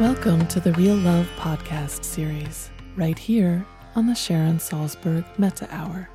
Welcome 0.00 0.46
to 0.46 0.60
the 0.60 0.72
Real 0.72 0.96
Love 0.96 1.28
podcast 1.36 2.04
series, 2.04 2.70
right 2.96 3.18
here 3.18 3.66
on 3.94 4.06
the 4.06 4.14
Sharon 4.14 4.56
Salzberg 4.56 5.26
Metta 5.38 5.68
Hour. 5.70 6.08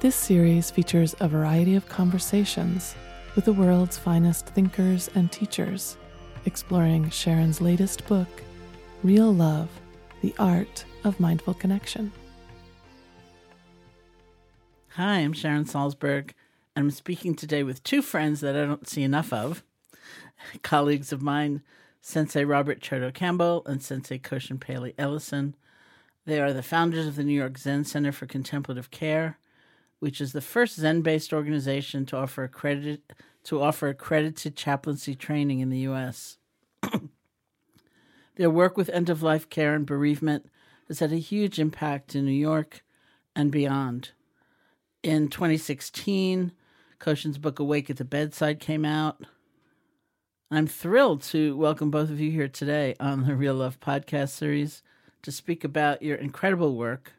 This 0.00 0.14
series 0.14 0.70
features 0.70 1.14
a 1.18 1.26
variety 1.26 1.76
of 1.76 1.88
conversations 1.88 2.94
with 3.34 3.46
the 3.46 3.54
world's 3.54 3.96
finest 3.96 4.48
thinkers 4.48 5.08
and 5.14 5.32
teachers, 5.32 5.96
exploring 6.44 7.08
Sharon's 7.08 7.62
latest 7.62 8.06
book, 8.06 8.28
Real 9.02 9.32
Love 9.32 9.70
The 10.20 10.34
Art 10.38 10.84
of 11.02 11.18
Mindful 11.18 11.54
Connection. 11.54 12.12
Hi, 14.88 15.20
I'm 15.20 15.32
Sharon 15.32 15.64
Salzberg, 15.64 16.32
and 16.76 16.84
I'm 16.84 16.90
speaking 16.90 17.34
today 17.34 17.62
with 17.62 17.82
two 17.82 18.02
friends 18.02 18.42
that 18.42 18.54
I 18.54 18.66
don't 18.66 18.86
see 18.86 19.04
enough 19.04 19.32
of, 19.32 19.64
colleagues 20.62 21.14
of 21.14 21.22
mine 21.22 21.62
Sensei 22.00 22.44
Robert 22.44 22.80
Chodo 22.80 23.12
Campbell 23.12 23.62
and 23.66 23.82
Sensei 23.82 24.18
Koshin 24.18 24.58
Paley 24.58 24.94
Ellison. 24.98 25.54
They 26.26 26.40
are 26.40 26.52
the 26.52 26.62
founders 26.62 27.06
of 27.06 27.16
the 27.16 27.24
New 27.24 27.34
York 27.34 27.58
Zen 27.58 27.84
Center 27.84 28.12
for 28.12 28.26
Contemplative 28.26 28.90
Care, 28.90 29.38
which 29.98 30.20
is 30.20 30.32
the 30.32 30.40
first 30.40 30.76
Zen-based 30.76 31.32
organization 31.32 32.06
to 32.06 32.16
offer 32.16 32.44
accredited 32.44 33.02
to 33.44 33.62
offer 33.62 33.88
accredited 33.88 34.54
chaplaincy 34.54 35.14
training 35.14 35.60
in 35.60 35.70
the 35.70 35.78
U.S. 35.78 36.36
Their 38.36 38.50
work 38.50 38.76
with 38.76 38.90
end-of-life 38.90 39.48
care 39.48 39.74
and 39.74 39.86
bereavement 39.86 40.46
has 40.88 40.98
had 40.98 41.12
a 41.12 41.16
huge 41.16 41.58
impact 41.58 42.14
in 42.14 42.26
New 42.26 42.32
York 42.32 42.84
and 43.34 43.50
beyond. 43.50 44.10
In 45.02 45.28
2016, 45.28 46.52
Koshin's 46.98 47.38
book 47.38 47.58
Awake 47.58 47.88
at 47.88 47.96
the 47.96 48.04
Bedside 48.04 48.60
came 48.60 48.84
out. 48.84 49.24
I'm 50.52 50.66
thrilled 50.66 51.22
to 51.24 51.56
welcome 51.56 51.92
both 51.92 52.10
of 52.10 52.18
you 52.18 52.32
here 52.32 52.48
today 52.48 52.96
on 52.98 53.24
the 53.24 53.36
Real 53.36 53.54
Love 53.54 53.78
podcast 53.78 54.30
series 54.30 54.82
to 55.22 55.30
speak 55.30 55.62
about 55.62 56.02
your 56.02 56.16
incredible 56.16 56.74
work, 56.74 57.12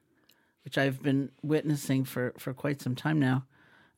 which 0.66 0.78
I've 0.78 1.02
been 1.02 1.32
witnessing 1.42 2.04
for, 2.04 2.34
for 2.38 2.54
quite 2.54 2.82
some 2.82 2.94
time 2.94 3.20
now, 3.20 3.46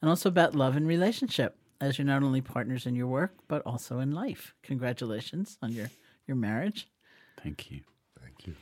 and 0.02 0.08
also 0.08 0.30
about 0.30 0.54
love 0.54 0.76
and 0.76 0.88
relationship, 0.88 1.58
as 1.82 1.98
you're 1.98 2.06
not 2.06 2.22
only 2.22 2.42
partners 2.42 2.86
in 2.86 2.94
your 2.94 3.08
work, 3.08 3.34
but 3.48 3.64
also 3.66 3.98
in 3.98 4.12
life. 4.12 4.54
Congratulations 4.62 5.58
on 5.64 5.72
your, 5.72 5.90
your 6.28 6.38
marriage. 6.38 6.88
Thank 7.42 7.72
you. 7.72 7.82
Thank 8.22 8.46
you. 8.46 8.54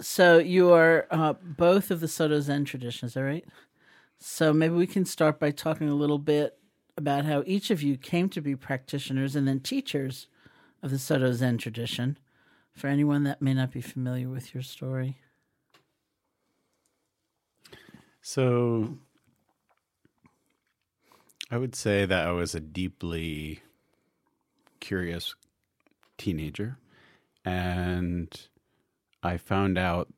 So 0.00 0.38
you 0.38 0.72
are 0.72 1.06
uh, 1.10 1.34
both 1.34 1.90
of 1.90 2.00
the 2.00 2.08
Soto 2.08 2.40
Zen 2.40 2.64
tradition, 2.64 3.08
is 3.08 3.12
that 3.12 3.22
right? 3.22 3.44
So 4.18 4.54
maybe 4.54 4.74
we 4.74 4.86
can 4.86 5.04
start 5.04 5.38
by 5.38 5.50
talking 5.50 5.90
a 5.90 5.94
little 5.94 6.18
bit 6.18 6.56
about 6.96 7.24
how 7.24 7.42
each 7.46 7.70
of 7.70 7.82
you 7.82 7.96
came 7.96 8.28
to 8.30 8.40
be 8.40 8.54
practitioners 8.54 9.34
and 9.34 9.48
then 9.48 9.60
teachers 9.60 10.28
of 10.82 10.90
the 10.90 10.98
Soto 10.98 11.32
Zen 11.32 11.58
tradition 11.58 12.18
for 12.72 12.88
anyone 12.88 13.24
that 13.24 13.42
may 13.42 13.54
not 13.54 13.72
be 13.72 13.80
familiar 13.80 14.28
with 14.28 14.54
your 14.54 14.62
story. 14.62 15.18
So, 18.20 18.98
I 21.50 21.58
would 21.58 21.74
say 21.74 22.06
that 22.06 22.26
I 22.26 22.32
was 22.32 22.54
a 22.54 22.60
deeply 22.60 23.60
curious 24.80 25.34
teenager, 26.16 26.78
and 27.44 28.48
I 29.22 29.36
found 29.36 29.78
out 29.78 30.12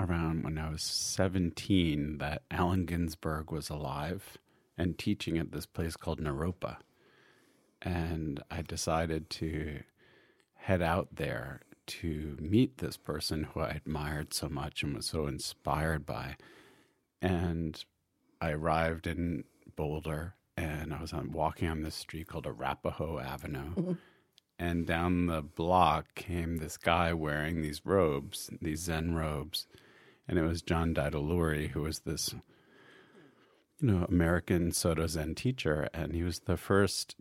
around 0.00 0.44
when 0.44 0.58
I 0.58 0.70
was 0.70 0.82
17 0.82 2.18
that 2.18 2.42
Allen 2.50 2.86
Ginsberg 2.86 3.50
was 3.50 3.68
alive 3.68 4.38
and 4.78 4.96
teaching 4.96 5.36
at 5.36 5.52
this 5.52 5.66
place 5.66 5.96
called 5.96 6.20
Naropa. 6.20 6.76
And 7.82 8.42
I 8.50 8.62
decided 8.62 9.28
to 9.30 9.80
head 10.54 10.80
out 10.80 11.08
there 11.12 11.60
to 11.86 12.36
meet 12.40 12.78
this 12.78 12.96
person 12.96 13.44
who 13.44 13.60
I 13.60 13.70
admired 13.70 14.32
so 14.32 14.48
much 14.48 14.82
and 14.82 14.94
was 14.94 15.06
so 15.06 15.26
inspired 15.26 16.06
by. 16.06 16.36
And 17.20 17.82
I 18.40 18.50
arrived 18.50 19.06
in 19.06 19.44
Boulder 19.76 20.34
and 20.56 20.92
I 20.92 21.00
was 21.00 21.12
on, 21.12 21.32
walking 21.32 21.68
on 21.68 21.82
this 21.82 21.94
street 21.94 22.28
called 22.28 22.46
Arapahoe 22.46 23.18
Avenue. 23.18 23.74
Mm-hmm. 23.74 23.92
And 24.58 24.86
down 24.86 25.26
the 25.26 25.40
block 25.40 26.14
came 26.16 26.56
this 26.56 26.76
guy 26.76 27.12
wearing 27.12 27.62
these 27.62 27.82
robes, 27.84 28.50
these 28.60 28.80
Zen 28.80 29.14
robes. 29.14 29.68
And 30.26 30.38
it 30.38 30.42
was 30.42 30.62
John 30.62 30.94
Daido 30.94 31.24
Loori, 31.24 31.70
who 31.70 31.82
was 31.82 32.00
this, 32.00 32.34
you 33.80 33.88
know, 33.88 34.06
American 34.08 34.72
Soto 34.72 35.06
Zen 35.06 35.34
teacher. 35.34 35.88
And 35.94 36.14
he 36.14 36.22
was 36.22 36.40
the 36.40 36.56
first 36.56 37.16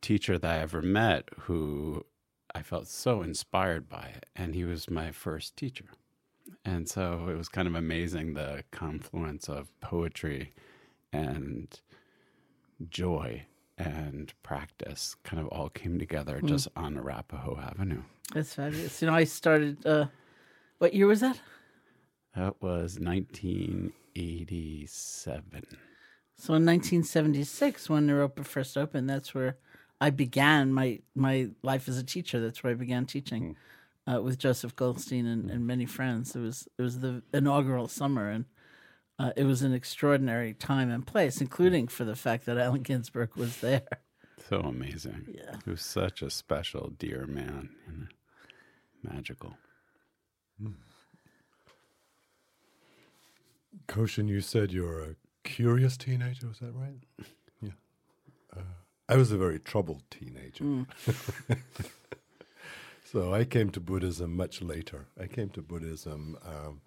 teacher 0.00 0.38
that 0.38 0.50
I 0.50 0.60
ever 0.60 0.82
met 0.82 1.28
who 1.40 2.04
I 2.54 2.62
felt 2.62 2.86
so 2.88 3.22
inspired 3.22 3.88
by 3.88 4.12
it. 4.16 4.26
And 4.36 4.54
he 4.54 4.64
was 4.64 4.90
my 4.90 5.10
first 5.10 5.56
teacher. 5.56 5.86
And 6.64 6.88
so 6.88 7.28
it 7.28 7.36
was 7.36 7.48
kind 7.48 7.66
of 7.66 7.74
amazing 7.74 8.34
the 8.34 8.64
confluence 8.70 9.48
of 9.48 9.68
poetry 9.80 10.52
and 11.12 11.80
joy 12.88 13.46
and 13.76 14.32
practice 14.42 15.16
kind 15.24 15.40
of 15.40 15.48
all 15.48 15.68
came 15.68 15.98
together 15.98 16.40
just 16.40 16.68
on 16.76 16.96
Arapahoe 16.96 17.58
Avenue. 17.58 18.02
That's 18.32 18.54
fabulous. 18.54 19.00
You 19.02 19.08
know, 19.08 19.14
I 19.14 19.24
started. 19.24 19.84
Uh, 19.84 20.06
what 20.78 20.94
year 20.94 21.06
was 21.06 21.20
that? 21.20 21.40
That 22.34 22.60
was 22.60 22.98
1987. 22.98 25.62
So 26.36 26.54
in 26.54 26.66
1976, 26.66 27.88
when 27.88 28.08
Naropa 28.08 28.44
first 28.44 28.76
opened, 28.76 29.08
that's 29.08 29.32
where 29.34 29.58
I 30.00 30.10
began 30.10 30.72
my 30.72 30.98
my 31.14 31.50
life 31.62 31.88
as 31.88 31.96
a 31.96 32.02
teacher. 32.02 32.40
That's 32.40 32.64
where 32.64 32.72
I 32.72 32.76
began 32.76 33.06
teaching 33.06 33.54
uh, 34.06 34.20
with 34.20 34.38
Joseph 34.38 34.76
Goldstein 34.76 35.26
and, 35.26 35.50
and 35.50 35.66
many 35.66 35.86
friends. 35.86 36.34
It 36.34 36.40
was 36.40 36.68
it 36.76 36.82
was 36.82 37.00
the 37.00 37.22
inaugural 37.32 37.88
summer, 37.88 38.30
and 38.30 38.44
uh, 39.18 39.30
it 39.36 39.44
was 39.44 39.62
an 39.62 39.72
extraordinary 39.72 40.54
time 40.54 40.90
and 40.90 41.06
place, 41.06 41.40
including 41.40 41.88
for 41.88 42.04
the 42.04 42.16
fact 42.16 42.46
that 42.46 42.58
Allen 42.58 42.82
Ginsberg 42.82 43.36
was 43.36 43.58
there. 43.58 43.82
So 44.48 44.60
amazing. 44.60 45.28
Yeah. 45.32 45.56
He 45.64 45.70
was 45.70 45.82
such 45.82 46.20
a 46.20 46.28
special, 46.28 46.92
dear 46.98 47.26
man 47.26 47.70
and 47.86 48.08
magical. 49.02 49.56
Koshin, 53.88 54.28
you 54.28 54.40
said 54.40 54.72
you're 54.72 55.00
a 55.00 55.16
curious 55.44 55.96
teenager. 55.96 56.48
Was 56.48 56.58
that 56.58 56.72
right? 56.74 57.26
Yeah. 57.60 57.70
Uh, 58.56 58.60
I 59.08 59.16
was 59.16 59.30
a 59.32 59.36
very 59.36 59.58
troubled 59.58 60.02
teenager. 60.10 60.86
so 63.04 63.32
I 63.32 63.44
came 63.44 63.70
to 63.70 63.80
Buddhism 63.80 64.36
much 64.36 64.62
later. 64.62 65.06
I 65.20 65.26
came 65.26 65.50
to 65.50 65.62
Buddhism 65.62 66.38
um, 66.44 66.80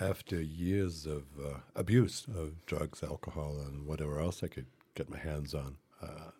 after 0.00 0.40
years 0.40 1.06
of 1.06 1.24
uh, 1.42 1.58
abuse 1.76 2.26
of 2.26 2.66
drugs, 2.66 3.02
alcohol, 3.02 3.58
and 3.66 3.86
whatever 3.86 4.20
else 4.20 4.42
I 4.42 4.48
could 4.48 4.66
get 4.94 5.08
my 5.08 5.18
hands 5.18 5.54
on. 5.54 5.76
Uh, 6.02 6.30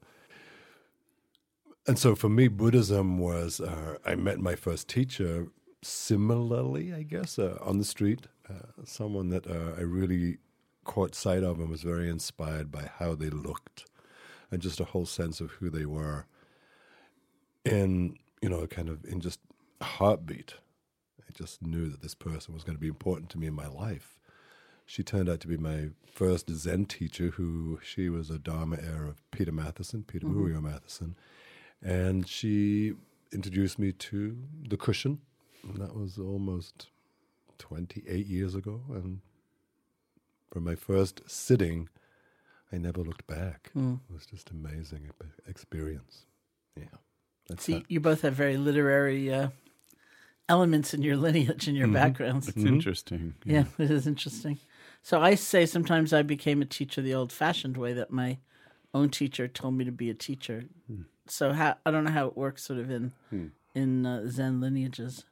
and 1.87 1.99
so 1.99 2.15
for 2.15 2.29
me, 2.29 2.49
Buddhism 2.49 3.19
was, 3.19 3.61
uh, 3.61 3.99
I 4.05 4.15
met 4.15 4.41
my 4.41 4.55
first 4.55 4.89
teacher 4.89 5.49
similarly, 5.83 6.95
I 6.95 7.03
guess, 7.03 7.39
uh, 7.39 7.59
on 7.61 7.79
the 7.79 7.85
street. 7.85 8.27
Uh, 8.49 8.85
someone 8.85 9.31
that 9.31 9.47
uh, 9.47 9.75
I 9.77 9.83
really 9.83 10.39
caught 10.85 11.15
sight 11.15 11.43
of 11.43 11.59
and 11.59 11.71
was 11.71 11.83
very 11.83 12.11
inspired 12.11 12.71
by 12.71 12.91
how 12.99 13.15
they 13.15 13.31
looked 13.31 13.87
and 14.51 14.61
just 14.61 14.81
a 14.81 14.85
whole 14.85 15.07
sense 15.07 15.41
of 15.41 15.53
who 15.53 15.71
they 15.71 15.87
were. 15.87 16.27
In, 17.65 18.19
you 18.43 18.51
know, 18.51 18.67
kind 18.67 18.91
of 18.91 19.05
in 19.07 19.21
just 19.21 19.41
a 19.81 19.85
heartbeat. 19.85 20.55
I 21.19 21.33
just 21.33 21.63
knew 21.63 21.89
that 21.89 22.03
this 22.03 22.15
person 22.15 22.53
was 22.53 22.63
going 22.63 22.77
to 22.77 22.81
be 22.81 22.89
important 22.89 23.31
to 23.31 23.39
me 23.39 23.47
in 23.47 23.55
my 23.55 23.67
life. 23.67 24.19
She 24.87 25.03
turned 25.03 25.31
out 25.31 25.41
to 25.41 25.49
be 25.49 25.57
my 25.57 25.89
first 26.05 26.51
Zen 26.51 26.85
teacher, 26.85 27.29
who 27.29 27.81
she 27.83 28.11
was 28.11 28.29
a 28.29 28.39
Dharma 28.39 28.77
heir 28.77 29.07
of 29.07 29.23
Peter 29.31 29.51
Matthiessen, 29.51 30.07
Peter 30.07 30.27
Muryo 30.27 30.61
Matthiessen. 30.61 31.15
And 31.83 32.29
she 32.29 32.93
introduced 33.33 33.79
me 33.79 33.93
to 33.93 34.37
the 34.69 34.77
cushion. 34.77 35.21
And 35.63 35.81
that 35.81 35.97
was 35.97 36.19
almost 36.19 36.89
28 37.59 38.27
years 38.27 38.55
ago. 38.55 38.83
And 38.91 39.21
from 40.51 40.65
my 40.65 40.75
first 40.75 41.23
sitting, 41.27 41.89
I 42.73 42.79
never 42.79 43.03
looked 43.03 43.27
back. 43.27 43.71
Hmm. 43.73 43.95
It 44.09 44.13
was 44.13 44.27
just 44.27 44.51
amazing 44.51 45.11
experience. 45.47 46.27
Yeah. 46.77 46.85
That's 47.49 47.65
See, 47.65 47.75
that. 47.75 47.91
you 47.91 48.01
both 48.01 48.23
have 48.23 48.35
very 48.35 48.57
literary 48.57 49.33
uh, 49.33 49.49
elements 50.49 50.95
in 50.95 51.03
your 51.03 51.17
lineage 51.17 51.69
and 51.69 51.77
your 51.77 51.87
mm-hmm. 51.87 51.95
backgrounds. 51.95 52.49
It's 52.49 52.59
mm-hmm. 52.59 52.69
interesting. 52.69 53.35
Yeah, 53.45 53.65
it 53.79 53.91
is 53.91 54.07
interesting. 54.07 54.59
So 55.03 55.21
I 55.21 55.35
say 55.35 55.67
sometimes 55.67 56.13
I 56.13 56.23
became 56.23 56.63
a 56.63 56.67
teacher 56.67 57.03
the 57.03 57.15
old-fashioned 57.15 57.77
way 57.77 57.93
that 57.93 58.11
my 58.11 58.39
own 58.95 59.11
teacher 59.11 59.49
told 59.49 59.75
me 59.75 59.85
to 59.85 59.93
be 59.93 60.09
a 60.09 60.15
teacher. 60.15 60.65
Hmm. 60.87 61.03
So 61.27 61.53
how 61.53 61.77
I 61.85 61.91
don't 61.91 62.05
know 62.05 62.11
how 62.11 62.27
it 62.27 62.37
works, 62.37 62.65
sort 62.65 62.79
of 62.79 62.91
in 62.91 63.13
hmm. 63.31 63.47
in 63.75 64.07
uh, 64.07 64.29
Zen 64.29 64.61
lineages. 64.61 65.25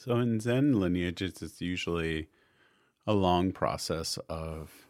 So 0.00 0.16
in 0.16 0.40
Zen 0.40 0.80
lineages, 0.80 1.42
it's 1.42 1.60
usually 1.60 2.28
a 3.06 3.12
long 3.12 3.52
process 3.52 4.18
of 4.30 4.86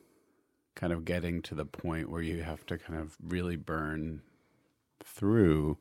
kind 0.76 0.92
of 0.92 1.04
getting 1.04 1.42
to 1.42 1.56
the 1.56 1.64
point 1.64 2.12
where 2.12 2.22
you 2.22 2.44
have 2.44 2.64
to 2.66 2.78
kind 2.78 2.96
of 2.96 3.16
really 3.20 3.56
burn 3.56 4.22
through 5.02 5.78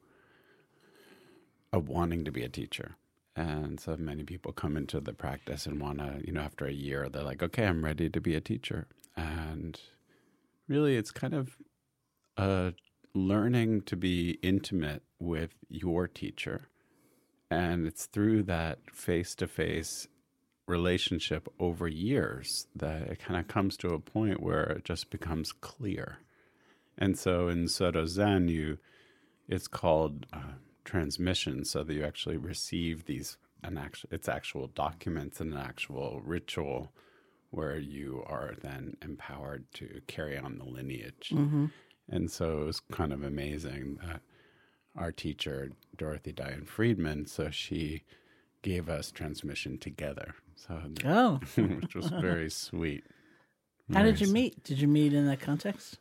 of 1.71 1.87
wanting 1.87 2.25
to 2.25 2.31
be 2.31 2.41
a 2.41 2.49
teacher. 2.49 2.95
And 3.35 3.79
so 3.79 3.95
many 3.97 4.23
people 4.23 4.51
come 4.51 4.75
into 4.75 4.99
the 4.99 5.13
practice 5.13 5.67
and 5.67 5.79
want 5.79 5.99
to, 5.99 6.21
you 6.25 6.33
know, 6.33 6.41
after 6.41 6.65
a 6.65 6.73
year, 6.73 7.07
they're 7.07 7.21
like, 7.21 7.43
okay, 7.43 7.67
I'm 7.67 7.85
ready 7.85 8.09
to 8.09 8.19
be 8.19 8.33
a 8.33 8.41
teacher. 8.41 8.87
And 9.15 9.79
really, 10.67 10.95
it's 10.95 11.11
kind 11.11 11.35
of 11.35 11.55
uh, 12.35 12.71
learning 13.13 13.81
to 13.83 13.95
be 13.95 14.39
intimate 14.41 15.03
with 15.19 15.51
your 15.69 16.07
teacher. 16.07 16.69
And 17.51 17.87
it's 17.87 18.05
through 18.05 18.43
that 18.43 18.79
face 18.93 19.33
to 19.35 19.47
face 19.47 20.07
relationship 20.67 21.47
over 21.59 21.87
years 21.87 22.67
that 22.75 23.01
it 23.03 23.19
kind 23.19 23.39
of 23.39 23.47
comes 23.47 23.75
to 23.77 23.89
a 23.89 23.99
point 23.99 24.41
where 24.41 24.63
it 24.63 24.85
just 24.85 25.09
becomes 25.09 25.51
clear. 25.51 26.19
And 26.97 27.17
so 27.17 27.47
in 27.47 27.67
Soto 27.67 28.05
Zen, 28.05 28.49
you, 28.49 28.77
it's 29.47 29.67
called 29.67 30.27
uh, 30.31 30.57
transmission, 30.85 31.65
so 31.65 31.83
that 31.83 31.93
you 31.93 32.03
actually 32.03 32.37
receive 32.37 33.05
these 33.05 33.37
an 33.63 33.77
actual 33.77 34.09
it's 34.11 34.29
actual 34.29 34.67
documents 34.67 35.41
and 35.41 35.53
an 35.53 35.59
actual 35.59 36.21
ritual 36.23 36.91
where 37.51 37.77
you 37.77 38.23
are 38.27 38.53
then 38.61 38.95
empowered 39.01 39.65
to 39.73 40.01
carry 40.07 40.37
on 40.37 40.59
the 40.59 40.65
lineage. 40.65 41.31
And 42.11 42.29
so 42.31 42.61
it 42.61 42.65
was 42.65 42.79
kind 42.91 43.11
of 43.11 43.23
amazing 43.23 43.97
that 44.05 44.21
our 44.97 45.11
teacher 45.11 45.71
Dorothy 45.97 46.31
Dai-En 46.31 46.65
Friedman, 46.65 47.25
so 47.25 47.49
she 47.49 48.03
gave 48.61 48.89
us 48.89 49.11
transmission 49.11 49.77
together. 49.77 50.35
So 50.55 50.81
Oh, 51.05 51.39
which 51.55 51.95
was 51.95 52.07
very 52.07 52.49
sweet. 52.49 53.03
how 53.93 54.03
did 54.03 54.17
Very 54.17 54.27
you 54.27 54.33
meet? 54.33 54.63
Did 54.63 54.79
you 54.81 54.87
meet 54.87 55.13
in 55.13 55.25
that 55.27 55.39
context? 55.39 55.99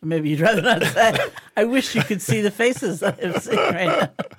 Maybe 0.00 0.28
you'd 0.30 0.40
rather 0.40 0.62
not 0.62 0.82
say. 0.84 1.18
I 1.56 1.64
wish 1.64 1.94
you 1.94 2.02
could 2.02 2.22
see 2.22 2.40
the 2.40 2.52
faces 2.52 3.00
that 3.00 3.18
I'm 3.24 3.40
seeing 3.40 3.58
right 3.58 3.86
now. 4.18 4.24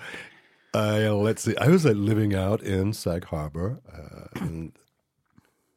Uh, 0.71 1.15
let's 1.15 1.41
see. 1.41 1.57
I 1.57 1.67
was 1.67 1.83
uh, 1.83 1.89
living 1.89 2.35
out 2.35 2.61
in 2.61 2.93
Sag 2.93 3.25
Harbor, 3.25 3.79
uh, 3.91 4.27
and 4.39 4.71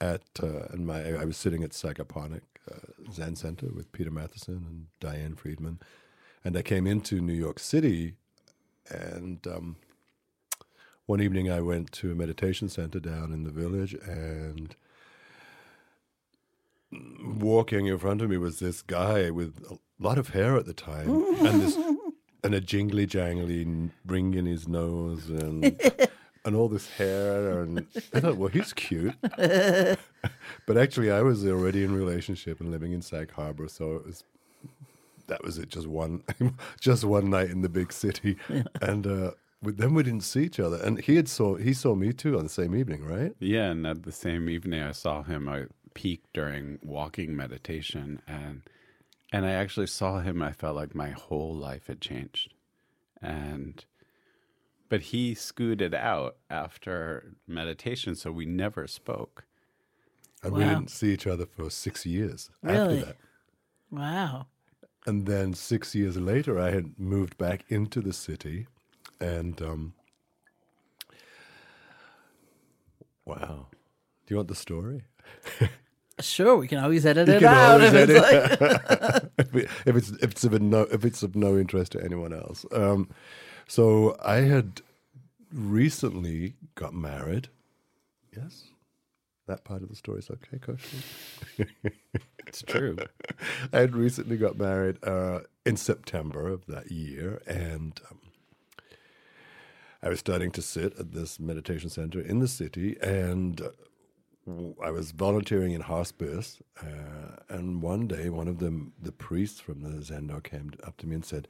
at 0.03 0.21
uh, 0.43 0.67
and 0.71 0.87
my 0.87 1.15
I 1.15 1.25
was 1.25 1.39
sitting 1.39 1.65
at 1.65 1.71
Sagaponack 1.71 2.43
uh, 2.71 3.12
Zen 3.12 3.37
Center 3.37 3.69
with 3.75 3.92
Peter 3.92 4.11
Matthiessen 4.11 4.66
and 4.66 4.87
Dai-En 5.00 5.35
Friedman, 5.35 5.81
and 6.45 6.57
I 6.57 6.62
came 6.62 6.87
into 6.87 7.21
New 7.21 7.33
York 7.33 7.59
City, 7.59 8.14
and 8.88 9.47
um, 9.47 9.76
one 11.07 11.21
evening 11.21 11.50
I 11.50 11.61
went 11.61 11.92
to 11.92 12.12
a 12.12 12.14
meditation 12.14 12.69
center 12.69 13.00
down 13.00 13.33
in 13.33 13.45
the 13.45 13.50
village, 13.50 13.95
and 13.95 14.75
walking 17.25 17.87
in 17.87 17.99
front 17.99 18.21
of 18.21 18.31
me 18.31 18.37
was 18.37 18.59
this 18.59 18.83
guy 18.83 19.31
with 19.31 19.62
a 19.71 19.78
lot 19.99 20.19
of 20.19 20.31
hair 20.31 20.57
at 20.57 20.66
the 20.66 20.75
time, 20.75 21.11
and 21.45 21.62
this 21.62 21.78
and 22.45 22.54
a 22.54 22.61
jingly 22.61 23.07
jangly 23.07 23.90
ring 24.04 24.35
in 24.35 24.47
his 24.47 24.66
nose 24.66 25.28
and 25.28 25.81
and 26.45 26.57
all 26.57 26.69
this 26.69 26.89
hair 26.91 27.61
and 27.61 27.87
I 28.13 28.21
thought, 28.21 28.37
well, 28.37 28.49
he's 28.49 28.73
cute. 28.73 29.15
but 29.37 30.77
actually, 30.77 31.11
I 31.11 31.23
was 31.23 31.47
already 31.47 31.85
in 31.85 31.95
relationship 31.95 32.61
and 32.61 32.71
living 32.71 32.93
in 32.93 33.03
Sag 33.03 33.33
Harbor, 33.33 33.69
so 33.69 33.97
it 33.97 34.07
was 34.07 34.25
that 35.29 35.45
was 35.45 35.59
it. 35.59 35.69
Just 35.69 35.87
one, 35.87 36.23
just 36.81 37.05
one 37.05 37.31
night 37.31 37.51
in 37.51 37.63
the 37.63 37.69
big 37.69 37.93
city, 37.93 38.37
and 38.83 39.07
uh, 39.07 39.31
then 39.63 39.95
we 39.95 40.03
didn't 40.03 40.25
see 40.25 40.45
each 40.45 40.61
other. 40.61 40.77
And 40.83 41.01
he 41.01 41.17
had 41.17 41.29
saw 41.29 41.57
he 41.57 41.73
saw 41.73 41.95
me 41.95 42.13
too 42.13 42.37
on 42.37 42.45
the 42.45 42.51
same 42.51 42.75
evening, 42.75 43.05
right? 43.05 43.35
Yeah, 43.39 43.71
and 43.71 43.87
at 43.87 44.03
the 44.03 44.13
same 44.13 44.49
evening, 44.49 44.83
I 44.83 44.93
saw 44.93 45.23
him. 45.23 45.49
I 45.49 45.65
peaked 45.95 46.33
during 46.33 46.79
walking 46.83 47.37
meditation, 47.37 48.21
and 48.27 48.63
and 49.33 49.47
I 49.47 49.53
actually 49.53 49.87
saw 49.87 50.21
him. 50.21 50.43
I 50.43 50.53
felt 50.53 50.77
like 50.77 50.95
my 50.95 51.11
whole 51.11 51.55
life 51.55 51.87
had 51.87 52.01
changed, 52.01 52.53
and 53.21 53.85
but 54.93 55.01
he 55.01 55.35
scooted 55.35 55.95
out 55.95 56.37
after 56.51 57.33
meditation, 57.49 58.15
so 58.15 58.31
we 58.31 58.45
never 58.45 58.87
spoke. 58.87 59.47
And 60.43 60.53
we 60.53 60.65
didn't 60.65 60.91
see 60.91 61.15
each 61.15 61.27
other 61.27 61.47
for 61.47 61.71
six 61.71 62.05
years 62.05 62.51
Really? 62.61 62.99
after 62.99 63.07
that. 63.07 63.17
Wow. 63.91 64.49
And 65.07 65.27
then 65.27 65.55
six 65.55 65.95
years 65.95 66.19
later, 66.19 66.61
I 66.61 66.73
had 66.73 66.99
moved 66.99 67.39
back 67.39 67.65
into 67.71 68.03
the 68.03 68.13
city, 68.13 68.67
and 69.19 69.63
um, 69.63 69.95
wow, 73.25 73.69
do 73.71 74.35
you 74.35 74.37
want 74.37 74.49
the 74.49 74.55
story? 74.55 75.05
Sure, 76.21 76.57
we 76.57 76.69
can 76.69 76.79
always 76.79 77.07
edit 77.07 77.27
You 77.27 77.37
it 77.37 77.43
out 77.45 77.81
always 77.81 77.93
if 77.95 78.11
it's 78.11 78.21
like 78.21 79.25
if, 79.39 79.87
if 79.89 79.97
it's 79.97 80.11
if 80.11 80.31
it's 80.31 80.45
of 80.45 80.61
no 80.61 80.83
if 80.83 81.05
it's 81.07 81.23
of 81.23 81.35
no 81.35 81.57
interest 81.57 81.93
to 81.93 82.05
anyone 82.05 82.35
else. 82.35 82.67
Um, 82.71 83.09
so 83.73 84.17
I 84.23 84.43
had 84.52 84.83
recently 85.50 86.55
got 86.75 86.93
married. 86.93 87.49
Yes, 88.37 88.64
that 89.47 89.64
part 89.64 89.83
of 89.83 89.88
the 89.88 89.97
story 89.97 90.19
is 90.19 90.31
okay, 90.31 90.59
Coach. 90.59 90.85
It's 92.47 92.61
true. 92.61 92.99
I 93.73 93.79
had 93.79 93.97
recently 93.97 94.37
got 94.37 94.59
married 94.59 94.99
uh, 95.02 95.41
in 95.64 95.79
September 95.79 96.49
of 96.49 96.67
that 96.67 96.93
year, 96.93 97.41
and 97.47 97.99
um, 98.11 98.19
I 100.02 100.11
was 100.11 100.19
starting 100.19 100.50
to 100.50 100.61
sit 100.61 100.99
at 100.99 101.12
this 101.12 101.41
meditation 101.41 101.88
center 101.88 102.21
in 102.21 102.41
the 102.41 102.49
city, 102.49 102.99
and 103.00 103.59
uh, 103.62 103.71
I 104.85 104.91
was 104.91 105.12
volunteering 105.12 105.73
in 105.73 105.81
hospice. 105.81 106.61
Uh, 106.79 107.37
and 107.49 107.81
one 107.81 108.07
day, 108.07 108.29
one 108.29 108.49
of 108.49 108.59
them, 108.59 108.93
the 109.00 109.12
priests 109.12 109.61
from 109.61 109.81
the 109.81 110.02
Zendo, 110.02 110.43
came 110.43 110.73
up 110.85 110.99
to 110.99 111.07
me 111.07 111.14
and 111.14 111.25
said, 111.25 111.49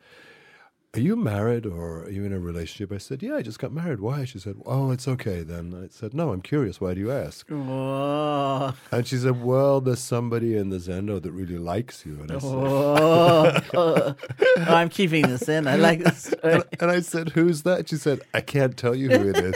"Are 0.94 1.00
you 1.00 1.16
married 1.16 1.64
or 1.64 2.02
are 2.04 2.10
you 2.10 2.24
in 2.24 2.34
a 2.34 2.38
relationship?" 2.38 2.92
I 2.92 2.98
said, 2.98 3.22
"Yeah, 3.22 3.36
I 3.36 3.42
just 3.42 3.58
got 3.58 3.72
married. 3.72 4.00
Why?" 4.00 4.24
She 4.26 4.38
said, 4.38 4.56
"Oh, 4.66 4.90
it's 4.90 5.08
okay 5.08 5.42
then." 5.42 5.72
I 5.74 5.88
said, 5.88 6.12
"No, 6.12 6.32
I'm 6.32 6.42
curious. 6.42 6.82
Why 6.82 6.92
do 6.92 7.00
you 7.00 7.10
ask?" 7.10 7.48
Whoa. 7.48 8.74
And 8.90 9.06
she 9.06 9.16
said, 9.16 9.42
"Well, 9.42 9.80
there's 9.80 10.00
somebody 10.00 10.54
in 10.54 10.68
the 10.68 10.76
Zendo 10.76 11.22
that 11.22 11.32
really 11.32 11.56
likes 11.56 12.04
you." 12.04 12.20
And 12.20 12.30
I 12.30 12.38
said. 12.38 13.70
Oh, 13.74 14.14
I'm 14.58 14.90
keeping 14.90 15.22
this 15.22 15.48
in. 15.48 15.66
I 15.66 15.76
like 15.76 16.00
this 16.04 16.32
and, 16.42 16.62
and 16.78 16.90
I 16.90 17.00
said, 17.00 17.30
"Who's 17.30 17.62
that?" 17.62 17.88
She 17.88 17.96
said, 17.96 18.20
"I 18.34 18.42
can't 18.42 18.76
tell 18.76 18.94
you 18.94 19.08
who 19.08 19.30
it 19.30 19.36
is, 19.38 19.54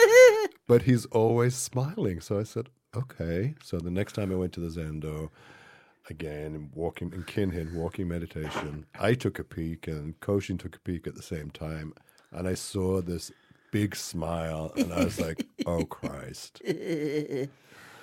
but 0.67 0.83
he's 0.83 1.05
always 1.07 1.55
smiling." 1.55 2.21
So 2.21 2.39
I 2.41 2.45
said, 2.45 2.71
"Okay." 2.97 3.57
So 3.63 3.79
the 3.79 3.91
next 3.91 4.15
time 4.15 4.33
I 4.33 4.37
went 4.37 4.55
to 4.55 4.61
the 4.61 4.69
Zendo, 4.69 5.29
again, 6.09 6.55
and 6.55 6.71
walking 6.75 7.13
in 7.13 7.25
Kinhin, 7.25 7.75
walking 7.75 8.09
meditation, 8.09 8.87
I 8.99 9.15
took 9.15 9.39
a 9.39 9.45
peek, 9.45 9.87
and 9.87 10.19
Koshin 10.21 10.59
took 10.59 10.77
a 10.77 10.81
peek 10.81 11.07
at 11.07 11.15
the 11.15 11.23
same 11.23 11.51
time, 11.51 11.95
and 12.33 12.47
I 12.49 12.55
saw 12.55 13.01
this 13.01 13.33
big 13.73 13.97
smile, 13.97 14.73
and 14.77 14.93
I 14.93 15.05
was 15.05 15.21
like, 15.21 15.47
"Oh 15.67 15.85
Christ!" 15.85 16.63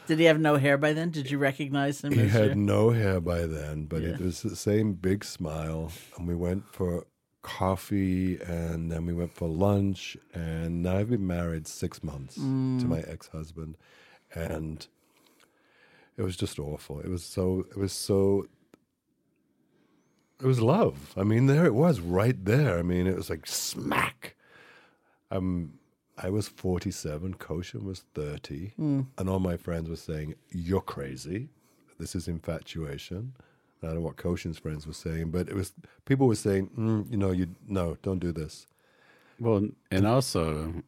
Did 0.06 0.20
he 0.20 0.26
have 0.26 0.40
no 0.40 0.58
hair 0.58 0.78
by 0.78 0.94
then? 0.94 1.12
Did 1.12 1.32
you 1.32 1.38
recognize 1.38 2.04
him? 2.04 2.12
He 2.12 2.28
had 2.28 2.48
your- 2.48 2.56
no 2.56 2.90
hair 2.90 3.22
by 3.22 3.46
then, 3.46 3.86
but 3.86 4.02
Yeah. 4.02 4.10
it 4.10 4.20
was 4.20 4.42
the 4.42 4.56
same 4.56 4.94
big 4.94 5.24
smile. 5.24 5.92
And 6.18 6.28
we 6.28 6.36
went 6.36 6.66
for 6.74 7.06
coffee 7.42 8.40
and 8.42 8.92
then 8.92 9.06
we 9.06 9.14
went 9.14 9.34
for 9.34 9.48
lunch. 9.48 10.18
And 10.34 10.84
now 10.84 10.98
I've 10.98 11.10
been 11.10 11.26
married 11.26 11.68
six 11.68 12.04
months 12.04 12.36
to 12.36 12.42
mm. 12.42 12.86
my 12.88 13.00
ex 13.02 13.28
husband. 13.28 13.78
And 14.34 14.86
it 16.18 16.24
was 16.24 16.36
just 16.36 16.60
awful. 16.60 17.00
It 17.00 17.10
was 17.10 17.24
so, 17.24 17.66
it 17.72 17.78
was 17.78 17.94
so, 17.94 18.46
it 20.40 20.46
was 20.46 20.62
love. 20.62 21.14
I 21.18 21.24
mean, 21.24 21.46
there 21.48 21.66
it 21.66 21.74
was 21.74 22.00
right 22.00 22.44
there. 22.44 22.78
I 22.78 22.82
mean, 22.82 23.08
it 23.08 23.16
was 23.16 23.30
like 23.30 23.48
smack. 23.48 24.36
Um, 25.32 25.74
I 26.18 26.30
was 26.30 26.48
47, 26.48 27.36
Koshin 27.36 27.84
was 27.84 28.04
30, 28.14 28.74
and 29.18 29.30
all 29.30 29.40
my 29.40 29.58
friends 29.58 29.90
were 29.90 29.96
saying, 29.96 30.36
You're 30.52 30.82
crazy. 30.82 31.50
This 32.00 32.16
is 32.16 32.28
infatuation. 32.28 33.34
I 33.82 33.88
don't 33.88 33.96
know 33.96 34.02
what 34.02 34.18
Koshin's 34.18 34.60
friends 34.60 34.86
were 34.86 34.94
saying, 34.94 35.32
but 35.32 35.50
it 35.50 35.56
was 35.56 35.74
people 36.06 36.28
were 36.28 36.36
saying, 36.36 36.70
mm, 36.78 37.10
You 37.12 37.18
know, 37.18 37.32
you 37.32 37.48
no, 37.68 37.98
don't 38.04 38.20
do 38.20 38.32
this. 38.32 38.68
Well, 39.40 39.70
and 39.90 40.06
also, 40.06 40.84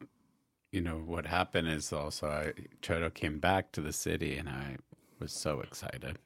you 0.70 0.80
know, 0.80 0.96
what 0.96 1.26
happened 1.26 1.68
is 1.68 1.92
also 1.92 2.28
I 2.28 2.52
Chodo 2.80 3.12
came 3.12 3.38
back 3.40 3.72
to 3.72 3.80
the 3.80 3.92
city, 3.92 4.36
and 4.36 4.48
I 4.48 4.76
was 5.18 5.32
so 5.32 5.60
excited. 5.60 6.18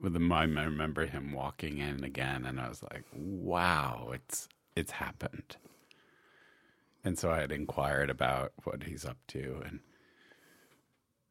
With 0.00 0.12
the 0.12 0.34
I 0.34 0.44
remember 0.44 1.06
him 1.06 1.32
walking 1.32 1.78
in 1.78 2.04
again, 2.04 2.44
and 2.46 2.60
I 2.60 2.68
was 2.68 2.82
like, 2.82 3.04
"Wow, 3.12 4.10
it's 4.12 4.48
it's 4.76 4.92
happened." 4.92 5.56
And 7.04 7.18
so 7.18 7.30
I 7.30 7.40
had 7.40 7.52
inquired 7.52 8.10
about 8.10 8.52
what 8.64 8.84
he's 8.84 9.04
up 9.04 9.18
to, 9.28 9.62
and 9.64 9.80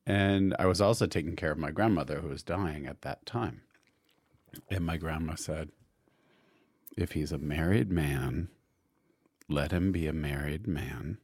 and 0.05 0.55
I 0.59 0.65
was 0.65 0.81
also 0.81 1.05
taking 1.05 1.35
care 1.35 1.51
of 1.51 1.57
my 1.57 1.71
grandmother 1.71 2.19
who 2.21 2.29
was 2.29 2.43
dying 2.43 2.87
at 2.87 3.01
that 3.01 3.25
time. 3.25 3.61
And 4.69 4.85
my 4.85 4.97
grandma 4.97 5.35
said, 5.35 5.71
"If 6.97 7.11
he's 7.11 7.31
a 7.31 7.37
married 7.37 7.91
man." 7.91 8.49
let 9.49 9.71
him 9.71 9.91
be 9.91 10.07
a 10.07 10.13
married 10.13 10.67
man. 10.67 11.17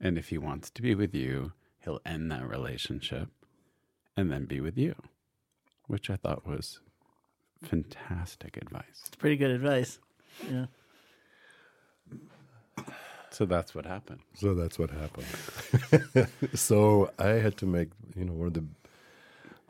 And 0.00 0.16
if 0.16 0.28
he 0.28 0.38
wants 0.38 0.70
to 0.70 0.82
be 0.82 0.94
with 0.94 1.14
you, 1.14 1.52
he'll 1.88 2.00
end 2.04 2.30
that 2.30 2.46
relationship 2.46 3.28
and 4.14 4.30
then 4.30 4.44
be 4.44 4.60
with 4.60 4.76
you, 4.76 4.94
which 5.86 6.10
I 6.10 6.16
thought 6.16 6.46
was 6.46 6.80
fantastic 7.62 8.58
advice. 8.58 9.04
It's 9.06 9.16
pretty 9.16 9.36
good 9.36 9.50
advice. 9.50 9.98
Yeah. 10.50 10.66
So 13.30 13.46
that's 13.46 13.74
what 13.74 13.86
happened. 13.86 14.20
So 14.34 14.54
that's 14.54 14.78
what 14.78 14.90
happened. 14.90 16.28
so 16.54 17.10
I 17.18 17.28
had 17.28 17.56
to 17.58 17.66
make, 17.66 17.88
you 18.14 18.24
know, 18.24 18.32
one 18.34 18.48
of 18.48 18.54
the 18.54 18.64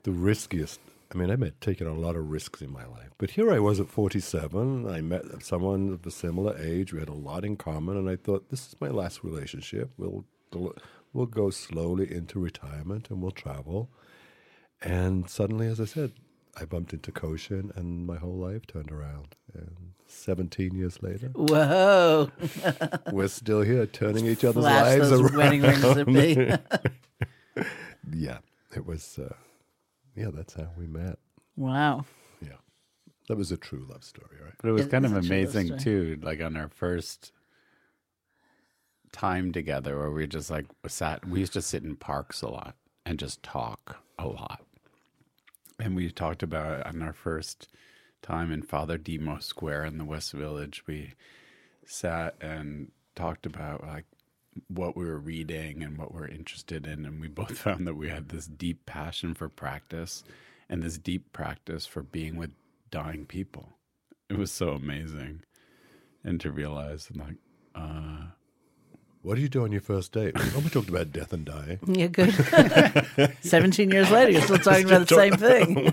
the 0.02 0.10
riskiest. 0.10 0.80
I 1.14 1.18
mean, 1.18 1.30
I've 1.30 1.60
taken 1.60 1.86
a 1.86 1.94
lot 1.94 2.16
of 2.16 2.30
risks 2.30 2.60
in 2.60 2.70
my 2.70 2.84
life, 2.84 3.10
but 3.16 3.30
here 3.30 3.50
I 3.50 3.60
was 3.60 3.80
at 3.80 3.88
47. 3.88 4.88
I 4.88 5.00
met 5.00 5.22
someone 5.42 5.92
of 5.92 6.06
a 6.06 6.10
similar 6.10 6.56
age. 6.58 6.92
We 6.92 7.00
had 7.00 7.08
a 7.08 7.14
lot 7.14 7.44
in 7.44 7.56
common, 7.56 7.96
and 7.96 8.10
I 8.10 8.16
thought, 8.16 8.50
this 8.50 8.66
is 8.66 8.76
my 8.80 8.88
last 8.88 9.24
relationship. 9.24 9.90
We'll 9.96 10.24
we'll 11.18 11.26
go 11.26 11.50
slowly 11.50 12.10
into 12.12 12.38
retirement, 12.38 13.10
and 13.10 13.20
we'll 13.20 13.32
travel. 13.32 13.90
And 14.80 15.28
suddenly, 15.28 15.66
as 15.66 15.80
I 15.80 15.84
said, 15.84 16.12
I 16.56 16.64
bumped 16.64 16.92
into 16.92 17.10
Koshin, 17.12 17.76
and 17.76 18.06
my 18.06 18.16
whole 18.16 18.36
life 18.38 18.66
turned 18.66 18.92
around. 18.92 19.34
And 19.52 19.94
17 20.06 20.74
years 20.76 21.02
later, 21.02 21.28
Whoa. 21.34 22.30
we're 23.12 23.28
still 23.28 23.62
here, 23.62 23.84
turning 23.86 24.26
each 24.26 24.44
other's 24.44 24.62
Flash 24.64 24.98
lives 24.98 25.10
those 25.10 25.20
around. 25.20 25.36
wedding 25.36 25.62
rings 25.62 25.84
at 26.02 26.06
me. 26.06 26.56
Yeah, 28.12 28.38
it 28.74 28.86
was. 28.86 29.18
Uh, 29.18 29.34
yeah, 30.16 30.28
that's 30.32 30.54
how 30.54 30.68
we 30.78 30.86
met. 30.86 31.18
wow. 31.56 32.04
Yeah, 32.40 32.58
that 33.28 33.36
was 33.36 33.50
a 33.52 33.56
true 33.56 33.84
love 33.90 34.04
story, 34.04 34.36
right? 34.42 34.54
But 34.62 34.68
it 34.68 34.72
was 34.72 34.86
It 34.86 34.90
kind 34.90 35.04
of 35.04 35.12
a 35.16 35.20
true 35.20 35.22
love 35.22 35.54
amazing 35.54 35.78
too, 35.78 36.18
like 36.22 36.40
on 36.40 36.56
our 36.56 36.68
first 36.68 37.32
time 39.18 39.50
together 39.50 39.98
where 39.98 40.12
we 40.12 40.28
just 40.28 40.48
like 40.48 40.66
sat 40.86 41.26
we 41.26 41.40
used 41.40 41.52
to 41.52 41.60
sit 41.60 41.82
in 41.82 41.96
parks 41.96 42.40
a 42.40 42.48
lot 42.48 42.76
and 43.04 43.18
just 43.18 43.42
talk 43.42 43.96
a 44.16 44.28
lot. 44.28 44.62
And 45.80 45.96
we 45.96 46.10
talked 46.10 46.42
about 46.42 46.86
on 46.86 47.02
our 47.02 47.12
first 47.12 47.68
time 48.22 48.52
in 48.52 48.62
Father 48.62 48.96
Demo 48.96 49.38
Square 49.38 49.86
in 49.86 49.98
the 49.98 50.04
West 50.04 50.32
Village, 50.32 50.84
we 50.86 51.14
sat 51.84 52.36
and 52.40 52.92
talked 53.16 53.44
about 53.44 53.84
like 53.84 54.04
what 54.68 54.96
we 54.96 55.04
were 55.04 55.18
reading 55.18 55.82
and 55.82 55.98
what 55.98 56.14
we're 56.14 56.28
interested 56.28 56.86
in. 56.86 57.04
And 57.04 57.20
we 57.20 57.26
both 57.28 57.58
found 57.64 57.88
that 57.88 57.96
we 57.96 58.08
had 58.08 58.28
this 58.28 58.46
deep 58.46 58.86
passion 58.86 59.34
for 59.34 59.48
practice 59.48 60.22
and 60.68 60.82
this 60.82 60.98
deep 60.98 61.32
practice 61.32 61.86
for 61.86 62.02
being 62.02 62.36
with 62.36 62.50
dying 62.90 63.26
people. 63.26 63.70
It 64.30 64.38
was 64.38 64.52
so 64.52 64.70
amazing. 64.70 65.42
And 66.22 66.40
to 66.40 66.52
realize 66.52 67.08
like 67.16 67.36
uh 67.74 68.26
What 69.28 69.34
do 69.36 69.42
you 69.42 69.50
do 69.50 69.62
on 69.62 69.72
your 69.72 69.82
first 69.82 70.12
date? 70.12 70.32
Oh, 70.38 70.62
we 70.64 70.70
talked 70.70 70.88
about 70.88 71.12
death 71.12 71.34
and 71.34 71.44
dying. 71.44 71.78
Yeah, 71.86 72.06
good. 72.06 72.32
17 73.42 73.90
years 73.90 74.10
later, 74.10 74.30
you're 74.30 74.40
still 74.40 74.56
talking 74.56 74.86
about 74.86 75.06
the 75.06 75.14
same 75.14 75.34
thing. 75.36 75.92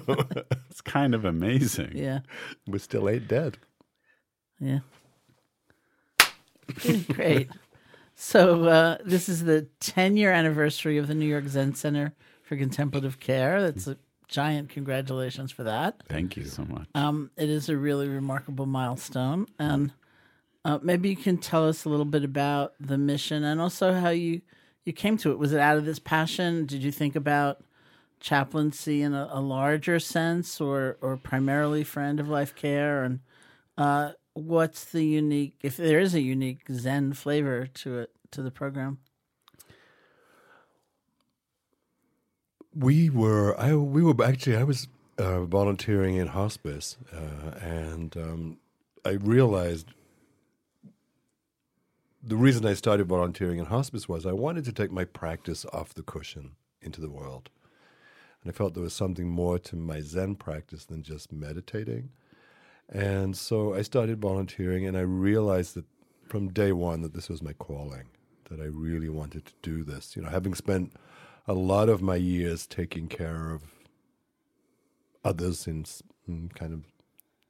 it's 0.69 0.79
kind 0.79 1.13
of 1.13 1.25
amazing 1.25 1.91
Yeah. 1.97 2.19
We 2.65 2.79
still 2.79 3.09
ain't 3.09 3.27
dead. 3.27 3.57
Yeah. 4.57 4.79
Great. 7.09 7.49
So 8.15 8.63
uh, 8.63 8.97
this 9.03 9.27
is 9.27 9.43
the 9.43 9.67
10 9.81 10.15
year 10.15 10.31
anniversary 10.31 10.97
of 10.97 11.07
the 11.07 11.13
New 11.13 11.27
York 11.27 11.49
Zen 11.49 11.75
Center 11.75 12.13
for 12.41 12.55
Contemplative 12.55 13.19
Care. 13.19 13.61
That's 13.61 13.85
a 13.85 13.97
giant 14.29 14.69
congratulations 14.69 15.51
for 15.51 15.63
that. 15.63 16.01
thank 16.07 16.37
you 16.37 16.45
so 16.45 16.63
much 16.63 16.87
Um, 16.95 17.31
it 17.35 17.49
is 17.49 17.67
a 17.67 17.75
really 17.75 18.07
remarkable 18.07 18.65
milestone, 18.65 19.45
and 19.59 19.91
uh, 20.65 20.79
maybe 20.81 21.09
you 21.09 21.15
can 21.15 21.37
tell 21.37 21.67
us 21.67 21.85
a 21.85 21.89
little 21.89 22.05
bit 22.05 22.25
about 22.25 22.73
the 22.79 22.97
mission 22.97 23.43
and 23.45 23.61
also 23.61 23.93
how 23.93 24.09
you 24.09 24.41
you 24.83 24.91
came 24.91 25.17
to 25.17 25.31
it. 25.31 25.39
Was 25.39 25.53
it 25.53 25.59
out 25.59 25.77
of 25.77 25.85
this 25.85 25.99
passion? 25.99 26.65
Did 26.65 26.83
you 26.83 26.91
think 26.91 27.15
about 27.15 27.63
chaplaincy 28.19 29.01
in 29.01 29.13
a, 29.13 29.29
a 29.31 29.39
larger 29.39 29.99
sense, 29.99 30.59
or 30.59 30.97
or 31.01 31.15
primarily 31.15 31.83
for 31.83 32.01
end 32.01 32.19
of 32.19 32.27
life 32.27 32.53
care? 32.53 33.03
And 33.03 33.19
uh, 33.77 34.11
what's 34.33 34.83
the 34.83 35.05
unique, 35.05 35.55
if 35.61 35.77
there 35.77 35.99
is 35.99 36.13
a 36.13 36.21
unique 36.21 36.65
Zen 36.71 37.13
flavor 37.13 37.67
to 37.67 37.99
it 37.99 38.11
to 38.31 38.41
the 38.41 38.51
program? 38.51 38.99
we 42.75 43.09
were 43.09 43.59
I 43.59 43.73
we 43.75 44.03
were 44.03 44.23
actually 44.23 44.57
I 44.57 44.63
was 44.63 44.87
uh, 45.17 45.45
volunteering 45.45 46.15
in 46.15 46.27
hospice, 46.27 46.97
uh, 47.13 47.57
and 47.61 48.15
um, 48.17 48.57
I 49.05 49.11
realized 49.11 49.87
the 52.25 52.35
reason 52.35 52.65
I 52.65 52.73
started 52.73 53.07
volunteering 53.07 53.59
in 53.59 53.65
hospice 53.65 54.09
was 54.09 54.25
I 54.25 54.31
wanted 54.31 54.65
to 54.65 54.73
take 54.73 54.91
my 54.91 55.05
practice 55.05 55.63
off 55.71 55.93
the 55.93 56.01
cushion 56.01 56.51
into 56.81 56.99
the 56.99 57.09
world, 57.09 57.49
and 58.41 58.51
I 58.51 58.55
felt 58.55 58.73
there 58.73 58.83
was 58.83 58.93
something 58.93 59.29
more 59.29 59.59
to 59.59 59.75
my 59.75 60.01
Zen 60.01 60.35
practice 60.35 60.85
than 60.85 61.03
just 61.03 61.31
meditating, 61.31 62.09
and 62.89 63.37
so 63.37 63.75
I 63.75 63.83
started 63.83 64.19
volunteering, 64.19 64.87
and 64.87 64.97
I 64.97 65.01
realized 65.01 65.75
that 65.75 65.85
from 66.27 66.51
day 66.51 66.71
one 66.71 67.01
that 67.01 67.13
this 67.13 67.29
was 67.29 67.43
my 67.43 67.53
calling, 67.53 68.09
that 68.49 68.59
I 68.59 68.65
really 68.65 69.09
wanted 69.09 69.45
to 69.45 69.53
do 69.61 69.83
this. 69.83 70.15
You 70.15 70.23
know, 70.23 70.29
having 70.29 70.55
spent 70.55 70.93
a 71.47 71.53
lot 71.53 71.89
of 71.89 72.01
my 72.01 72.15
years 72.15 72.65
taking 72.65 73.07
care 73.07 73.51
of 73.51 73.61
others 75.23 75.67
in, 75.67 75.85
in 76.27 76.49
kind 76.49 76.73
of 76.73 76.85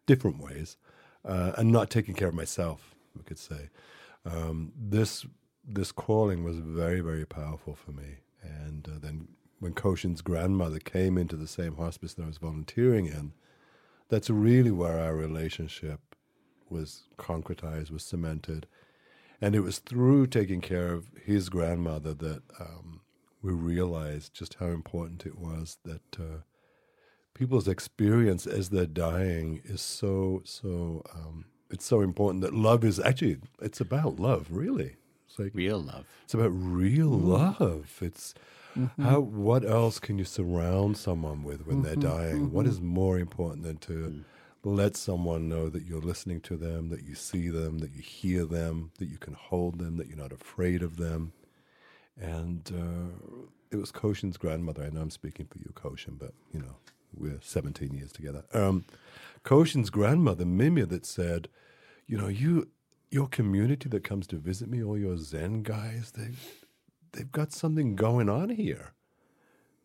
different 0.05 0.39
ways, 0.39 0.75
uh, 1.23 1.53
and 1.57 1.71
not 1.71 1.89
taking 1.89 2.13
care 2.13 2.27
of 2.27 2.33
myself. 2.35 2.93
We 3.15 3.23
could 3.23 3.39
say 3.39 3.69
um, 4.25 4.71
this 4.77 5.25
this 5.67 5.91
calling 5.91 6.43
was 6.43 6.57
very 6.57 7.01
very 7.01 7.25
powerful 7.25 7.75
for 7.75 7.91
me. 7.91 8.17
And 8.41 8.87
uh, 8.87 8.99
then 8.99 9.27
when 9.59 9.73
Koshin's 9.73 10.21
grandmother 10.21 10.79
came 10.79 11.17
into 11.17 11.35
the 11.35 11.47
same 11.47 11.77
hospice 11.77 12.13
that 12.13 12.23
I 12.23 12.27
was 12.27 12.37
volunteering 12.37 13.07
in, 13.07 13.33
that's 14.09 14.29
really 14.29 14.71
where 14.71 14.99
our 14.99 15.15
relationship 15.15 15.99
was 16.69 17.03
concretized, 17.17 17.91
was 17.91 18.03
cemented. 18.03 18.67
And 19.41 19.55
it 19.55 19.61
was 19.61 19.79
through 19.79 20.27
taking 20.27 20.61
care 20.61 20.93
of 20.93 21.07
his 21.23 21.49
grandmother 21.49 22.13
that 22.13 22.43
um, 22.59 23.01
we 23.41 23.53
realized 23.53 24.33
just 24.33 24.55
how 24.55 24.67
important 24.67 25.25
it 25.25 25.37
was 25.37 25.77
that 25.83 26.19
uh, 26.19 26.41
people's 27.33 27.67
experience 27.67 28.47
as 28.47 28.69
they're 28.69 28.85
dying 28.85 29.61
is 29.65 29.81
so 29.81 30.41
so 30.45 31.03
um, 31.13 31.45
it's 31.69 31.85
so 31.85 32.01
important 32.01 32.41
that 32.41 32.53
love 32.53 32.83
is 32.83 32.99
actually 32.99 33.37
it's 33.61 33.81
about 33.81 34.19
love 34.19 34.47
really 34.49 34.95
it's 35.27 35.39
like 35.39 35.51
Real 35.53 35.79
love. 35.79 36.05
it's 36.23 36.33
about 36.33 36.51
real 36.51 37.09
Mm-hmm. 37.09 37.29
love 37.29 37.97
it's 38.01 38.33
how 39.01 39.21
what 39.21 39.63
else 39.63 39.99
can 39.99 40.17
you 40.17 40.25
surround 40.25 40.97
someone 40.97 41.43
with 41.43 41.65
when 41.65 41.81
they're 41.81 41.95
Mm-hmm. 41.95 42.17
dying 42.17 42.51
what 42.51 42.65
is 42.67 42.79
more 42.81 43.17
important 43.19 43.63
than 43.63 43.77
to 43.77 44.23
let 44.63 44.95
someone 44.97 45.47
know 45.47 45.69
that 45.69 45.83
you're 45.85 46.01
listening 46.01 46.41
to 46.41 46.57
them 46.57 46.89
that 46.89 47.03
you 47.03 47.15
see 47.15 47.49
them 47.49 47.79
that 47.79 47.91
you 47.93 48.01
hear 48.01 48.45
them 48.45 48.91
that 48.99 49.07
you 49.07 49.17
can 49.17 49.33
hold 49.33 49.79
them 49.79 49.97
that 49.97 50.07
you're 50.07 50.17
not 50.17 50.31
afraid 50.33 50.81
of 50.83 50.97
them 50.97 51.31
and 52.19 52.71
uh, 52.73 53.37
it 53.71 53.75
was 53.77 53.91
Koshin's 53.91 54.37
grandmother. 54.37 54.83
I 54.83 54.89
know 54.89 55.01
I'm 55.01 55.09
speaking 55.09 55.47
for 55.47 55.57
you, 55.59 55.71
Koshin, 55.75 56.17
but 56.17 56.33
you 56.53 56.59
know 56.59 56.75
we're 57.17 57.39
17 57.41 57.93
years 57.93 58.11
together. 58.11 58.43
Um, 58.53 58.85
Koshin's 59.45 59.91
grandmother, 59.91 60.43
Mimya, 60.43 60.89
that 60.89 61.05
said, 61.05 61.47
you 62.07 62.17
know, 62.17 62.27
you 62.27 62.69
your 63.11 63.27
community 63.27 63.87
that 63.87 64.03
comes 64.03 64.27
to 64.27 64.37
visit 64.37 64.67
me, 64.67 64.83
all 64.83 64.97
your 64.97 65.17
Zen 65.17 65.61
guys, 65.61 66.11
they 66.11 66.29
they've 67.13 67.31
got 67.31 67.53
something 67.53 67.95
going 67.95 68.27
on 68.27 68.49
here. 68.49 68.93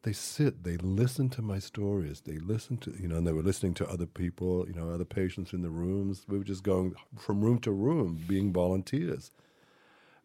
They 0.02 0.14
sit, 0.14 0.64
they 0.64 0.78
listen 0.78 1.28
to 1.30 1.42
my 1.42 1.58
stories, 1.58 2.22
they 2.22 2.38
listen 2.38 2.78
to 2.78 2.94
you 2.98 3.06
know, 3.06 3.16
and 3.16 3.26
they 3.26 3.32
were 3.32 3.42
listening 3.42 3.74
to 3.74 3.88
other 3.88 4.06
people, 4.06 4.66
you 4.66 4.74
know, 4.74 4.90
other 4.90 5.04
patients 5.04 5.52
in 5.52 5.60
the 5.60 5.70
rooms. 5.70 6.24
We 6.26 6.38
were 6.38 6.44
just 6.44 6.62
going 6.62 6.94
from 7.18 7.42
room 7.42 7.58
to 7.60 7.70
room, 7.70 8.24
being 8.26 8.52
volunteers. 8.52 9.30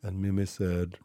And 0.01 0.21
Mimi 0.21 0.45
said, 0.45 0.97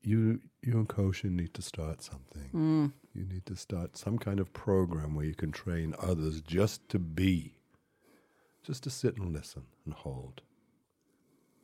you 0.00 0.40
you 0.62 0.74
and 0.74 0.88
Koshin 0.88 1.32
need 1.32 1.54
to 1.54 1.62
start 1.62 2.02
something. 2.02 2.50
Mm. 2.54 2.92
You 3.14 3.24
need 3.24 3.46
to 3.46 3.56
start 3.56 3.96
some 3.96 4.18
kind 4.18 4.38
of 4.38 4.52
program 4.52 5.14
where 5.14 5.24
you 5.24 5.34
can 5.34 5.50
train 5.50 5.94
others 5.98 6.40
just 6.40 6.88
to 6.90 6.98
be, 6.98 7.54
just 8.64 8.82
to 8.84 8.90
sit 8.90 9.16
and 9.16 9.32
listen 9.32 9.62
and 9.84 9.94
hold. 9.94 10.42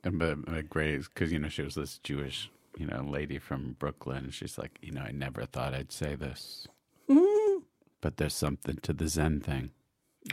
And 0.05 0.19
but, 0.19 0.45
but 0.45 0.71
great 0.71 1.03
because 1.03 1.33
you 1.33 1.39
know 1.39 1.49
she 1.49 1.63
was 1.63 1.75
this 1.75 1.99
Jewish 1.99 2.51
you 2.77 2.87
know 2.87 3.03
lady 3.03 3.39
from 3.39 3.77
Brooklyn. 3.79 4.31
She's 4.31 4.59
like, 4.59 4.79
you 4.83 4.93
know, 4.93 5.03
I 5.03 5.13
never 5.13 5.45
thought 5.45 5.75
I'd 5.75 5.93
say 5.93 6.15
this, 6.15 6.67
mm-hmm. 7.09 7.63
but 8.01 8.17
there's 8.17 8.35
something 8.35 8.77
to 8.83 8.93
the 8.93 9.09
Zen 9.09 9.41
thing. 9.41 9.71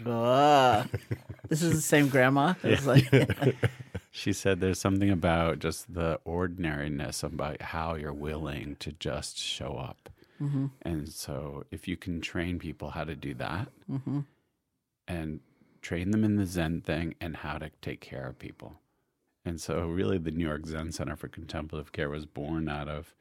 Ah, 0.06 0.86
this 1.48 1.62
is 1.62 1.74
the 1.74 1.82
same 1.82 2.10
grandma. 2.10 2.54
It 2.64 2.72
was 2.72 2.88
like, 2.88 3.56
She 4.12 4.34
said 4.34 4.60
there's 4.60 4.80
something 4.80 5.12
about 5.12 5.60
just 5.60 5.94
the 5.94 6.20
ordinariness 6.26 7.24
about 7.24 7.62
how 7.62 7.96
you're 7.96 8.12
willing 8.12 8.76
to 8.80 8.92
just 8.94 9.38
show 9.38 9.76
up. 9.76 10.10
Mm-hmm. 10.42 10.68
And 10.82 11.10
so 11.10 11.66
if 11.72 11.88
you 11.88 11.98
can 11.98 12.20
train 12.20 12.58
people 12.58 12.90
how 12.90 13.04
to 13.04 13.16
do 13.16 13.34
that 13.36 13.70
mm-hmm. 13.90 14.22
and 15.08 15.40
train 15.82 16.12
them 16.12 16.24
in 16.24 16.36
the 16.36 16.46
Zen 16.46 16.82
thing 16.82 17.16
and 17.20 17.38
how 17.38 17.58
to 17.58 17.70
take 17.82 18.02
care 18.02 18.28
of 18.28 18.40
people. 18.40 18.80
And 19.46 19.62
so 19.62 19.88
really 19.88 20.18
the 20.18 20.32
New 20.32 20.46
York 20.46 20.66
Zen 20.66 20.92
Center 20.92 21.16
for 21.16 21.28
Contemplative 21.28 21.92
Care 21.92 22.10
was 22.10 22.26
born 22.26 22.68
out 22.68 22.90
of 22.90 23.16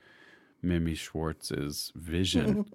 Mimi 0.62 0.94
Schwartz's 0.94 1.92
vision. 1.94 2.66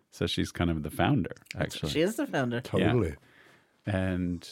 so 0.10 0.26
she's 0.26 0.52
kind 0.52 0.70
of 0.70 0.82
the 0.82 0.90
founder, 0.90 1.34
actually. 1.58 1.90
she 1.90 2.02
is 2.02 2.16
the 2.16 2.26
founder. 2.26 2.60
Totally. 2.60 3.16
And 3.86 4.48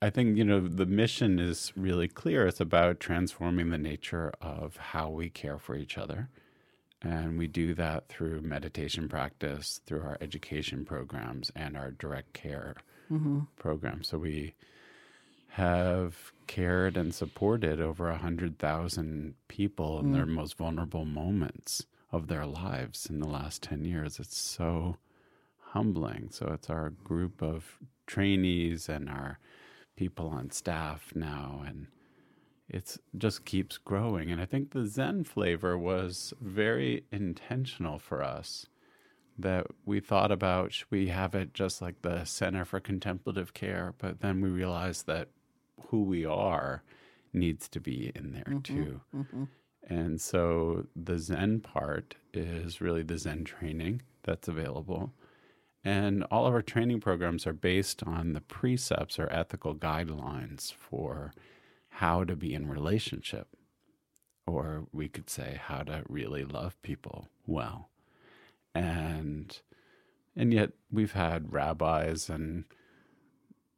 I 0.00 0.10
think, 0.10 0.36
you 0.36 0.44
know, 0.44 0.60
the 0.60 0.86
mission 0.86 1.40
is 1.40 1.72
really 1.74 2.06
clear. 2.06 2.46
It's 2.46 2.60
about 2.60 3.00
transforming 3.00 3.70
the 3.70 3.78
nature 3.78 4.32
of 4.40 4.76
how 4.76 5.10
we 5.10 5.28
care 5.28 5.58
for 5.58 5.74
each 5.74 5.98
other. 5.98 6.28
And 7.02 7.38
we 7.38 7.46
do 7.46 7.74
that 7.74 8.08
through 8.08 8.42
meditation 8.42 9.08
practice, 9.08 9.80
through 9.86 10.02
our 10.02 10.18
education 10.20 10.84
programs, 10.84 11.50
and 11.56 11.76
our 11.76 11.90
direct 11.90 12.32
care 12.32 12.76
Mm-hmm. 13.10 13.40
program. 13.56 14.02
So 14.02 14.18
we 14.18 14.54
have 15.50 16.32
cared 16.46 16.96
and 16.96 17.14
supported 17.14 17.80
over 17.80 18.10
100,000 18.10 19.34
people 19.48 19.98
in 19.98 20.12
their 20.12 20.26
mm. 20.26 20.34
most 20.34 20.56
vulnerable 20.56 21.04
moments 21.04 21.86
of 22.12 22.28
their 22.28 22.46
lives 22.46 23.06
in 23.06 23.20
the 23.20 23.28
last 23.28 23.62
10 23.62 23.84
years. 23.84 24.18
It's 24.18 24.36
so 24.36 24.96
humbling. 25.72 26.28
So 26.30 26.50
it's 26.52 26.70
our 26.70 26.90
group 26.90 27.42
of 27.42 27.78
trainees 28.06 28.88
and 28.88 29.08
our 29.08 29.38
people 29.96 30.28
on 30.28 30.50
staff 30.50 31.12
now 31.14 31.62
and 31.66 31.88
it's 32.68 32.98
just 33.16 33.44
keeps 33.44 33.78
growing 33.78 34.30
and 34.30 34.40
I 34.40 34.44
think 34.44 34.70
the 34.70 34.86
Zen 34.86 35.24
flavor 35.24 35.76
was 35.76 36.32
very 36.40 37.04
intentional 37.10 37.98
for 37.98 38.22
us 38.22 38.66
that 39.38 39.66
we 39.84 40.00
thought 40.00 40.32
about 40.32 40.72
should 40.72 40.90
we 40.90 41.08
have 41.08 41.34
it 41.34 41.54
just 41.54 41.80
like 41.80 42.02
the 42.02 42.24
Center 42.24 42.64
for 42.64 42.80
Contemplative 42.80 43.54
Care 43.54 43.94
but 43.98 44.20
then 44.20 44.40
we 44.40 44.48
realized 44.48 45.06
that 45.06 45.28
who 45.88 46.02
we 46.02 46.24
are 46.24 46.82
needs 47.32 47.68
to 47.68 47.80
be 47.80 48.12
in 48.14 48.32
there 48.32 48.44
mm-hmm, 48.44 48.58
too. 48.60 49.00
Mm-hmm. 49.14 49.44
And 49.88 50.20
so 50.20 50.86
the 50.94 51.18
Zen 51.18 51.60
part 51.60 52.16
is 52.34 52.80
really 52.80 53.02
the 53.02 53.18
Zen 53.18 53.44
training 53.44 54.02
that's 54.22 54.48
available. 54.48 55.12
And 55.84 56.24
all 56.24 56.46
of 56.46 56.52
our 56.52 56.62
training 56.62 57.00
programs 57.00 57.46
are 57.46 57.54
based 57.54 58.02
on 58.02 58.34
the 58.34 58.40
precepts 58.40 59.18
or 59.18 59.32
ethical 59.32 59.74
guidelines 59.74 60.72
for 60.72 61.32
how 61.88 62.24
to 62.24 62.36
be 62.36 62.52
in 62.52 62.68
relationship. 62.68 63.48
Or 64.46 64.86
we 64.92 65.08
could 65.08 65.30
say 65.30 65.58
how 65.62 65.82
to 65.82 66.02
really 66.08 66.44
love 66.44 66.80
people 66.82 67.28
well. 67.46 67.88
And 68.74 69.58
and 70.36 70.52
yet 70.52 70.70
we've 70.90 71.12
had 71.12 71.52
rabbis 71.52 72.30
and 72.30 72.64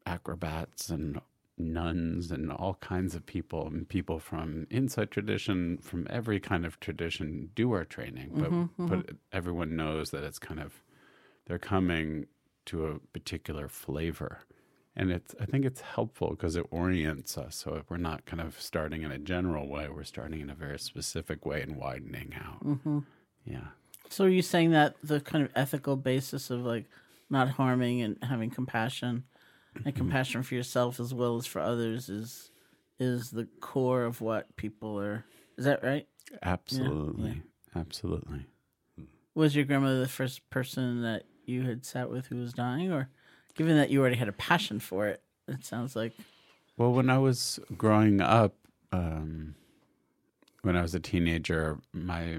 acrobats 0.07 0.90
and 0.90 1.20
nuns 1.57 2.31
and 2.31 2.50
all 2.50 2.74
kinds 2.74 3.14
of 3.14 3.26
people 3.26 3.66
and 3.66 3.88
people 3.88 4.18
from 4.18 4.66
inside 4.70 5.11
tradition 5.11 5.79
from 5.79 6.07
every 6.11 6.40
kind 6.40 6.64
of 6.64 6.81
tradition 6.81 7.50
do 7.55 7.72
our 7.72 7.85
training. 7.85 8.31
But 8.35 8.50
mm-hmm, 8.50 8.83
mm-hmm. 8.83 8.87
but 8.87 9.16
everyone 9.33 9.76
knows 9.76 10.11
that 10.11 10.24
it's 10.24 10.38
kind 10.38 10.61
of 10.61 10.83
they're 11.46 11.59
coming 11.59 12.26
to 12.66 12.87
a 12.87 12.98
particular 12.98 13.68
flavor. 13.68 14.40
And 14.96 15.11
it's 15.12 15.35
i 15.40 15.44
think 15.44 15.64
it's 15.64 15.81
helpful 15.81 16.31
because 16.31 16.57
it 16.57 16.66
orients 16.70 17.38
us. 17.38 17.57
So 17.57 17.83
we're 17.88 17.96
not 17.96 18.26
kind 18.26 18.40
of 18.40 18.61
starting 18.61 19.03
in 19.03 19.12
a 19.12 19.18
general 19.18 19.68
way 19.68 19.88
we're 19.88 20.05
starting 20.05 20.40
in 20.40 20.50
a 20.50 20.55
very 20.55 20.79
specific 20.79 21.46
way 21.46 21.62
and 21.62 21.76
widening 21.76 22.35
out. 22.35 22.64
Mm-hmm. 22.64 22.98
Yeah 23.44 23.68
So 24.11 24.25
are 24.25 24.29
you 24.29 24.42
saying 24.42 24.73
that 24.73 24.96
the 25.03 25.20
kind 25.20 25.44
of 25.44 25.51
ethical 25.55 25.96
basis 25.96 26.51
of 26.51 26.61
like 26.61 26.87
not 27.31 27.49
harming 27.49 28.03
and 28.03 28.18
having 28.23 28.51
compassion 28.51 29.25
and 29.85 29.94
compassion 29.94 30.42
for 30.42 30.55
yourself 30.55 31.01
as 31.01 31.14
well 31.14 31.37
as 31.37 31.46
for 31.46 31.61
others 31.61 32.09
is 32.09 32.51
is 32.99 33.31
the 33.31 33.46
core 33.61 34.05
of 34.05 34.20
what 34.20 34.55
people 34.57 35.01
are 35.01 35.25
is 35.57 35.64
that 35.64 35.83
right? 35.83 36.07
absolutely. 36.42 37.42
Absolutely. 37.75 38.46
Was 39.35 39.55
your 39.55 39.64
grandmother 39.64 40.01
the 40.01 40.09
first 40.09 40.49
person 40.51 41.03
that 41.03 41.25
you 41.44 41.62
had 41.62 41.85
sat 41.85 42.11
with 42.11 42.27
who 42.27 42.37
was 42.37 42.53
dying? 42.53 42.90
Or 42.90 43.09
given 43.55 43.77
that 43.77 43.90
you 43.90 44.01
already 44.01 44.16
had 44.16 44.29
a 44.29 44.33
passion 44.33 44.81
for 44.81 45.07
it, 45.07 45.23
it 45.46 45.64
sounds 45.64 45.94
like. 45.94 46.12
Well, 46.77 46.92
when 46.92 47.11
I 47.11 47.18
was 47.18 47.61
growing 47.77 48.20
up, 48.20 48.55
um, 48.90 49.55
when 50.62 50.77
I 50.77 50.83
was 50.83 50.94
a 50.94 51.01
teenager, 51.01 51.79
my 51.92 52.38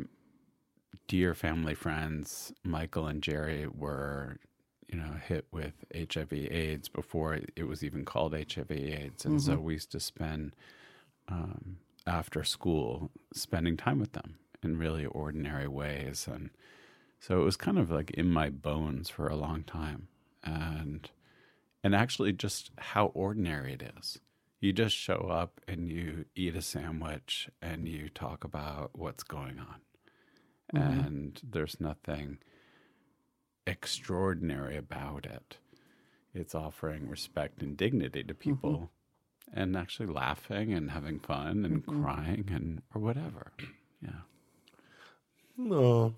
dear 1.12 1.36
family 1.36 1.76
friends, 1.76 2.54
Michael 2.64 3.06
and 3.06 3.22
Jerry, 3.22 3.68
were, 3.68 4.38
you 4.88 4.98
know, 4.98 5.12
hit 5.28 5.46
with 5.52 5.74
HIV 5.94 6.32
AIDS 6.32 6.88
before 6.88 7.38
it 7.58 7.66
was 7.68 7.84
even 7.84 8.06
called 8.06 8.34
HIV 8.34 8.72
AIDS. 8.72 9.26
And 9.26 9.44
so 9.44 9.58
we 9.58 9.74
used 9.74 9.92
to 9.92 10.00
spend 10.00 10.56
um, 11.28 11.80
after 12.08 12.46
school 12.46 13.12
spending 13.34 13.76
time 13.76 14.00
with 14.00 14.14
them 14.14 14.36
in 14.64 14.78
really 14.78 15.06
ordinary 15.06 15.68
ways. 15.68 16.30
And 16.32 16.50
so 17.20 17.42
it 17.42 17.44
was 17.44 17.58
kind 17.58 17.78
of 17.78 17.92
like 17.92 18.12
in 18.12 18.30
my 18.30 18.50
bones 18.50 19.10
for 19.10 19.28
a 19.28 19.36
long 19.36 19.64
time. 19.64 20.08
And 20.46 21.12
and 21.84 21.94
actually 21.94 22.32
just 22.32 22.72
how 22.78 23.08
ordinary 23.08 23.74
it 23.74 23.84
is. 24.00 24.18
You 24.62 24.72
just 24.72 24.96
show 24.96 25.28
up 25.30 25.60
and 25.68 25.90
you 25.90 26.24
eat 26.38 26.56
a 26.56 26.62
sandwich 26.62 27.50
and 27.62 27.86
you 27.86 28.08
talk 28.08 28.46
about 28.46 28.92
what's 28.94 29.24
going 29.24 29.60
on. 29.60 29.82
Mm-hmm. 30.74 31.00
And 31.00 31.42
there's 31.44 31.80
nothing 31.80 32.38
extraordinary 33.68 34.78
about 34.78 35.26
it. 35.26 35.58
It's 36.34 36.56
offering 36.56 37.10
respect 37.10 37.62
and 37.62 37.76
dignity 37.76 38.24
to 38.24 38.34
mm-hmm. 38.34 38.54
people 38.54 38.92
and 39.54 39.76
actually 39.76 40.08
laughing 40.08 40.74
and 40.74 40.92
having 40.92 41.20
fun 41.20 41.66
and 41.66 41.86
mm-hmm. 41.86 42.04
crying 42.04 42.50
and 42.54 42.82
or 42.96 43.02
whatever. 43.02 43.52
Yeah. 44.02 44.22
No. 45.58 46.14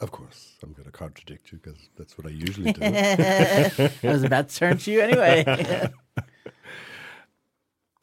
Of 0.00 0.10
course, 0.10 0.54
I'm 0.62 0.72
going 0.72 0.84
to 0.84 0.92
contradict 0.92 1.50
you 1.50 1.58
because 1.62 1.88
that's 1.96 2.18
what 2.18 2.26
I 2.26 2.30
usually 2.30 2.72
do. 2.72 2.80
I 2.84 3.90
was 4.02 4.22
about 4.22 4.50
to 4.50 4.56
turn 4.56 4.78
to 4.78 4.90
you 4.90 5.00
anyway. 5.00 5.44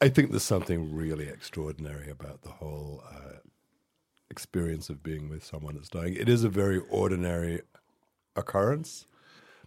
I 0.00 0.08
think 0.08 0.30
there's 0.30 0.42
something 0.42 0.94
really 0.94 1.26
extraordinary 1.26 2.10
about 2.10 2.42
the 2.42 2.50
whole 2.50 3.02
uh, 3.08 3.38
experience 4.30 4.90
of 4.90 5.02
being 5.02 5.28
with 5.28 5.44
someone 5.44 5.74
that's 5.74 5.88
dying. 5.88 6.14
It 6.14 6.28
is 6.28 6.44
a 6.44 6.48
very 6.48 6.78
ordinary 6.90 7.62
occurrence, 8.34 9.06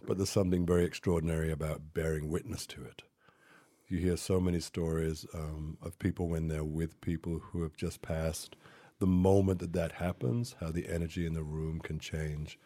but 0.06 0.16
there's 0.16 0.30
something 0.30 0.66
very 0.66 0.84
extraordinary 0.84 1.50
about 1.50 1.94
bearing 1.94 2.28
witness 2.28 2.66
to 2.68 2.84
it. 2.84 3.02
You 3.88 3.98
hear 3.98 4.16
so 4.16 4.40
many 4.40 4.60
stories 4.60 5.26
um, 5.34 5.76
of 5.82 5.98
people 5.98 6.28
when 6.28 6.48
they're 6.48 6.62
with 6.62 7.00
people 7.00 7.40
who 7.40 7.62
have 7.62 7.76
just 7.76 8.02
passed. 8.02 8.54
The 9.00 9.06
moment 9.06 9.58
that 9.60 9.72
that 9.72 9.92
happens, 9.92 10.54
how 10.60 10.70
the 10.70 10.88
energy 10.88 11.26
in 11.26 11.34
the 11.34 11.42
room 11.42 11.80
can 11.80 11.98
change, 11.98 12.58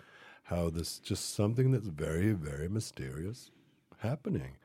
how 0.45 0.69
there's 0.69 0.99
just 0.99 1.35
something 1.35 1.71
that's 1.71 1.87
very, 1.87 2.33
very 2.33 2.69
mysterious 2.69 3.51
happening. 4.01 4.57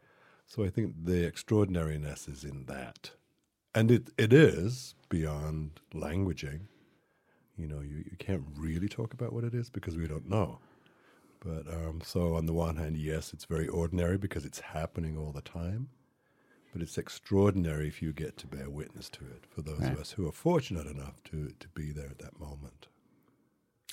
So 0.45 0.65
I 0.65 0.69
think 0.69 1.05
the 1.05 1.25
extraordinariness 1.25 2.27
is 2.27 2.43
in 2.43 2.65
that. 2.65 3.11
And 3.73 3.91
it, 3.91 4.09
it 4.17 4.33
is 4.33 4.95
beyond 5.07 5.79
languaging. 5.93 6.61
You 7.59 7.67
know, 7.67 7.81
you, 7.81 7.97
you 8.09 8.15
can't 8.17 8.43
really 8.55 8.87
talk 8.87 9.13
about 9.13 9.33
what 9.33 9.43
it 9.43 9.53
is 9.53 9.69
because 9.69 9.97
we 9.97 10.07
don't 10.07 10.29
know. 10.29 10.59
But 11.41 11.67
um, 11.67 12.01
so 12.03 12.35
on 12.35 12.45
the 12.45 12.53
one 12.53 12.77
hand, 12.77 12.97
yes, 12.97 13.33
it's 13.33 13.45
very 13.45 13.67
ordinary 13.67 14.17
because 14.17 14.45
it's 14.45 14.59
happening 14.59 15.17
all 15.17 15.31
the 15.31 15.41
time. 15.41 15.89
But 16.71 16.81
it's 16.81 16.97
extraordinary 16.97 17.87
if 17.87 18.01
you 18.01 18.13
get 18.13 18.37
to 18.37 18.47
bear 18.47 18.69
witness 18.69 19.09
to 19.09 19.25
it 19.25 19.43
for 19.49 19.61
those 19.61 19.79
Right. 19.79 19.93
of 19.93 19.99
us 19.99 20.11
who 20.11 20.27
are 20.27 20.31
fortunate 20.31 20.87
enough 20.87 21.21
to, 21.25 21.51
to 21.59 21.67
be 21.69 21.91
there 21.91 22.05
at 22.09 22.19
that 22.19 22.39
moment. 22.39 22.87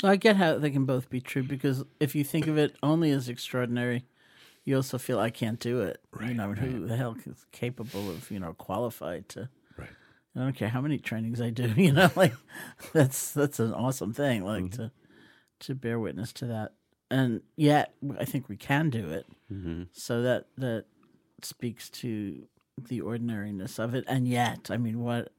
I 0.05 0.17
get 0.17 0.37
how 0.37 0.59
they 0.59 0.71
can 0.71 0.85
both 0.85 1.09
be 1.09 1.21
true 1.23 1.43
because 1.43 1.85
if 2.01 2.15
you 2.15 2.23
think 2.23 2.47
of 2.47 2.59
it 2.59 2.77
only 2.83 3.11
as 3.11 3.29
extraordinary, 3.31 4.05
you 4.65 4.77
also 4.77 4.99
feel 4.99 5.19
I 5.19 5.31
can't 5.31 5.59
do 5.59 5.81
it. 5.81 6.03
you 6.21 6.35
know, 6.35 6.53
who 6.53 6.87
the 6.87 6.97
hell 6.97 7.17
is 7.25 7.47
capable 7.53 8.11
of 8.11 8.31
you 8.31 8.39
know 8.39 8.53
qualified 8.53 9.29
to? 9.31 9.49
I 10.37 10.41
don't 10.41 10.55
care 10.55 10.69
how 10.69 10.83
many 10.83 10.99
trainings 10.99 11.41
I 11.41 11.51
do. 11.51 11.69
You 11.77 11.93
know, 11.93 12.11
like 12.15 12.35
that's 12.93 13.33
that's 13.33 13.59
an 13.59 13.73
awesome 13.73 14.13
thing. 14.13 14.45
Like 14.45 14.65
mm-hmm. 14.65 14.83
to 14.83 14.93
to 15.61 15.75
bear 15.75 15.99
witness 15.99 16.33
to 16.35 16.47
that, 16.47 16.73
and 17.11 17.41
yet 17.57 17.95
I 18.19 18.25
think 18.25 18.49
we 18.49 18.57
can 18.57 18.91
do 18.91 19.09
it. 19.09 19.27
Mm-hmm. 19.53 19.85
So 19.93 20.23
that 20.23 20.47
that 20.59 20.85
speaks 21.43 21.89
to 21.91 22.47
the 22.79 23.01
ordinariness 23.01 23.79
of 23.79 23.95
it. 23.95 24.05
And 24.07 24.29
yet, 24.29 24.71
I 24.71 24.77
mean, 24.77 25.01
what 25.01 25.33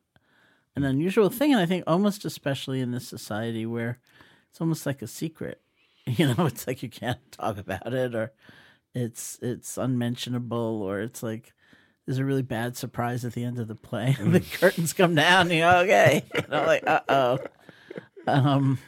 an 0.76 0.82
mm-hmm. 0.82 0.86
unusual 0.86 1.30
thing, 1.30 1.52
and 1.52 1.62
I 1.62 1.66
think 1.66 1.84
almost 1.86 2.26
especially 2.26 2.82
in 2.82 2.92
this 2.92 3.08
society 3.08 3.66
where 3.66 4.00
it's 4.50 4.62
almost 4.62 4.86
like 4.86 5.02
a 5.02 5.08
secret. 5.08 5.62
You 6.10 6.34
know, 6.34 6.46
it's 6.46 6.66
like 6.66 6.82
you 6.82 6.88
can't 6.88 7.20
talk 7.34 7.58
about 7.58 7.94
it, 7.94 8.16
or 8.16 8.32
it's 8.96 9.38
it's 9.42 9.78
unmentionable, 9.78 10.82
or 10.82 11.02
it's 11.02 11.22
like 11.22 11.52
there's 12.08 12.18
a 12.18 12.26
really 12.26 12.42
bad 12.42 12.76
surprise 12.76 13.24
at 13.24 13.34
the 13.34 13.44
end 13.44 13.60
of 13.60 13.68
the 13.68 13.76
play. 13.76 14.16
the 14.20 14.40
curtains 14.40 14.94
come 14.94 15.14
down, 15.14 15.52
you 15.52 15.60
go, 15.60 15.80
okay, 15.82 16.24
you 16.36 16.42
know, 16.50 16.66
like 16.66 16.88
uh 16.88 17.02
oh. 17.10 17.38
Um, 18.26 18.80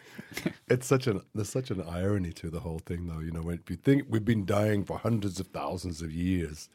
It's 0.67 0.87
such 0.87 1.05
an 1.07 1.21
there's 1.35 1.49
such 1.49 1.69
an 1.71 1.81
irony 1.81 2.31
to 2.33 2.49
the 2.49 2.59
whole 2.61 2.79
thing, 2.79 3.07
though. 3.07 3.19
You 3.19 3.31
know, 3.31 3.41
when 3.41 3.59
you 3.69 3.75
think 3.75 4.03
we've 4.09 4.25
been 4.25 4.45
dying 4.45 4.83
for 4.83 4.97
hundreds 4.97 5.39
of 5.39 5.47
thousands 5.47 6.01
of 6.01 6.11
years, 6.11 6.69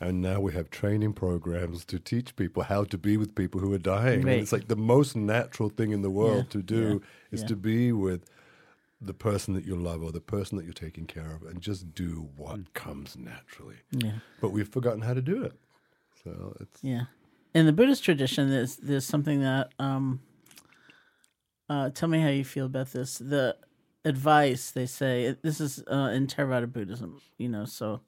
and 0.00 0.20
now 0.22 0.40
we 0.40 0.52
have 0.52 0.70
training 0.70 1.12
programs 1.12 1.84
to 1.86 1.98
teach 1.98 2.34
people 2.36 2.62
how 2.64 2.84
to 2.84 2.96
be 2.98 3.16
with 3.16 3.34
people 3.34 3.60
who 3.60 3.72
are 3.72 3.78
dying. 3.78 4.20
And 4.20 4.24
Right. 4.26 4.38
it's 4.40 4.52
like 4.52 4.68
the 4.68 4.76
most 4.76 5.16
natural 5.16 5.68
thing 5.68 5.90
in 5.92 6.02
the 6.02 6.10
world 6.10 6.44
Yeah, 6.46 6.50
to 6.52 6.62
do 6.62 7.02
is 7.30 7.42
yeah. 7.42 7.48
to 7.48 7.56
be 7.56 7.92
with 7.92 8.24
the 9.00 9.14
person 9.14 9.54
that 9.54 9.64
you 9.64 9.76
love 9.76 10.02
or 10.02 10.10
the 10.10 10.20
person 10.20 10.56
that 10.58 10.64
you're 10.64 10.72
taking 10.72 11.06
care 11.06 11.32
of, 11.34 11.42
and 11.42 11.60
just 11.60 11.94
do 11.94 12.28
what 12.36 12.72
comes 12.74 13.16
naturally. 13.16 13.76
yeah. 13.90 14.20
But 14.40 14.50
we've 14.50 14.68
forgotten 14.68 15.02
how 15.02 15.14
to 15.14 15.22
do 15.22 15.42
it. 15.44 15.52
So 16.36 16.56
it's 16.60 16.82
Yeah. 16.82 17.04
In 17.54 17.66
the 17.66 17.72
Buddhist 17.72 18.04
tradition, 18.04 18.50
there's 18.50 18.76
there's 18.76 19.06
something 19.06 19.40
that 19.40 19.72
um. 19.78 20.20
Uh, 21.70 21.90
tell 21.90 22.08
me 22.08 22.20
how 22.20 22.28
you 22.28 22.44
feel 22.44 22.64
about 22.64 22.92
this. 22.92 23.18
The 23.18 23.54
advice 24.04 24.70
they 24.70 24.86
say 24.86 25.36
this 25.42 25.60
is 25.60 25.82
uh, 25.90 26.10
in 26.14 26.26
Theravada 26.26 26.72
Buddhism, 26.72 27.20
you 27.36 27.48
know. 27.48 27.66
So 27.66 28.00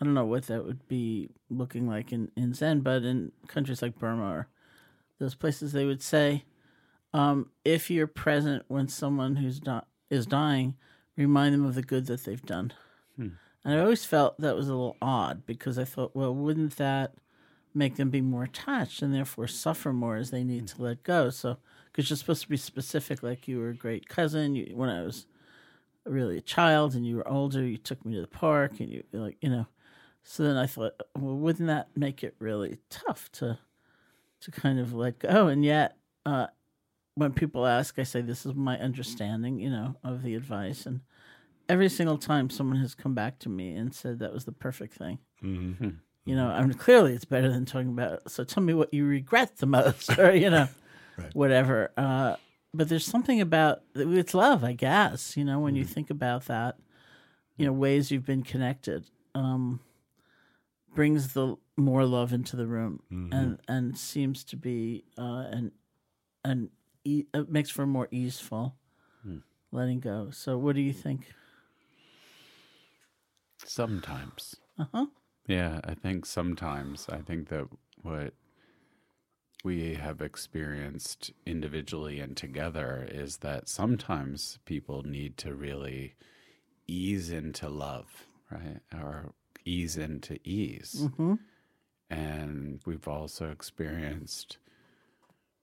I 0.00 0.04
don't 0.04 0.14
know 0.14 0.24
what 0.24 0.46
that 0.46 0.64
would 0.64 0.88
be 0.88 1.28
looking 1.50 1.86
like 1.86 2.10
in, 2.12 2.30
in 2.36 2.54
Zen, 2.54 2.80
but 2.80 3.02
in 3.02 3.32
countries 3.48 3.82
like 3.82 3.98
Burma 3.98 4.30
or 4.30 4.48
those 5.18 5.34
places, 5.34 5.72
they 5.72 5.84
would 5.84 6.02
say, 6.02 6.44
um, 7.12 7.50
if 7.64 7.90
you're 7.90 8.06
present 8.06 8.64
when 8.68 8.88
someone 8.88 9.36
who's 9.36 9.60
di- 9.60 9.82
is 10.08 10.24
dying, 10.26 10.74
remind 11.16 11.54
them 11.54 11.66
of 11.66 11.74
the 11.74 11.82
good 11.82 12.06
that 12.06 12.24
they've 12.24 12.44
done. 12.46 12.72
And 13.64 13.74
I 13.74 13.80
always 13.82 14.04
felt 14.04 14.38
that 14.40 14.56
was 14.56 14.68
a 14.68 14.72
little 14.72 14.96
odd 15.02 15.44
because 15.44 15.78
I 15.78 15.84
thought, 15.84 16.14
well, 16.14 16.34
wouldn't 16.34 16.76
that 16.76 17.14
make 17.76 17.96
them 17.96 18.10
be 18.10 18.20
more 18.20 18.44
attached 18.44 19.02
and 19.02 19.14
therefore 19.14 19.46
suffer 19.46 19.92
more 19.92 20.16
as 20.16 20.30
they 20.30 20.42
need 20.42 20.66
to 20.68 20.82
let 20.82 21.02
go? 21.02 21.30
So, 21.30 21.58
because 21.92 22.10
you're 22.10 22.16
supposed 22.16 22.42
to 22.42 22.48
be 22.48 22.56
specific, 22.56 23.22
like 23.22 23.46
you 23.46 23.58
were 23.58 23.68
a 23.68 23.74
great 23.74 24.08
cousin. 24.08 24.54
You, 24.54 24.72
when 24.74 24.88
I 24.88 25.02
was 25.02 25.26
really 26.04 26.38
a 26.38 26.42
child 26.42 26.94
and 26.94 27.06
you 27.06 27.16
were 27.16 27.28
older, 27.28 27.62
you 27.62 27.76
took 27.76 28.04
me 28.04 28.14
to 28.14 28.20
the 28.20 28.26
park 28.26 28.80
and 28.80 28.90
you 28.90 29.04
like, 29.12 29.36
you 29.40 29.50
know. 29.50 29.66
So 30.22 30.42
then 30.42 30.56
I 30.56 30.66
thought, 30.66 31.00
well, 31.16 31.36
wouldn't 31.36 31.68
that 31.68 31.88
make 31.94 32.24
it 32.24 32.34
really 32.40 32.78
tough 32.90 33.30
to 33.32 33.58
to 34.40 34.50
kind 34.50 34.80
of 34.80 34.92
let 34.92 35.20
go? 35.20 35.46
And 35.48 35.64
yet, 35.64 35.96
uh, 36.24 36.48
when 37.14 37.32
people 37.32 37.66
ask, 37.66 37.98
I 37.98 38.02
say, 38.02 38.20
this 38.20 38.44
is 38.44 38.54
my 38.54 38.78
understanding, 38.78 39.58
you 39.58 39.70
know, 39.70 39.96
of 40.04 40.22
the 40.22 40.34
advice. 40.34 40.84
And 40.84 41.00
every 41.68 41.88
single 41.88 42.18
time 42.18 42.50
someone 42.50 42.78
has 42.80 42.94
come 42.94 43.14
back 43.14 43.38
to 43.40 43.48
me 43.48 43.74
and 43.74 43.94
said 43.94 44.18
that 44.18 44.32
was 44.32 44.44
the 44.44 44.52
perfect 44.52 44.94
thing. 44.94 45.18
You 46.26 46.36
know, 46.36 46.48
I 46.48 46.60
mean, 46.62 46.74
clearly 46.74 47.14
it's 47.14 47.24
better 47.24 47.48
than 47.50 47.64
talking 47.64 47.88
about, 47.90 48.30
so 48.30 48.44
tell 48.44 48.62
me 48.62 48.74
what 48.74 48.92
you 48.92 49.06
regret 49.06 49.56
the 49.56 49.66
most, 49.66 50.10
or, 50.18 50.34
you 50.34 50.50
know, 50.50 50.68
whatever. 51.32 51.92
Uh, 51.96 52.36
but 52.74 52.88
there's 52.88 53.06
something 53.06 53.40
about 53.40 53.80
it's 53.94 54.34
love, 54.34 54.62
I 54.64 54.72
guess, 54.74 55.36
you 55.36 55.44
know, 55.44 55.60
when 55.60 55.76
you 55.76 55.84
think 55.84 56.10
about 56.10 56.46
that, 56.46 56.76
you 57.56 57.64
know, 57.64 57.72
ways 57.72 58.10
you've 58.10 58.26
been 58.26 58.42
connected. 58.42 59.06
Um, 59.34 59.80
brings 60.94 61.32
the 61.34 61.56
more 61.76 62.04
love 62.04 62.32
into 62.32 62.56
the 62.56 62.66
room 62.66 63.00
and 63.32 63.58
and 63.68 63.98
seems 63.98 64.42
to 64.44 64.56
be 64.56 65.04
uh 65.18 65.44
and 65.50 65.72
and 66.42 66.70
e- 67.04 67.26
it 67.34 67.50
makes 67.50 67.68
for 67.70 67.86
more 67.86 68.08
easeful 68.10 68.74
letting 69.72 70.00
go 70.00 70.30
so 70.30 70.56
what 70.56 70.74
do 70.74 70.80
you 70.80 70.92
think 70.94 71.34
Sometimes. 73.64 74.56
uh-huh 74.78 75.06
Yeah, 75.46 75.80
I 75.84 75.94
think 75.94 76.26
sometimes. 76.26 77.06
I 77.08 77.18
think 77.18 77.48
that 77.48 77.66
what 78.02 78.34
we 79.64 79.94
have 79.94 80.20
experienced 80.20 81.32
individually 81.44 82.20
and 82.20 82.36
together 82.36 83.08
is 83.10 83.38
that 83.38 83.68
sometimes 83.68 84.58
people 84.64 85.02
need 85.02 85.36
to 85.38 85.54
really 85.54 86.14
ease 86.86 87.30
into 87.30 87.68
love, 87.68 88.26
right? 88.50 88.80
Or 88.94 89.32
ease 89.64 89.96
into 89.96 90.38
ease. 90.44 91.02
Mm-hmm. 91.02 91.34
And 92.08 92.80
we've 92.86 93.08
also 93.08 93.50
experienced 93.50 94.58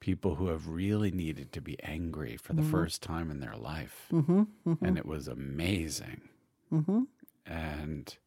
people 0.02 0.36
who 0.36 0.48
have 0.48 0.68
really 0.68 1.12
needed 1.12 1.54
to 1.54 1.62
be 1.62 1.82
angry 1.82 2.36
for 2.36 2.52
the 2.52 2.62
mm-hmm. 2.62 2.72
first 2.72 3.02
time 3.02 3.32
in 3.32 3.40
their 3.40 3.56
life. 3.56 4.08
Mm-hmm. 4.12 4.74
And 4.82 4.98
it 4.98 5.06
was 5.06 5.30
amazing. 5.30 6.22
And 7.46 8.18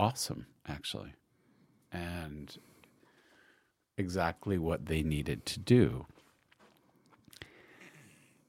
awesome, 0.00 0.46
actually. 0.66 1.12
And 1.92 2.56
exactly 3.98 4.56
what 4.58 4.86
they 4.86 5.02
needed 5.02 5.44
to 5.44 5.60
do. 5.60 6.06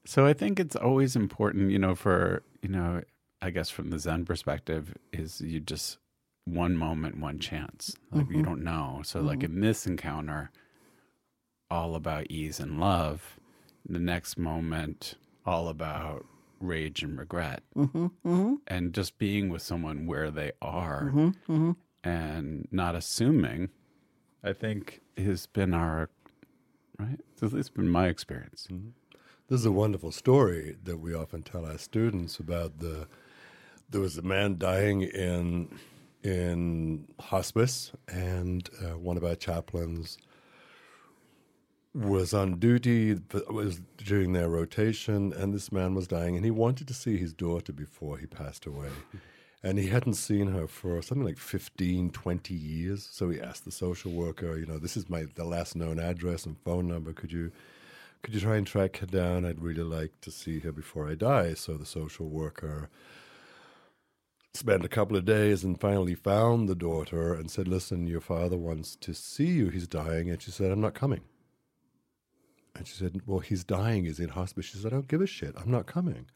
So 0.04 0.26
I 0.26 0.32
think 0.32 0.58
it's 0.58 0.74
always 0.74 1.14
important, 1.14 1.70
you 1.70 1.78
know, 1.78 1.94
for, 1.94 2.42
you 2.62 2.70
know, 2.70 3.02
I 3.42 3.50
guess 3.50 3.68
from 3.68 3.90
the 3.90 3.98
Zen 3.98 4.24
perspective, 4.24 4.94
is 5.12 5.40
you 5.40 5.60
just 5.60 5.98
one 6.44 6.76
moment, 6.76 7.18
one 7.18 7.38
chance. 7.38 7.94
Like 8.10 8.28
you 8.30 8.36
mm-hmm. 8.36 8.44
don't 8.44 8.64
know. 8.64 9.02
So, 9.04 9.20
like 9.20 9.40
mm-hmm. 9.40 9.56
in 9.56 9.60
this 9.60 9.86
encounter, 9.86 10.50
all 11.70 11.94
about 11.94 12.30
ease 12.30 12.60
and 12.60 12.80
love. 12.80 13.38
The 13.88 13.98
next 13.98 14.38
moment, 14.38 15.16
all 15.44 15.68
about 15.68 16.24
rage 16.62 17.02
and 17.02 17.18
regret. 17.18 17.62
Mm-hmm, 17.76 18.04
mm-hmm. 18.04 18.54
And 18.66 18.92
just 18.92 19.18
being 19.18 19.48
with 19.48 19.62
someone 19.62 20.06
where 20.06 20.30
they 20.30 20.52
are 20.60 21.12
mm-hmm, 21.14 21.72
and 22.04 22.68
not 22.70 22.94
assuming, 22.94 23.70
I 24.42 24.52
think 24.52 25.00
has 25.16 25.46
been 25.46 25.74
our, 25.74 26.10
right? 26.98 27.20
It's 27.40 27.68
been 27.68 27.88
my 27.88 28.06
experience. 28.06 28.68
This 29.48 29.60
is 29.60 29.66
a 29.66 29.72
wonderful 29.72 30.12
story 30.12 30.76
that 30.84 30.98
we 30.98 31.14
often 31.14 31.42
tell 31.42 31.66
our 31.66 31.78
students 31.78 32.38
about 32.38 32.78
the. 32.78 33.06
There 33.90 34.00
was 34.00 34.16
a 34.16 34.22
man 34.22 34.56
dying 34.56 35.02
in 35.02 35.68
in 36.22 37.08
hospice, 37.20 37.92
and 38.08 38.68
uh, 38.80 38.96
one 38.98 39.16
of 39.16 39.24
our 39.24 39.34
chaplains 39.34 40.16
was 41.94 42.32
on 42.32 42.58
duty. 42.58 43.18
Was 43.48 43.80
during 43.98 44.32
their 44.32 44.48
rotation, 44.48 45.32
and 45.32 45.52
this 45.52 45.70
man 45.70 45.94
was 45.94 46.06
dying, 46.06 46.36
and 46.36 46.44
he 46.44 46.50
wanted 46.50 46.88
to 46.88 46.94
see 46.94 47.16
his 47.16 47.32
daughter 47.32 47.72
before 47.72 48.18
he 48.18 48.26
passed 48.26 48.66
away. 48.66 48.88
And 49.64 49.78
he 49.78 49.86
hadn't 49.86 50.14
seen 50.14 50.48
her 50.48 50.66
for 50.66 51.00
something 51.02 51.24
like 51.24 51.38
15, 51.38 52.10
20 52.10 52.52
years. 52.52 53.08
So 53.12 53.30
he 53.30 53.40
asked 53.40 53.64
the 53.64 53.70
social 53.70 54.10
worker, 54.10 54.58
you 54.58 54.66
know, 54.66 54.78
this 54.78 54.96
is 54.96 55.08
my 55.08 55.26
the 55.36 55.44
last 55.44 55.76
known 55.76 56.00
address 56.00 56.46
and 56.46 56.58
phone 56.64 56.88
number. 56.88 57.12
Could 57.12 57.30
you 57.30 57.52
could 58.22 58.34
you 58.34 58.40
try 58.40 58.56
and 58.56 58.66
track 58.66 58.96
her 58.96 59.06
down? 59.06 59.44
I'd 59.44 59.62
really 59.62 59.84
like 59.84 60.20
to 60.22 60.32
see 60.32 60.58
her 60.60 60.72
before 60.72 61.08
I 61.08 61.14
die. 61.14 61.54
So 61.54 61.76
the 61.76 61.86
social 61.86 62.28
worker 62.28 62.88
spent 64.54 64.84
a 64.84 64.88
couple 64.88 65.16
of 65.16 65.24
days 65.24 65.64
and 65.64 65.80
finally 65.80 66.14
found 66.14 66.68
the 66.68 66.74
daughter 66.74 67.32
and 67.32 67.50
said, 67.50 67.68
Listen, 67.68 68.06
your 68.06 68.20
father 68.20 68.56
wants 68.56 68.96
to 68.96 69.14
see 69.14 69.46
you. 69.46 69.68
He's 69.68 69.88
dying. 69.88 70.28
And 70.28 70.42
she 70.42 70.50
said, 70.50 70.70
I'm 70.72 70.80
not 70.80 70.94
coming. 70.94 71.22
And 72.74 72.86
she 72.86 72.94
said, 72.94 73.20
Well, 73.26 73.40
he's 73.40 73.64
dying. 73.64 74.04
He's 74.04 74.20
in 74.20 74.30
hospice. 74.30 74.66
She 74.66 74.78
said, 74.78 74.92
I 74.92 74.96
don't 74.96 75.08
give 75.08 75.20
a 75.20 75.26
shit. 75.26 75.54
I'm 75.56 75.70
not 75.70 75.86
coming. 75.86 76.26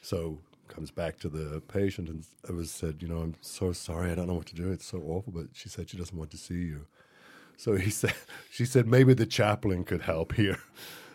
So 0.00 0.38
comes 0.68 0.90
back 0.90 1.18
to 1.18 1.28
the 1.28 1.60
patient 1.62 2.08
and 2.08 2.24
I 2.48 2.52
was 2.52 2.70
said, 2.70 2.96
You 3.00 3.08
know, 3.08 3.18
I'm 3.18 3.34
so 3.40 3.72
sorry. 3.72 4.10
I 4.10 4.14
don't 4.14 4.26
know 4.26 4.34
what 4.34 4.46
to 4.46 4.54
do. 4.54 4.70
It's 4.70 4.86
so 4.86 4.98
awful. 4.98 5.32
But 5.32 5.48
she 5.52 5.68
said 5.68 5.90
she 5.90 5.96
doesn't 5.96 6.16
want 6.16 6.30
to 6.30 6.38
see 6.38 6.54
you. 6.54 6.86
So 7.58 7.76
he 7.76 7.90
said, 8.02 8.14
she 8.50 8.64
said, 8.64 8.86
maybe 8.86 9.12
the 9.12 9.26
chaplain 9.26 9.84
could 9.84 10.02
help 10.02 10.34
here. 10.34 10.58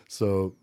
So 0.06 0.54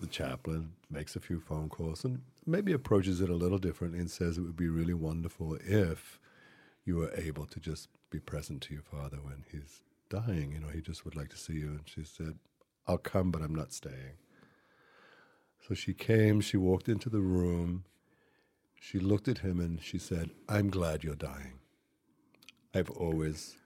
the 0.00 0.06
chaplain 0.06 0.72
makes 0.90 1.16
a 1.16 1.20
few 1.20 1.40
phone 1.40 1.68
calls 1.68 2.04
and 2.04 2.20
maybe 2.46 2.72
approaches 2.72 3.20
it 3.20 3.30
a 3.30 3.34
little 3.34 3.58
differently 3.58 3.98
and 3.98 4.10
says 4.10 4.38
it 4.38 4.42
would 4.42 4.56
be 4.56 4.68
really 4.68 4.94
wonderful 4.94 5.56
if 5.64 6.20
you 6.84 6.96
were 6.96 7.12
able 7.16 7.46
to 7.46 7.58
just 7.58 7.88
be 8.10 8.20
present 8.20 8.60
to 8.62 8.74
your 8.74 8.82
father 8.82 9.16
when 9.22 9.44
he's 9.50 9.80
dying. 10.10 10.52
You 10.52 10.60
know, 10.60 10.68
he 10.68 10.80
just 10.80 11.04
would 11.04 11.16
like 11.16 11.30
to 11.30 11.36
see 11.36 11.54
you. 11.54 11.68
And 11.68 11.80
she 11.86 12.04
said, 12.04 12.38
I'll 12.86 12.98
come, 12.98 13.30
but 13.30 13.42
I'm 13.42 13.54
not 13.54 13.72
staying. 13.72 14.18
So 15.66 15.74
she 15.74 15.94
came, 15.94 16.40
she 16.40 16.56
walked 16.56 16.88
into 16.88 17.08
the 17.08 17.20
room, 17.20 17.84
she 18.78 18.98
looked 18.98 19.28
at 19.28 19.38
him 19.38 19.60
and 19.60 19.82
she 19.82 19.98
said, 19.98 20.30
I'm 20.48 20.68
glad 20.68 21.02
you're 21.02 21.14
dying. 21.14 21.60
I've 22.74 22.90
always 22.90 23.56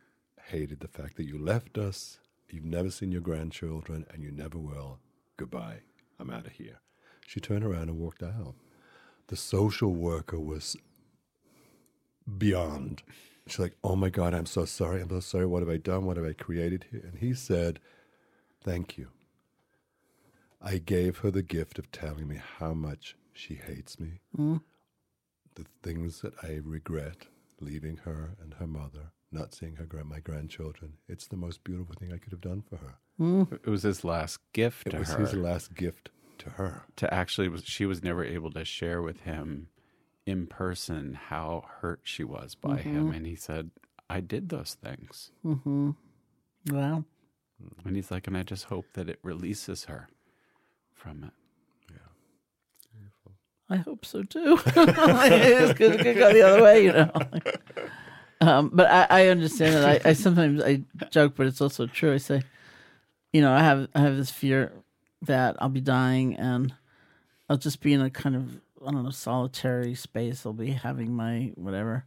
hated 0.46 0.80
the 0.80 0.88
fact 0.88 1.16
that 1.16 1.26
you 1.26 1.38
left 1.38 1.76
us, 1.76 2.20
you've 2.48 2.64
never 2.64 2.90
seen 2.90 3.10
your 3.10 3.20
grandchildren, 3.20 4.06
and 4.12 4.22
you 4.22 4.30
never 4.30 4.58
will. 4.58 5.00
Goodbye. 5.36 5.80
I'm 6.20 6.30
out 6.30 6.46
of 6.46 6.52
here. 6.52 6.80
She 7.26 7.40
turned 7.40 7.64
around 7.64 7.88
and 7.88 7.98
walked 7.98 8.22
out. 8.22 8.54
The 9.28 9.36
social 9.36 9.92
worker 9.92 10.38
was 10.38 10.76
beyond. 12.38 13.02
She's 13.46 13.58
like, 13.58 13.76
Oh 13.82 13.96
my 13.96 14.08
God, 14.10 14.34
I'm 14.34 14.46
so 14.46 14.64
sorry. 14.64 15.00
I'm 15.00 15.10
so 15.10 15.20
sorry. 15.20 15.46
What 15.46 15.62
have 15.62 15.68
I 15.68 15.76
done? 15.78 16.04
What 16.06 16.16
have 16.16 16.26
I 16.26 16.32
created 16.32 16.86
here? 16.90 17.02
And 17.04 17.18
he 17.18 17.34
said, 17.34 17.80
Thank 18.68 18.98
you. 18.98 19.08
I 20.60 20.76
gave 20.76 21.18
her 21.18 21.30
the 21.30 21.42
gift 21.42 21.78
of 21.78 21.90
telling 21.90 22.28
me 22.28 22.38
how 22.58 22.74
much 22.74 23.16
she 23.32 23.54
hates 23.54 23.98
me, 23.98 24.20
mm. 24.36 24.60
the 25.54 25.64
things 25.82 26.20
that 26.20 26.34
I 26.42 26.60
regret 26.62 27.28
leaving 27.60 27.98
her 28.04 28.36
and 28.42 28.54
her 28.54 28.66
mother, 28.66 29.12
not 29.32 29.54
seeing 29.54 29.76
her 29.76 29.86
grand, 29.86 30.08
my 30.08 30.20
grandchildren. 30.20 30.94
It's 31.08 31.26
the 31.26 31.36
most 31.36 31.64
beautiful 31.64 31.94
thing 31.98 32.12
I 32.12 32.18
could 32.18 32.32
have 32.32 32.42
done 32.42 32.62
for 32.68 32.76
her. 32.76 32.96
Mm. 33.18 33.52
It 33.52 33.70
was 33.70 33.84
his 33.84 34.04
last 34.04 34.38
gift 34.52 34.86
It 34.86 34.98
was 34.98 35.12
her. 35.12 35.20
his 35.20 35.34
last 35.34 35.74
gift 35.74 36.10
to 36.38 36.50
her. 36.50 36.82
to 36.96 37.12
actually 37.12 37.50
she 37.64 37.86
was 37.86 38.04
never 38.04 38.22
able 38.22 38.50
to 38.50 38.64
share 38.64 39.00
with 39.02 39.20
him 39.22 39.68
in 40.26 40.46
person 40.46 41.14
how 41.14 41.64
hurt 41.80 42.00
she 42.04 42.22
was 42.22 42.54
by 42.54 42.76
him 42.76 43.06
mm-hmm. 43.06 43.14
and 43.14 43.26
he 43.26 43.34
said 43.34 43.72
i 44.08 44.20
did 44.20 44.50
those 44.50 44.76
things 44.80 45.32
mm-hmm. 45.44 45.90
Wow. 46.70 47.04
And 47.84 47.96
he's 47.96 48.10
like 48.10 48.26
and 48.26 48.36
i 48.36 48.42
just 48.42 48.64
hope 48.64 48.86
that 48.94 49.08
it 49.08 49.18
releases 49.22 49.84
her 49.84 50.08
from 50.94 51.24
it 51.24 51.32
Yeah, 51.90 53.32
I 53.70 53.76
hope 53.76 54.04
so 54.04 54.22
too. 54.22 54.58
it 54.66 55.76
could, 55.76 56.00
could 56.00 56.16
go 56.16 56.32
the 56.32 56.42
other 56.42 56.62
way, 56.62 56.84
you 56.84 56.92
know. 56.92 57.12
Um, 58.40 58.70
but 58.72 58.86
I, 58.88 59.06
I 59.10 59.26
understand 59.28 59.74
that. 59.74 60.06
I, 60.06 60.10
I 60.10 60.12
sometimes 60.12 60.62
I 60.62 60.82
joke, 61.10 61.32
but 61.36 61.48
it's 61.48 61.60
also 61.60 61.86
true. 61.88 62.14
I 62.14 62.18
say, 62.18 62.42
you 63.32 63.40
know, 63.40 63.52
I 63.52 63.60
have 63.64 63.88
I 63.96 64.00
have 64.00 64.16
this 64.16 64.30
fear 64.30 64.72
that 65.22 65.56
I'll 65.58 65.68
be 65.68 65.80
dying 65.80 66.36
and 66.36 66.72
I'll 67.48 67.56
just 67.56 67.80
be 67.80 67.92
in 67.92 68.00
a 68.00 68.10
kind 68.10 68.36
of 68.36 68.60
I 68.86 68.92
don't 68.92 69.02
know 69.02 69.10
solitary 69.10 69.96
space. 69.96 70.46
I'll 70.46 70.52
be 70.52 70.70
having 70.70 71.12
my 71.14 71.50
whatever, 71.56 72.04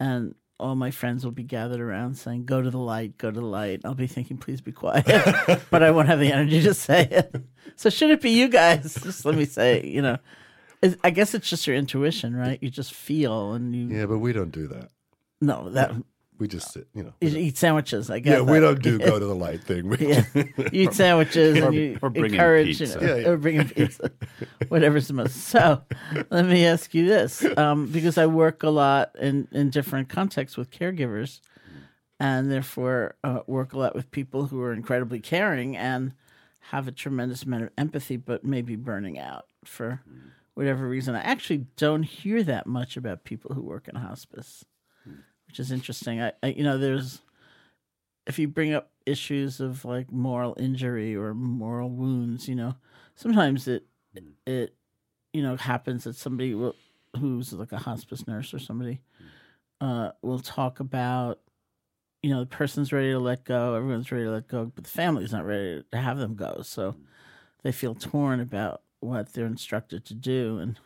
and 0.00 0.34
all 0.58 0.74
my 0.74 0.90
friends 0.90 1.24
will 1.24 1.32
be 1.32 1.42
gathered 1.42 1.80
around 1.80 2.16
saying, 2.16 2.44
"Go 2.46 2.62
to 2.62 2.70
the 2.70 2.78
light, 2.78 3.18
go 3.18 3.30
to 3.30 3.40
the 3.40 3.46
light." 3.46 3.80
I'll 3.84 3.94
be 3.94 4.06
thinking, 4.06 4.38
"Please 4.38 4.60
be 4.60 4.72
quiet," 4.72 5.04
but 5.70 5.82
I 5.82 5.90
won't 5.90 6.08
have 6.08 6.20
the 6.20 6.32
energy 6.32 6.62
to 6.62 6.74
say 6.74 7.04
it. 7.10 7.36
So 7.76 7.90
should 7.90 8.10
it 8.10 8.20
be 8.22 8.30
you 8.30 8.48
guys? 8.48 8.94
Just 9.02 9.24
let 9.24 9.34
me 9.36 9.44
say, 9.44 9.84
you 9.86 10.02
know. 10.02 10.18
I 11.02 11.10
guess 11.10 11.34
it's 11.34 11.48
just 11.48 11.66
your 11.66 11.74
intuition, 11.74 12.36
right? 12.36 12.58
You 12.62 12.70
just 12.70 12.94
feel, 12.94 13.52
and 13.54 13.74
you 13.74 13.96
Yeah, 13.96 14.06
but 14.06 14.18
we 14.18 14.32
don't 14.32 14.52
do 14.52 14.68
that. 14.68 14.90
no 15.40 15.68
that 15.70 15.92
We 16.38 16.48
just 16.48 16.72
sit, 16.72 16.86
you 16.94 17.02
know. 17.02 17.14
you 17.20 17.28
eat 17.36 17.56
sandwiches. 17.56 18.10
I 18.10 18.18
guess. 18.18 18.32
Yeah, 18.38 18.40
we 18.42 18.60
don't 18.60 18.82
do 18.82 18.98
go 19.10 19.18
to 19.18 19.24
the 19.24 19.34
light 19.34 19.62
thing. 19.64 19.88
We- 19.88 19.96
Yeah, 20.08 20.24
eat 20.72 20.92
sandwiches 20.92 21.58
Or- 21.58 21.66
and 21.68 21.74
you 21.74 21.98
or 22.02 22.10
bring 22.10 22.26
in 22.26 22.34
encourage, 22.34 22.78
pizza. 22.78 22.98
you 23.00 23.06
know, 23.06 23.14
Yeah, 23.14 23.20
yeah. 23.22 23.28
or 23.28 23.36
bring 23.38 23.56
in 23.56 23.68
pizza, 23.70 24.10
whatever's 24.68 25.08
the 25.08 25.14
most. 25.14 25.36
So, 25.36 25.82
let 26.30 26.44
me 26.46 26.66
ask 26.66 26.92
you 26.94 27.06
this, 27.06 27.44
um, 27.56 27.86
because 27.86 28.18
I 28.18 28.26
work 28.26 28.62
a 28.62 28.70
lot 28.70 29.12
in 29.18 29.48
in 29.52 29.70
different 29.70 30.08
contexts 30.10 30.56
with 30.58 30.70
caregivers, 30.70 31.40
and 32.20 32.50
therefore 32.50 33.14
uh, 33.24 33.40
work 33.46 33.72
a 33.72 33.78
lot 33.78 33.94
with 33.94 34.10
people 34.10 34.46
who 34.46 34.60
are 34.60 34.72
incredibly 34.72 35.20
caring 35.20 35.76
and 35.76 36.12
have 36.70 36.88
a 36.88 36.92
tremendous 36.92 37.44
amount 37.44 37.62
of 37.62 37.70
empathy, 37.78 38.16
but 38.16 38.44
maybe 38.44 38.76
burning 38.76 39.18
out 39.18 39.46
for 39.64 40.02
whatever 40.54 40.88
reason. 40.88 41.14
I 41.14 41.20
actually 41.20 41.66
don't 41.76 42.02
hear 42.02 42.42
that 42.42 42.66
much 42.66 42.96
about 42.96 43.24
people 43.24 43.54
who 43.54 43.62
work 43.62 43.88
in 43.88 43.94
hospice, 43.94 44.64
which 45.46 45.60
is 45.60 45.72
interesting. 45.72 46.20
I, 46.20 46.32
I 46.42 46.48
you 46.48 46.64
know, 46.64 46.78
there's 46.78 47.20
if 48.26 48.38
you 48.38 48.48
bring 48.48 48.74
up 48.74 48.90
issues 49.04 49.60
of 49.60 49.84
like 49.84 50.10
moral 50.10 50.56
injury 50.58 51.14
or 51.14 51.34
moral 51.34 51.90
wounds, 51.90 52.48
you 52.48 52.54
know, 52.54 52.74
sometimes 53.14 53.68
it 53.68 53.86
it 54.46 54.74
you 55.32 55.42
know 55.42 55.56
happens 55.56 56.04
that 56.04 56.16
somebody 56.16 56.54
will 56.54 56.74
who's 57.18 57.52
like 57.52 57.72
a 57.72 57.78
hospice 57.78 58.26
nurse 58.26 58.52
or 58.52 58.58
somebody 58.58 59.00
uh 59.80 60.10
will 60.22 60.38
talk 60.38 60.80
about 60.80 61.40
you 62.22 62.30
know 62.30 62.40
the 62.40 62.46
person's 62.46 62.92
ready 62.92 63.10
to 63.10 63.18
let 63.18 63.44
go, 63.44 63.74
everyone's 63.74 64.10
ready 64.10 64.24
to 64.24 64.30
let 64.30 64.48
go, 64.48 64.70
but 64.74 64.84
the 64.84 64.90
family's 64.90 65.32
not 65.32 65.46
ready 65.46 65.82
to 65.92 65.98
have 65.98 66.18
them 66.18 66.34
go. 66.34 66.60
So 66.62 66.96
they 67.62 67.72
feel 67.72 67.94
torn 67.94 68.40
about 68.40 68.82
what 69.00 69.32
they're 69.32 69.46
instructed 69.46 70.04
to 70.06 70.14
do 70.14 70.58
and 70.58 70.78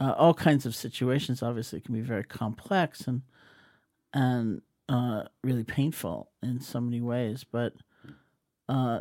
uh, 0.00 0.14
all 0.16 0.34
kinds 0.34 0.66
of 0.66 0.74
situations 0.74 1.42
obviously 1.42 1.80
can 1.80 1.94
be 1.94 2.00
very 2.00 2.24
complex 2.24 3.06
and 3.06 3.22
and 4.14 4.62
uh, 4.88 5.24
really 5.42 5.64
painful 5.64 6.30
in 6.42 6.60
so 6.60 6.80
many 6.80 7.00
ways. 7.02 7.44
But 7.44 7.74
uh, 8.68 9.00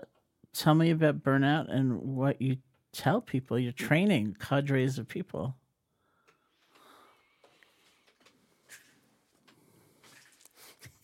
tell 0.54 0.76
me 0.76 0.90
about 0.90 1.24
burnout 1.24 1.74
and 1.74 2.02
what 2.02 2.42
you 2.42 2.58
tell 2.92 3.22
people. 3.22 3.58
You're 3.60 3.72
training 3.72 4.36
cadres 4.40 4.98
of 4.98 5.08
people. 5.08 5.56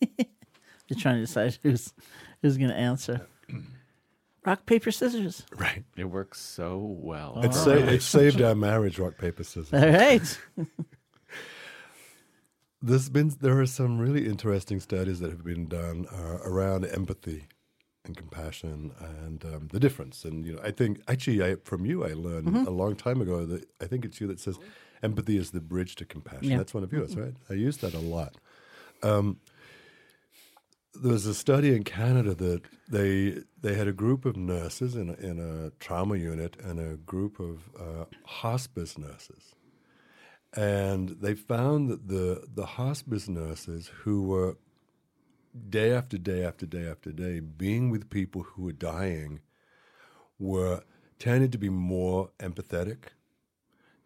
You're 0.00 0.98
trying 0.98 1.16
to 1.16 1.20
decide 1.20 1.58
who's 1.62 1.92
who's 2.42 2.56
going 2.56 2.70
to 2.70 2.76
answer. 2.76 3.26
Rock 4.46 4.64
paper 4.64 4.90
scissors. 4.90 5.44
right. 5.56 5.84
it 5.98 6.04
works 6.04 6.40
so 6.40 6.78
well 6.78 7.42
It, 7.44 7.52
sa- 7.52 7.72
it 7.72 8.00
saved 8.00 8.40
our 8.40 8.54
marriage, 8.54 8.98
rock, 8.98 9.18
paper, 9.18 9.44
scissors. 9.44 9.70
All 9.74 9.86
right. 9.86 10.38
There's 12.82 13.08
been 13.08 13.28
there 13.40 13.60
are 13.60 13.66
some 13.66 13.98
really 13.98 14.26
interesting 14.26 14.80
studies 14.80 15.20
that 15.20 15.30
have 15.30 15.44
been 15.44 15.66
done 15.66 16.06
uh, 16.12 16.38
around 16.44 16.86
empathy 16.86 17.46
and 18.04 18.16
compassion 18.16 18.92
and 18.98 19.44
um, 19.44 19.68
the 19.70 19.78
difference. 19.78 20.24
And 20.24 20.46
you 20.46 20.54
know, 20.54 20.60
I 20.64 20.70
think 20.70 21.02
actually, 21.06 21.42
I, 21.44 21.56
from 21.64 21.84
you, 21.84 22.04
I 22.04 22.14
learned 22.14 22.66
a 22.66 22.70
long 22.70 22.96
time 22.96 23.20
ago 23.20 23.44
that 23.44 23.66
I 23.80 23.86
think 23.86 24.04
it's 24.04 24.20
you 24.20 24.26
that 24.28 24.40
says 24.40 24.58
empathy 25.02 25.36
is 25.36 25.50
the 25.50 25.60
bridge 25.60 25.94
to 25.96 26.04
compassion. 26.04 26.50
Yeah. 26.50 26.56
That's 26.58 26.74
one 26.74 26.82
of 26.82 26.92
yours, 26.92 27.16
right? 27.16 27.34
I 27.48 27.54
use 27.54 27.78
that 27.78 27.94
a 27.94 27.98
lot. 27.98 28.36
Um, 29.02 29.38
there 30.94 31.12
was 31.12 31.26
a 31.26 31.34
study 31.34 31.74
in 31.74 31.84
Canada 31.84 32.34
that 32.34 32.62
they 32.88 33.42
they 33.60 33.74
had 33.74 33.86
a 33.86 33.92
group 33.92 34.24
of 34.24 34.36
nurses 34.36 34.96
in 34.96 35.10
a, 35.10 35.14
in 35.14 35.38
a 35.38 35.70
trauma 35.78 36.16
unit 36.16 36.56
and 36.62 36.80
a 36.80 36.96
group 36.96 37.38
of 37.38 37.70
uh, 37.78 38.04
hospice 38.24 38.98
nurses, 38.98 39.54
and 40.54 41.10
they 41.20 41.34
found 41.34 41.88
that 41.88 42.08
the 42.08 42.46
the 42.52 42.66
hospice 42.66 43.28
nurses 43.28 43.90
who 44.02 44.22
were 44.22 44.56
day 45.68 45.92
after 45.92 46.18
day 46.18 46.44
after 46.44 46.66
day 46.66 46.86
after 46.88 47.12
day 47.12 47.40
being 47.40 47.90
with 47.90 48.10
people 48.10 48.42
who 48.42 48.64
were 48.64 48.72
dying 48.72 49.40
were 50.38 50.82
tended 51.18 51.52
to 51.52 51.58
be 51.58 51.68
more 51.68 52.30
empathetic, 52.40 53.10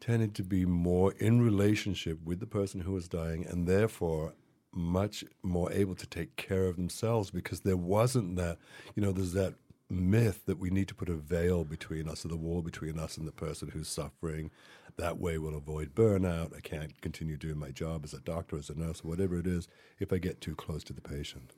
tended 0.01 0.35
to 0.35 0.43
be 0.43 0.67
more 0.67 1.13
in 1.19 1.41
relationship 1.41 2.19
with 2.25 2.41
the 2.41 2.47
person 2.47 2.81
who 2.81 2.93
was 2.93 3.09
dying, 3.09 3.47
and 3.47 3.67
therefore 3.67 4.35
much 4.73 5.25
more 5.43 5.73
able 5.73 5.95
to 5.95 6.07
take 6.07 6.35
care 6.37 6.67
of 6.67 6.77
themselves 6.77 7.31
because 7.31 7.61
there 7.61 7.77
wasn't 7.77 8.35
that, 8.37 8.59
you 8.97 9.03
know, 9.03 9.13
there's 9.13 9.33
that 9.33 9.55
myth 9.91 10.47
that 10.47 10.59
we 10.59 10.71
need 10.71 10.89
to 10.89 10.95
put 10.95 11.09
a 11.09 11.15
veil 11.15 11.65
between 11.65 12.09
us 12.09 12.25
or 12.25 12.29
the 12.29 12.37
wall 12.37 12.63
between 12.63 12.99
us 12.99 13.17
and 13.17 13.27
the 13.27 13.33
person 13.33 13.69
who's 13.69 13.89
suffering. 13.89 14.51
That 14.97 15.19
way 15.19 15.39
we'll 15.39 15.57
avoid 15.57 15.95
burnout. 15.95 16.57
I 16.57 16.61
can't 16.61 17.01
continue 17.01 17.37
doing 17.37 17.59
my 17.59 17.71
job 17.71 18.05
as 18.05 18.15
a 18.15 18.21
doctor, 18.21 18.57
as 18.57 18.71
a 18.71 18.79
nurse, 18.79 19.05
whatever 19.05 19.39
it 19.39 19.47
is, 19.47 19.69
if 19.99 20.13
I 20.13 20.19
get 20.19 20.41
too 20.41 20.55
close 20.55 20.85
to 20.85 20.93
the 20.93 21.01
patient. 21.01 21.53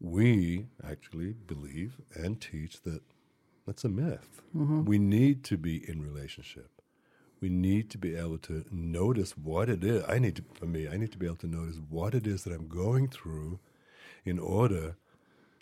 We 0.00 0.66
actually 0.84 1.32
believe 1.32 2.00
and 2.14 2.40
teach 2.40 2.82
that 2.82 3.02
that's 3.66 3.84
a 3.84 3.88
myth. 3.88 4.42
Mm-hmm. 4.56 4.84
We 4.84 4.98
need 4.98 5.42
to 5.44 5.56
be 5.56 5.88
in 5.88 6.00
relationship. 6.00 6.70
We 7.40 7.48
need 7.48 7.90
to 7.90 7.98
be 7.98 8.14
able 8.14 8.38
to 8.38 8.64
notice 8.70 9.36
what 9.36 9.68
it 9.68 9.84
is. 9.84 10.04
I 10.08 10.18
need 10.18 10.36
to, 10.36 10.44
for 10.54 10.66
me, 10.66 10.88
I 10.88 10.96
need 10.96 11.12
to 11.12 11.18
be 11.18 11.26
able 11.26 11.36
to 11.36 11.46
notice 11.46 11.80
what 11.90 12.14
it 12.14 12.26
is 12.26 12.44
that 12.44 12.52
I'm 12.52 12.68
going 12.68 13.08
through 13.08 13.58
in 14.24 14.38
order 14.38 14.96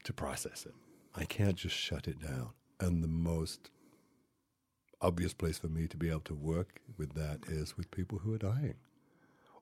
to 0.04 0.12
process 0.12 0.66
it. 0.66 0.74
I 1.14 1.24
can't 1.24 1.57
just 1.57 1.77
shut 1.77 2.09
it 2.09 2.20
down. 2.20 2.50
And 2.81 3.03
the 3.03 3.09
most 3.09 3.70
obvious 5.00 5.33
place 5.35 5.59
for 5.59 5.68
me 5.68 5.87
to 5.87 5.96
be 5.96 6.09
able 6.09 6.20
to 6.20 6.35
work 6.35 6.81
with 6.96 7.14
that 7.14 7.40
is 7.46 7.77
with 7.77 7.90
people 7.90 8.18
who 8.18 8.35
are 8.35 8.38
dying 8.38 8.74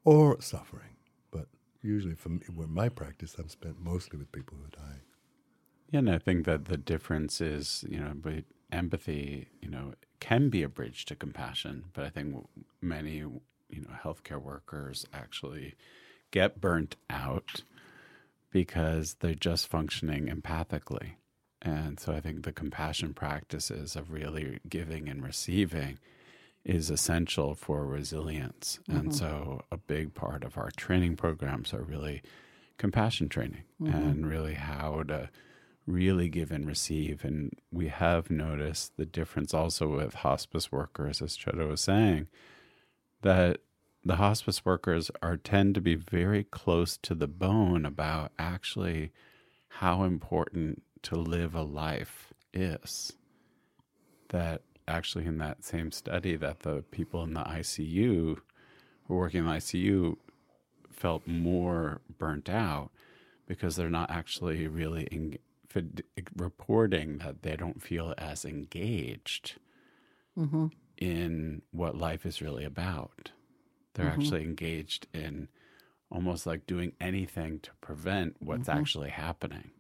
or 0.05 0.41
suffering. 0.41 0.97
But 1.31 1.49
usually, 1.83 2.15
for 2.15 2.31
me, 2.31 2.41
my 2.49 2.89
practice, 2.89 3.37
I'm 3.39 3.49
spent 3.49 3.81
mostly 3.81 4.19
with 4.19 4.33
people 4.33 4.57
who 4.59 4.65
are 4.65 4.87
dying. 4.87 5.03
Yeah, 5.91 5.99
and 5.99 6.11
I 6.11 6.19
think 6.19 6.47
that 6.47 6.67
the 6.67 6.79
difference 6.79 7.41
is, 7.41 7.85
you 7.89 7.99
know, 7.99 8.15
empathy, 8.71 9.49
you 9.61 9.69
know, 9.69 9.93
can 10.21 10.49
be 10.49 10.63
a 10.63 10.69
bridge 10.69 11.05
to 11.07 11.15
compassion, 11.15 11.85
but 11.93 12.05
I 12.05 12.09
think 12.09 12.49
many, 12.81 13.17
you 13.17 13.41
know, 13.71 13.91
healthcare 14.03 14.41
workers 14.41 15.05
actually 15.13 15.75
get 16.31 16.61
burnt 16.61 16.97
out 17.11 17.63
because 18.51 19.17
they're 19.21 19.35
just 19.35 19.69
functioning 19.69 20.27
empathically. 20.29 21.13
And 21.63 22.01
so 22.01 22.13
I 22.13 22.21
think 22.21 22.43
the 22.43 22.53
compassion 22.53 23.15
practices 23.15 23.95
of 23.95 24.11
really 24.11 24.59
giving 24.69 25.09
and 25.09 25.23
receiving 25.23 25.99
is 26.65 26.91
essential 26.91 27.55
for 27.55 27.87
resilience. 27.87 28.81
And 28.89 29.09
mm-hmm. 29.09 29.11
so 29.13 29.63
a 29.71 29.77
big 29.77 30.15
part 30.15 30.45
of 30.45 30.59
our 30.59 30.71
training 30.77 31.17
programs 31.17 31.73
are 31.73 31.83
really 31.83 32.23
compassion 32.79 33.29
training 33.29 33.63
mm-hmm. 33.81 33.95
and 33.95 34.29
really 34.29 34.55
how 34.55 35.05
to 35.09 35.31
really 35.87 36.29
give 36.29 36.51
and 36.51 36.67
receive. 36.67 37.25
And 37.25 37.53
we 37.71 37.89
have 37.89 38.31
noticed 38.31 38.97
the 38.97 39.07
difference 39.07 39.55
also 39.55 39.89
with 39.89 40.15
hospice 40.15 40.71
workers, 40.71 41.23
as 41.23 41.37
Chodo 41.37 41.69
was 41.69 41.81
saying, 41.81 42.29
that 43.23 43.59
the 44.05 44.17
hospice 44.17 44.65
workers 44.65 45.11
are 45.23 45.37
tend 45.37 45.75
to 45.77 45.81
be 45.81 45.95
very 45.95 46.43
close 46.45 46.97
to 46.99 47.15
the 47.15 47.29
bone 47.29 47.85
about 47.87 48.33
actually 48.39 49.13
how 49.69 50.03
important 50.03 50.83
to 51.03 51.17
live 51.17 51.55
a 51.55 51.63
life 51.63 52.33
is. 52.53 53.13
That 54.29 54.63
actually 54.89 55.27
in 55.27 55.39
that 55.39 55.65
same 55.65 55.93
study 55.93 56.37
that 56.37 56.61
the 56.61 56.83
people 56.91 57.23
in 57.23 57.35
the 57.35 57.43
ICU 57.43 58.39
who 59.07 59.15
are 59.15 59.17
working 59.17 59.41
in 59.41 59.47
the 59.47 59.53
ICU 59.53 60.17
felt 60.91 61.27
more 61.27 62.01
burnt 62.19 62.49
out 62.49 62.91
because 63.47 63.77
they're 63.77 63.91
not 63.91 64.11
actually 64.11 64.67
really 64.69 65.09
en- 65.11 65.39
fid- 65.69 66.05
reporting 66.37 67.19
that 67.19 67.43
they 67.43 67.57
don't 67.57 67.83
feel 67.83 68.15
as 68.19 68.45
engaged 68.45 69.55
mm-hmm. 70.39 70.67
in 70.99 71.63
what 71.71 71.97
life 71.97 72.25
is 72.25 72.41
really 72.41 72.65
about. 72.65 73.31
They're 73.95 74.07
mm-hmm. 74.07 74.21
actually 74.21 74.43
engaged 74.43 75.07
in 75.13 75.49
almost 76.11 76.47
like 76.47 76.67
doing 76.67 76.93
anything 77.01 77.61
to 77.61 77.71
prevent 77.81 78.37
what's 78.39 78.69
mm-hmm. 78.69 78.79
actually 78.79 79.11
happening. 79.11 79.71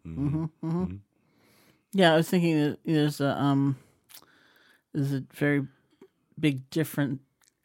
Yeah, 1.93 2.13
I 2.13 2.17
was 2.17 2.29
thinking 2.29 2.59
that 2.59 2.79
there's 2.85 3.21
a 3.21 3.41
um, 3.41 3.77
there's 4.93 5.13
a 5.13 5.25
very 5.35 5.67
big 6.39 6.69
different. 6.71 7.21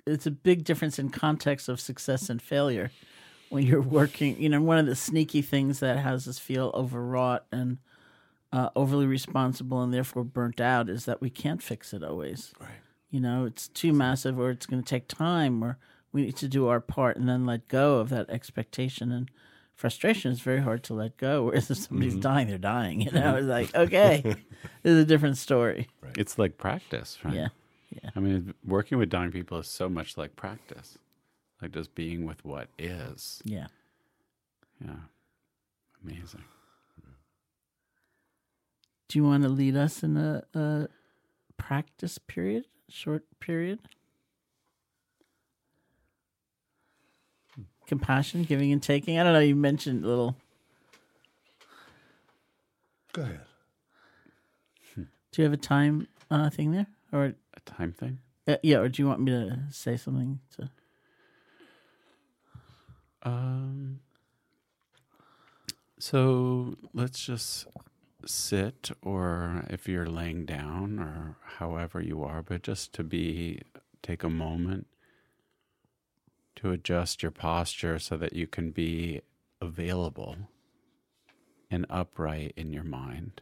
It's 0.06 0.26
a 0.26 0.32
big 0.32 0.64
difference 0.64 1.00
in 1.00 1.10
context 1.10 1.68
of 1.68 1.80
success 1.80 2.30
and 2.30 2.42
failure 2.42 2.92
when 3.50 3.66
you're 3.66 3.82
working. 3.82 4.42
You 4.42 4.50
know, 4.50 4.62
one 4.62 4.78
of 4.78 4.86
the 4.86 4.96
sneaky 4.96 5.42
things 5.42 5.80
that 5.80 5.98
has 5.98 6.28
us 6.28 6.40
feel 6.40 6.72
overwrought 6.74 7.46
and 7.52 7.78
uh, 8.52 8.70
overly 8.76 9.06
responsible 9.06 9.82
and 9.82 9.94
therefore 9.94 10.24
burnt 10.24 10.62
out 10.62 10.90
is 10.90 11.06
that 11.06 11.22
we 11.22 11.30
can't 11.30 11.62
fix 11.62 11.94
it 11.94 12.04
always. 12.04 12.54
Right. 12.60 12.70
You 13.10 13.20
know, 13.20 13.46
it's 13.46 13.68
too 13.70 13.94
massive, 13.94 14.38
or 14.40 14.50
it's 14.50 14.66
going 14.66 14.84
to 14.84 14.90
take 14.90 15.08
time, 15.08 15.64
or 15.64 15.78
we 16.12 16.24
need 16.24 16.36
to 16.38 16.48
do 16.48 16.68
our 16.68 16.82
part 16.82 17.18
and 17.18 17.28
then 17.28 17.46
let 17.46 17.68
go 17.68 18.00
of 18.00 18.10
that 18.10 18.30
expectation 18.30 19.12
and 19.12 19.32
frustration 19.78 20.32
is 20.32 20.42
very 20.42 20.60
hard 20.60 20.84
to 20.84 20.94
let 20.94 21.16
go. 21.16 21.44
Whereas 21.44 21.72
if 21.72 21.78
somebody's 21.78 22.14
mm-hmm. 22.14 22.22
dying, 22.22 22.48
they're 22.48 22.58
dying. 22.58 23.02
You 23.02 23.12
know, 23.12 23.22
mm-hmm. 23.22 23.38
it's 23.38 23.48
like 23.48 23.76
okay, 23.76 24.22
this 24.84 24.92
is 24.92 25.04
a 25.04 25.06
different 25.06 25.38
story. 25.38 25.88
It's 26.18 26.38
like 26.38 26.58
practice, 26.58 27.18
right? 27.24 27.34
Yeah, 27.34 27.48
I 28.16 28.20
mean, 28.20 28.54
working 28.66 28.98
with 28.98 29.10
dying 29.10 29.32
people 29.32 29.60
is 29.60 29.68
so 29.68 29.88
much 29.88 30.18
like 30.18 30.36
practice, 30.36 30.98
like 31.62 31.72
just 31.72 31.96
being 31.96 32.26
with 32.26 32.44
what 32.44 32.68
is. 32.78 33.42
yeah. 33.46 33.68
Yeah. 34.84 34.94
Amazing. 36.04 36.44
Do 39.08 39.20
you 39.20 39.24
want 39.24 39.44
to 39.44 39.50
lead 39.50 39.76
us 39.76 40.04
in 40.04 40.18
a, 40.18 40.44
a 40.54 40.88
practice 41.58 42.18
period, 42.18 42.66
short 42.90 43.24
period? 43.40 43.80
Compassion, 47.88 48.44
giving 48.44 48.72
and 48.72 48.84
taking. 48.84 49.18
I 49.18 49.24
don't 49.24 49.34
know. 49.34 49.40
You 49.40 49.56
mentioned 49.56 50.04
a 50.04 50.08
little. 50.08 50.36
Go 53.14 53.22
ahead. 53.24 53.40
Do 54.96 55.42
you 55.42 55.44
have 55.44 55.54
a 55.54 55.58
time 55.58 56.08
uh, 56.32 56.50
thing 56.50 56.72
there, 56.72 56.88
or 57.12 57.26
A 57.26 57.60
time 57.66 57.94
thing? 57.94 58.20
uh, 58.48 58.58
yeah, 58.64 58.78
or 58.78 58.90
do 58.90 59.02
you 59.02 59.08
want 59.08 59.22
me 59.22 59.32
to 59.32 59.60
say 59.72 59.96
something 59.96 60.40
to? 60.56 60.70
Um, 63.24 64.00
so 66.00 66.76
let's 66.94 67.24
just 67.24 67.68
sit, 68.26 68.90
or 69.02 69.66
if 69.70 69.88
you're 69.88 70.08
laying 70.08 70.46
down, 70.46 70.98
or 71.00 71.36
however 71.58 72.02
you 72.02 72.24
are, 72.24 72.42
but 72.42 72.64
just 72.64 72.94
to 72.94 73.04
be, 73.04 73.62
take 74.02 74.24
a 74.24 74.30
moment 74.30 74.88
to 76.58 76.72
adjust 76.72 77.24
your 77.24 77.32
posture 77.32 78.00
so 78.00 78.18
that 78.18 78.34
you 78.34 78.48
can 78.48 78.72
be 78.72 79.22
available 79.62 80.36
and 81.70 81.86
upright 81.90 82.54
in 82.56 82.74
your 82.74 82.84
mind. 82.84 83.42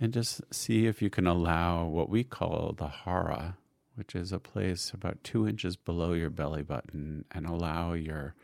And 0.00 0.12
just 0.14 0.42
see 0.52 0.86
if 0.86 1.02
you 1.02 1.10
can 1.10 1.26
allow 1.26 1.84
what 1.84 2.08
we 2.08 2.24
call 2.24 2.74
the 2.76 2.88
hara, 2.88 3.58
which 3.96 4.14
is 4.14 4.32
a 4.32 4.38
place 4.38 4.92
about 4.94 5.22
two 5.22 5.46
inches 5.46 5.76
below 5.76 6.14
your 6.14 6.30
belly 6.30 6.62
button, 6.62 7.26
and 7.30 7.46
allow 7.46 7.92
your 7.92 8.34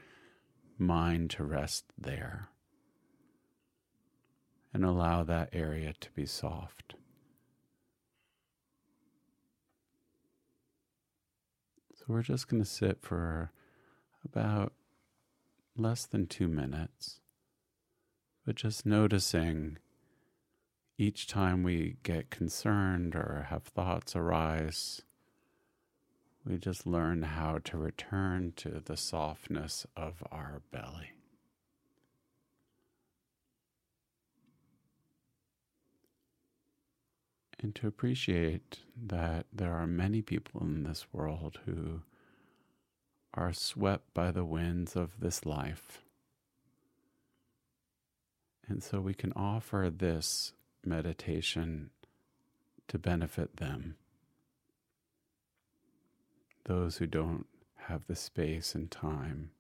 mind 0.79 1.31
to 1.31 1.45
rest 1.45 1.87
there. 1.97 2.51
And 4.75 4.85
allow 4.85 5.25
that 5.25 5.49
area 5.55 5.95
to 5.99 6.11
be 6.11 6.27
soft. 6.27 6.95
So 12.07 12.13
we're 12.13 12.23
just 12.23 12.47
going 12.47 12.63
to 12.63 12.69
sit 12.69 12.99
for 13.01 13.51
about 14.25 14.73
less 15.77 16.07
than 16.07 16.27
two 16.27 16.47
minutes, 16.47 17.21
but 18.45 18.55
just 18.55 18.87
noticing 18.87 19.79
each 20.99 21.27
time 21.27 21.65
we 21.65 21.97
get 22.05 22.31
concerned 22.31 23.17
or 23.17 23.47
have 23.51 23.65
thoughts 23.65 24.15
arise, 24.15 25.03
we 26.47 26.59
just 26.59 26.87
learn 26.87 27.23
how 27.23 27.59
to 27.65 27.77
return 27.77 28.53
to 28.57 28.81
the 28.85 28.97
softness 28.97 29.85
of 29.97 30.23
our 30.31 30.63
belly. 30.71 31.16
And 37.63 37.75
to 37.75 37.87
appreciate 37.87 38.81
that 39.07 39.47
there 39.53 39.75
are 39.75 39.87
many 39.87 40.23
people 40.23 40.61
in 40.63 40.83
this 40.85 41.07
world 41.13 41.59
who 41.65 42.03
are 43.35 43.53
swept 43.53 44.13
by 44.15 44.31
the 44.31 44.45
winds 44.45 44.97
of 44.97 45.21
this 45.21 45.45
life. 45.47 46.03
And 48.69 48.83
so 48.83 49.01
we 49.01 49.15
can 49.15 49.33
offer 49.35 49.91
this 49.95 50.53
meditation 50.85 51.91
to 52.89 52.99
benefit 52.99 53.57
them. 53.57 53.97
Those 56.65 56.97
who 56.97 57.07
don't 57.07 57.47
have 57.87 58.07
the 58.07 58.17
space 58.17 58.75
and 58.75 58.91
time 58.91 59.51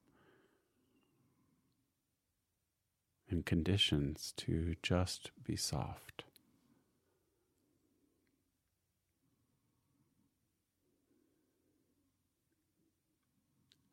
and 3.30 3.44
conditions 3.44 4.32
to 4.36 4.74
just 4.82 5.30
be 5.44 5.57
soft. 5.57 6.24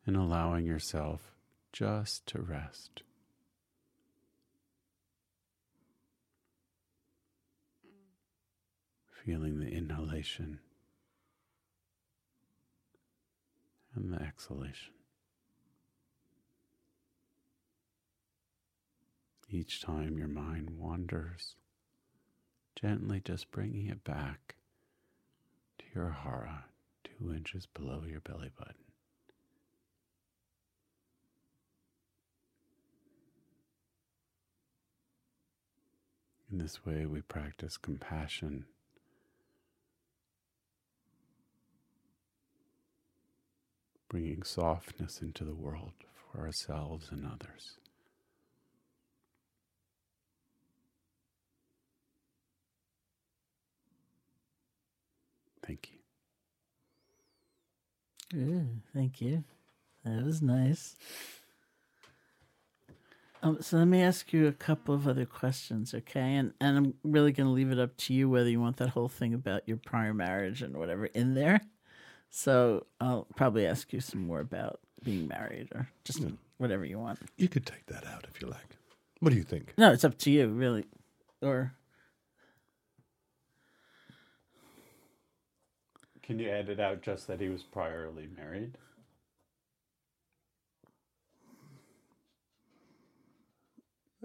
And 0.06 0.16
allowing 0.16 0.66
yourself 0.66 1.32
just 1.72 2.26
to 2.26 2.40
rest. 2.40 3.02
Feeling 9.24 9.58
the 9.58 9.68
inhalation 9.68 10.58
and 13.94 14.12
the 14.12 14.20
exhalation. 14.20 14.92
Each 19.48 19.80
time 19.80 20.18
your 20.18 20.28
mind 20.28 20.70
wanders, 20.70 21.56
gently 22.76 23.22
just 23.24 23.50
bringing 23.50 23.86
it 23.86 24.04
back 24.04 24.56
to 25.78 25.84
your 25.94 26.10
hara, 26.10 26.64
two 27.04 27.32
inches 27.32 27.66
below 27.66 28.02
your 28.06 28.20
belly 28.20 28.50
button. 28.58 28.83
In 36.54 36.60
this 36.60 36.86
way, 36.86 37.04
we 37.04 37.20
practice 37.20 37.76
compassion. 37.76 38.66
Bringing 44.08 44.44
softness 44.44 45.20
into 45.20 45.42
the 45.42 45.56
world 45.56 45.94
for 46.14 46.42
ourselves 46.42 47.08
and 47.10 47.26
others. 47.26 47.80
Thank 55.66 55.90
you. 58.32 58.68
Thank 58.94 59.20
you. 59.20 59.42
That 60.04 60.24
was 60.24 60.40
nice. 60.40 60.94
Um, 63.44 63.60
so 63.60 63.76
let 63.76 63.84
me 63.84 64.00
ask 64.00 64.32
you 64.32 64.46
a 64.46 64.52
couple 64.52 64.94
of 64.94 65.06
other 65.06 65.26
questions, 65.26 65.92
okay? 65.92 66.34
And 66.34 66.54
and 66.62 66.78
I'm 66.78 66.94
really 67.04 67.30
going 67.30 67.46
to 67.46 67.52
leave 67.52 67.70
it 67.70 67.78
up 67.78 67.94
to 67.98 68.14
you 68.14 68.28
whether 68.28 68.48
you 68.48 68.58
want 68.58 68.78
that 68.78 68.88
whole 68.88 69.08
thing 69.08 69.34
about 69.34 69.68
your 69.68 69.76
prior 69.76 70.14
marriage 70.14 70.62
and 70.62 70.74
whatever 70.74 71.04
in 71.06 71.34
there. 71.34 71.60
So 72.30 72.86
I'll 73.02 73.26
probably 73.36 73.66
ask 73.66 73.92
you 73.92 74.00
some 74.00 74.26
more 74.26 74.40
about 74.40 74.80
being 75.02 75.28
married 75.28 75.68
or 75.74 75.90
just 76.04 76.24
whatever 76.56 76.86
you 76.86 76.98
want. 76.98 77.18
You 77.36 77.48
could 77.48 77.66
take 77.66 77.84
that 77.86 78.06
out 78.06 78.26
if 78.34 78.40
you 78.40 78.48
like. 78.48 78.78
What 79.20 79.30
do 79.30 79.36
you 79.36 79.44
think? 79.44 79.74
No, 79.76 79.92
it's 79.92 80.04
up 80.04 80.16
to 80.18 80.30
you, 80.30 80.48
really. 80.48 80.86
Or 81.42 81.74
Can 86.22 86.38
you 86.38 86.48
edit 86.48 86.80
out 86.80 87.02
just 87.02 87.26
that 87.26 87.40
he 87.40 87.50
was 87.50 87.62
priorly 87.62 88.34
married? 88.34 88.78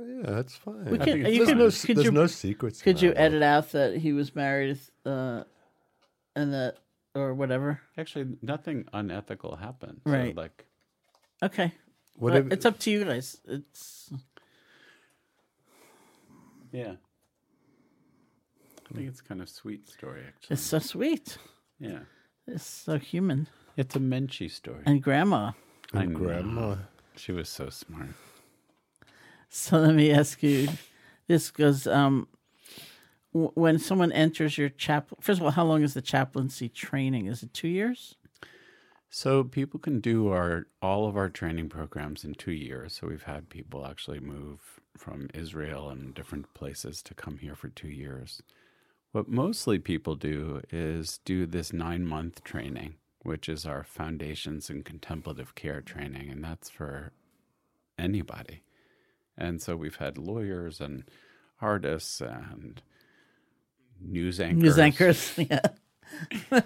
Yeah, 0.08 0.32
that's 0.32 0.56
fine. 0.56 0.86
We 0.86 1.00
I 1.00 1.04
can- 1.06 1.24
think 1.24 1.28
you 1.36 1.46
there's 1.46 1.48
could- 1.50 1.58
no, 1.58 1.70
could 1.88 1.96
there's 1.98 2.06
you- 2.06 2.12
no 2.12 2.28
secrets. 2.28 2.82
could 2.82 3.02
you 3.02 3.14
edit 3.16 3.42
out 3.44 3.72
that 3.72 3.98
he 3.98 4.14
was 4.14 4.36
married 4.36 4.80
uh 5.06 5.44
and 6.36 6.54
that 6.54 6.78
or 7.16 7.34
whatever? 7.34 7.82
Actually, 7.98 8.38
nothing 8.42 8.86
unethical 8.94 9.56
happened. 9.58 10.02
Right. 10.06 10.34
So, 10.36 10.42
like, 10.42 10.66
Okay. 11.44 11.74
Whatever. 12.16 12.50
But 12.50 12.54
it's 12.54 12.66
up 12.66 12.80
to 12.80 12.92
you 12.92 13.06
guys. 13.06 13.38
It's 13.48 14.12
yeah. 16.72 16.96
I 18.92 18.96
think 18.96 19.08
it's 19.08 19.22
kind 19.22 19.42
of 19.42 19.50
sweet 19.50 19.88
story, 19.88 20.22
actually. 20.28 20.54
it's 20.56 20.64
so 20.64 20.80
sweet. 20.80 21.38
yeah. 21.80 22.00
It's 22.48 22.64
so 22.66 22.98
human. 22.98 23.48
It's 23.78 23.96
a 23.96 24.00
Menchie 24.00 24.50
story. 24.50 24.82
And 24.86 25.02
grandma. 25.04 25.52
I 25.94 26.04
And 26.04 26.16
grandma. 26.16 26.76
She 27.16 27.32
was 27.32 27.48
so 27.50 27.70
smart. 27.70 28.10
So 29.54 29.80
let 29.80 29.96
me 29.96 30.12
ask 30.12 30.44
you 30.44 30.70
this 31.28 31.52
goes 31.52 31.88
um 31.88 32.28
w- 33.34 33.52
when 33.56 33.80
someone 33.80 34.12
enters 34.12 34.58
your 34.58 34.70
chapel 34.70 35.18
first 35.22 35.40
of 35.40 35.46
all 35.46 35.52
how 35.52 35.66
long 35.66 35.84
is 35.84 35.94
the 35.94 36.02
chaplaincy 36.02 36.70
training 36.70 37.26
is 37.28 37.44
it 37.44 37.54
2 37.54 37.68
years 37.68 38.16
So 39.10 39.44
people 39.44 39.80
can 39.80 40.00
do 40.00 40.30
our 40.30 40.68
all 40.82 41.08
of 41.08 41.18
our 41.18 41.30
training 41.30 41.70
programs 41.70 42.24
in 42.24 42.36
two 42.36 42.52
years. 42.52 42.94
So 42.94 43.08
we've 43.08 43.24
had 43.24 43.50
people 43.50 43.86
actually 43.86 44.20
move 44.20 44.80
from 44.98 45.30
Israel 45.34 45.90
and 45.90 46.14
different 46.14 46.54
places 46.54 47.02
to 47.04 47.14
come 47.14 47.38
here 47.40 47.56
for 47.56 47.70
two 47.70 47.90
years. 47.90 48.42
What 49.12 49.28
mostly 49.30 49.80
people 49.80 50.16
do 50.16 50.62
is 50.72 51.20
do 51.26 51.46
this 51.48 51.74
nine 51.74 52.06
month 52.06 52.44
training, 52.44 52.96
which 53.24 53.50
is 53.50 53.66
our 53.66 53.84
foundations 53.84 54.70
and 54.70 54.86
contemplative 54.86 55.56
care 55.56 55.82
training, 55.82 56.30
and 56.30 56.44
that's 56.44 56.70
for 56.70 57.14
anybody. 58.00 58.64
And 59.40 59.62
so 59.62 59.76
we've 59.76 59.96
had 59.96 60.18
lawyers 60.18 60.80
and 60.82 61.04
artists 61.62 62.22
and 62.22 62.82
news 64.02 64.40
anchors, 64.40 64.64
news 64.64 64.80
anchors 64.80 65.34
yeah 65.38 66.62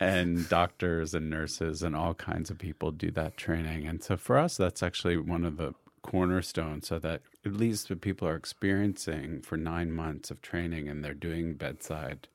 and 0.00 0.48
doctors 0.48 1.14
and 1.14 1.30
nurses 1.30 1.82
and 1.82 1.96
all 1.96 2.14
kinds 2.14 2.50
of 2.50 2.58
people 2.58 2.90
do 2.90 3.10
that 3.12 3.36
training. 3.36 3.86
And 3.86 4.02
so 4.02 4.16
for 4.16 4.38
us, 4.38 4.56
that's 4.56 4.82
actually 4.82 5.16
one 5.16 5.44
of 5.44 5.56
the 5.56 5.74
cornerstones 6.02 6.88
so 6.88 6.98
that 6.98 7.22
at 7.44 7.52
least 7.52 7.90
what 7.90 8.00
people 8.00 8.28
are 8.28 8.36
experiencing 8.36 9.40
for 9.42 9.56
nine 9.56 9.90
months 9.92 10.30
of 10.30 10.42
training 10.42 10.88
and 10.88 11.02
they're 11.02 11.14
doing 11.14 11.54
bedside 11.54 12.28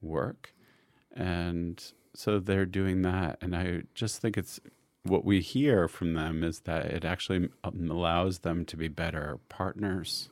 work. 0.00 0.54
And 1.14 1.82
so 2.14 2.38
they're 2.38 2.66
doing 2.66 3.02
that. 3.02 3.38
And 3.40 3.54
I 3.54 3.82
just 3.94 4.20
think 4.20 4.38
it's 4.38 4.58
what 5.08 5.24
we 5.24 5.40
hear 5.40 5.88
from 5.88 6.14
them 6.14 6.44
is 6.44 6.60
that 6.60 6.86
it 6.86 7.04
actually 7.04 7.48
um, 7.64 7.90
allows 7.90 8.40
them 8.40 8.64
to 8.66 8.76
be 8.76 8.88
better 8.88 9.38
partners, 9.48 10.28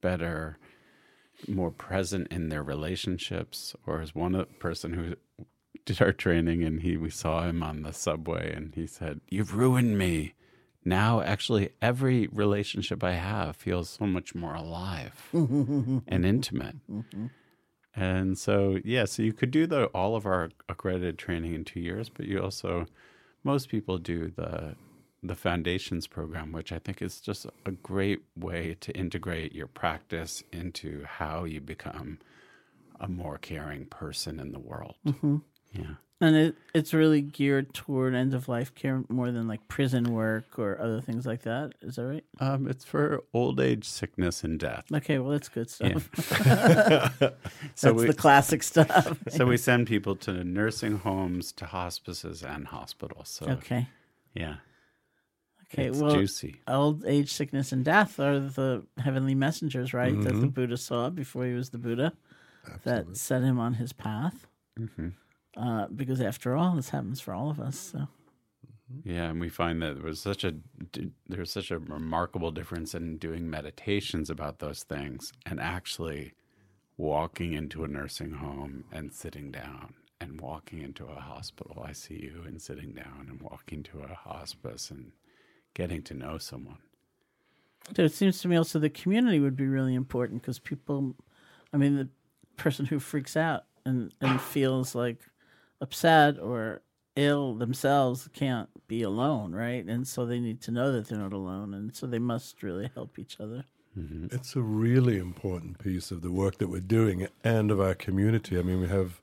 better 0.00 0.58
more 1.46 1.70
present 1.70 2.26
in 2.32 2.48
their 2.48 2.62
relationships 2.62 3.76
or 3.86 4.00
as 4.00 4.14
one 4.14 4.44
person 4.58 4.94
who 4.94 5.14
did 5.84 6.02
our 6.02 6.12
training 6.12 6.64
and 6.64 6.82
he 6.82 6.96
we 6.96 7.10
saw 7.10 7.44
him 7.44 7.62
on 7.62 7.82
the 7.82 7.92
subway 7.92 8.52
and 8.52 8.74
he 8.74 8.86
said 8.86 9.20
you've 9.28 9.54
ruined 9.54 9.96
me. 9.96 10.34
Now 10.84 11.20
actually 11.20 11.70
every 11.80 12.28
relationship 12.28 13.04
i 13.04 13.12
have 13.12 13.56
feels 13.56 13.90
so 13.90 14.06
much 14.06 14.34
more 14.34 14.54
alive 14.54 15.28
and 15.32 16.02
intimate. 16.26 16.76
And 17.94 18.38
so 18.38 18.78
yeah 18.84 19.04
so 19.04 19.22
you 19.22 19.32
could 19.32 19.50
do 19.50 19.66
the 19.66 19.86
all 19.86 20.16
of 20.16 20.26
our 20.26 20.50
accredited 20.68 21.18
training 21.18 21.54
in 21.54 21.64
two 21.64 21.80
years 21.80 22.08
but 22.08 22.26
you 22.26 22.40
also 22.40 22.86
most 23.48 23.70
people 23.70 23.96
do 23.96 24.30
the 24.36 24.76
the 25.20 25.34
foundations 25.34 26.06
program, 26.06 26.52
which 26.52 26.70
I 26.70 26.78
think 26.78 27.02
is 27.02 27.20
just 27.20 27.44
a 27.66 27.72
great 27.72 28.20
way 28.36 28.76
to 28.80 28.92
integrate 28.92 29.52
your 29.52 29.66
practice 29.66 30.44
into 30.52 31.04
how 31.04 31.42
you 31.42 31.60
become 31.60 32.18
a 33.00 33.08
more 33.08 33.38
caring 33.38 33.86
person 33.86 34.38
in 34.38 34.52
the 34.52 34.60
world. 34.60 34.94
Mm-hmm. 35.04 35.38
Yeah. 35.72 35.94
and 36.20 36.34
it 36.34 36.56
it's 36.74 36.92
really 36.94 37.20
geared 37.20 37.72
toward 37.74 38.14
end 38.14 38.34
of 38.34 38.48
life 38.48 38.74
care 38.74 39.04
more 39.08 39.30
than 39.30 39.46
like 39.46 39.68
prison 39.68 40.12
work 40.12 40.58
or 40.58 40.80
other 40.80 41.00
things 41.00 41.26
like 41.26 41.42
that 41.42 41.72
is 41.82 41.96
that 41.96 42.04
right 42.06 42.24
Um, 42.40 42.66
it's 42.68 42.84
for 42.84 43.22
old 43.34 43.60
age, 43.60 43.84
sickness, 43.84 44.42
and 44.44 44.58
death. 44.58 44.84
okay 44.92 45.18
well 45.18 45.30
that's 45.32 45.48
good 45.48 45.70
stuff 45.70 46.08
Yeah. 46.40 47.08
so 47.74 47.92
that's 47.92 48.00
we 48.00 48.06
the 48.06 48.14
classic 48.14 48.62
stuff 48.62 49.16
so 49.28 49.46
we 49.46 49.56
send 49.56 49.86
people 49.86 50.16
to 50.16 50.42
nursing 50.44 50.98
homes, 50.98 51.52
to 51.52 51.66
hospices, 51.66 52.42
and 52.42 52.66
hospitals. 52.68 53.28
So 53.28 53.46
okay 53.58 53.86
yeah, 54.34 54.56
okay 55.70 55.88
it's 55.88 55.98
well 55.98 56.14
juicy. 56.14 56.56
old 56.66 57.04
age 57.06 57.32
sickness 57.32 57.72
and 57.72 57.84
death 57.84 58.18
are 58.20 58.40
the 58.40 58.84
heavenly 58.98 59.34
messengers 59.34 59.92
right 59.94 60.14
that 60.22 60.32
Mm-hmm. 60.32 60.40
the 60.40 60.46
buddha 60.48 60.76
saw 60.76 61.10
before 61.10 61.44
he 61.46 61.52
was 61.52 61.70
the 61.70 61.78
buddha 61.78 62.12
that 62.84 63.16
set 63.16 63.42
him 63.42 63.58
on 63.60 63.74
his 63.74 63.92
path 63.92 64.46
Mm-hmm. 64.78 65.08
Uh, 65.58 65.86
because 65.94 66.20
after 66.20 66.56
all 66.56 66.74
this 66.76 66.90
happens 66.90 67.20
for 67.20 67.34
all 67.34 67.50
of 67.50 67.60
us 67.60 67.78
so 67.92 68.08
Yeah, 69.04 69.24
and 69.30 69.40
we 69.40 69.48
find 69.48 69.82
that 69.82 69.96
there 69.96 70.04
was 70.04 70.20
such 70.20 70.44
a 70.44 70.54
there's 71.26 71.52
such 71.52 71.70
a 71.70 71.78
remarkable 71.78 72.50
difference 72.50 72.94
in 72.94 73.18
doing 73.18 73.50
meditations 73.50 74.30
about 74.30 74.60
those 74.60 74.82
things 74.82 75.32
and 75.44 75.60
actually 75.60 76.32
walking 76.96 77.52
into 77.52 77.84
a 77.84 77.88
nursing 77.88 78.32
home 78.32 78.84
and 78.90 79.12
sitting 79.12 79.50
down 79.50 79.94
and 80.20 80.40
walking 80.40 80.82
into 80.82 81.06
a 81.06 81.20
hospital 81.20 81.86
ICU 81.88 82.46
and 82.46 82.60
sitting 82.60 82.92
down 82.92 83.26
and 83.28 83.40
walking 83.40 83.82
to 83.84 84.00
a 84.00 84.14
hospice 84.14 84.90
and 84.90 85.12
getting 85.74 86.02
to 86.02 86.14
know 86.14 86.38
someone. 86.38 86.78
So 87.96 88.02
it 88.02 88.12
seems 88.12 88.40
to 88.40 88.48
me 88.48 88.56
also 88.56 88.78
the 88.78 88.90
community 88.90 89.38
would 89.38 89.56
be 89.56 89.66
really 89.66 89.94
important 89.94 90.42
because 90.42 90.58
people, 90.58 91.14
I 91.72 91.76
mean, 91.76 91.96
the 91.96 92.08
person 92.56 92.86
who 92.86 92.98
freaks 92.98 93.36
out 93.36 93.64
and, 93.86 94.12
and 94.20 94.40
feels 94.54 94.94
like 94.94 95.20
upset 95.80 96.38
or 96.38 96.82
ill 97.16 97.54
themselves 97.54 98.28
can't 98.32 98.68
be 98.86 99.02
alone, 99.02 99.52
right? 99.52 99.84
And 99.84 100.06
so 100.06 100.24
they 100.24 100.40
need 100.40 100.60
to 100.62 100.70
know 100.70 100.92
that 100.92 101.08
they're 101.08 101.18
not 101.18 101.32
alone. 101.32 101.74
And 101.74 101.94
so 101.94 102.06
they 102.06 102.18
must 102.18 102.62
really 102.62 102.90
help 102.94 103.18
each 103.18 103.40
other. 103.40 103.64
It's 104.30 104.54
a 104.54 104.60
really 104.60 105.18
important 105.18 105.78
piece 105.78 106.12
of 106.12 106.22
the 106.22 106.30
work 106.30 106.58
that 106.58 106.68
we're 106.68 106.80
doing 106.80 107.26
and 107.42 107.70
of 107.72 107.80
our 107.80 107.94
community. 107.94 108.56
I 108.56 108.62
mean, 108.62 108.80
we 108.80 108.86
have, 108.88 109.20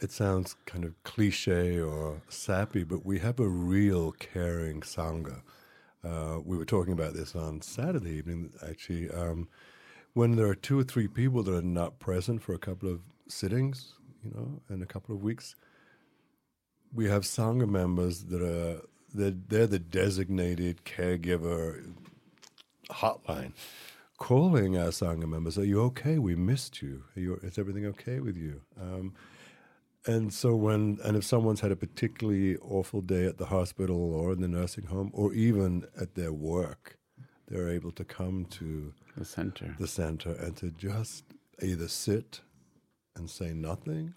it 0.00 0.12
sounds 0.12 0.54
kind 0.66 0.84
of 0.84 0.94
cliche 1.02 1.80
or 1.80 2.22
sappy, 2.28 2.84
but 2.84 3.04
we 3.04 3.18
have 3.18 3.40
a 3.40 3.48
real 3.48 4.12
caring 4.12 4.82
Sangha. 4.82 5.42
Uh, 6.04 6.38
we 6.44 6.56
were 6.56 6.64
talking 6.64 6.92
about 6.92 7.14
this 7.14 7.34
on 7.34 7.60
Saturday 7.60 8.12
evening, 8.12 8.52
actually. 8.68 9.10
Um, 9.10 9.48
when 10.14 10.36
there 10.36 10.46
are 10.46 10.54
two 10.54 10.78
or 10.78 10.84
three 10.84 11.08
people 11.08 11.42
that 11.42 11.54
are 11.54 11.62
not 11.62 11.98
present 11.98 12.42
for 12.42 12.54
a 12.54 12.58
couple 12.58 12.88
of 12.88 13.00
sittings, 13.26 13.94
you 14.24 14.30
know, 14.34 14.60
in 14.70 14.82
a 14.82 14.86
couple 14.86 15.14
of 15.14 15.22
weeks, 15.22 15.54
we 16.92 17.08
have 17.08 17.22
Sangha 17.22 17.68
members 17.68 18.24
that 18.24 18.42
are, 18.42 18.82
they're, 19.14 19.34
they're 19.48 19.66
the 19.66 19.78
designated 19.78 20.84
caregiver 20.84 21.92
hotline 22.90 23.52
calling 24.22 24.78
our 24.78 24.90
Sangha 24.90 25.28
members, 25.28 25.58
Are 25.58 25.64
you 25.64 25.82
okay? 25.82 26.16
We 26.16 26.36
missed 26.36 26.80
you. 26.80 27.02
Are 27.16 27.20
you 27.20 27.34
is 27.42 27.58
everything 27.58 27.86
okay 27.86 28.20
with 28.20 28.36
you? 28.36 28.60
Um, 28.80 29.14
and 30.06 30.32
so 30.32 30.54
when 30.54 30.98
and 31.04 31.16
if 31.16 31.24
someone's 31.24 31.60
had 31.60 31.72
a 31.72 31.76
particularly 31.76 32.56
awful 32.58 33.00
day 33.00 33.26
at 33.26 33.38
the 33.38 33.46
hospital 33.46 34.14
or 34.14 34.32
in 34.32 34.40
the 34.40 34.46
nursing 34.46 34.86
home 34.86 35.10
or 35.12 35.32
even 35.34 35.86
at 36.00 36.14
their 36.14 36.32
work, 36.32 36.98
they're 37.48 37.68
able 37.68 37.90
to 37.92 38.04
come 38.04 38.44
to 38.60 38.92
The 39.16 39.24
center. 39.24 39.74
the 39.78 39.88
center 39.88 40.32
and 40.32 40.56
to 40.58 40.70
just 40.70 41.24
either 41.60 41.88
sit 41.88 42.42
and 43.16 43.28
say 43.28 43.52
nothing 43.52 44.14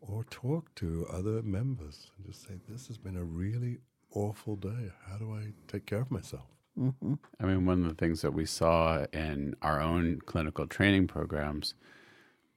or 0.00 0.24
talk 0.24 0.74
to 0.76 1.06
other 1.12 1.42
members 1.42 2.10
and 2.16 2.26
just 2.26 2.46
say, 2.46 2.54
This 2.68 2.86
has 2.88 2.98
been 2.98 3.16
a 3.16 3.24
really 3.24 3.78
awful 4.12 4.56
day. 4.56 4.90
How 5.08 5.16
do 5.18 5.32
I 5.34 5.52
take 5.68 5.86
care 5.86 6.00
of 6.00 6.10
myself? 6.10 6.46
Mm-hmm. 6.78 7.14
I 7.40 7.44
mean, 7.44 7.66
one 7.66 7.82
of 7.82 7.88
the 7.88 7.94
things 7.94 8.22
that 8.22 8.32
we 8.32 8.46
saw 8.46 9.04
in 9.12 9.54
our 9.60 9.80
own 9.80 10.20
clinical 10.24 10.66
training 10.66 11.08
programs 11.08 11.74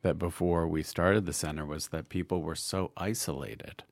that 0.01 0.20
before 0.20 0.68
we 0.68 0.84
started 0.84 1.26
the 1.26 1.34
center 1.34 1.66
was 1.66 1.88
that 1.89 2.09
people 2.09 2.41
were 2.41 2.55
so 2.55 2.91
isolated. 2.95 3.84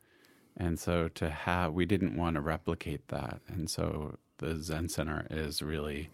And 0.56 0.80
so 0.80 1.08
to 1.10 1.30
have, 1.30 1.74
we 1.74 1.86
didn't 1.86 2.18
want 2.18 2.36
to 2.36 2.42
replicate 2.42 3.08
that. 3.08 3.40
And 3.48 3.70
so 3.70 4.18
the 4.38 4.62
Zen 4.62 4.90
Center 4.90 5.26
is 5.30 5.62
really 5.62 6.10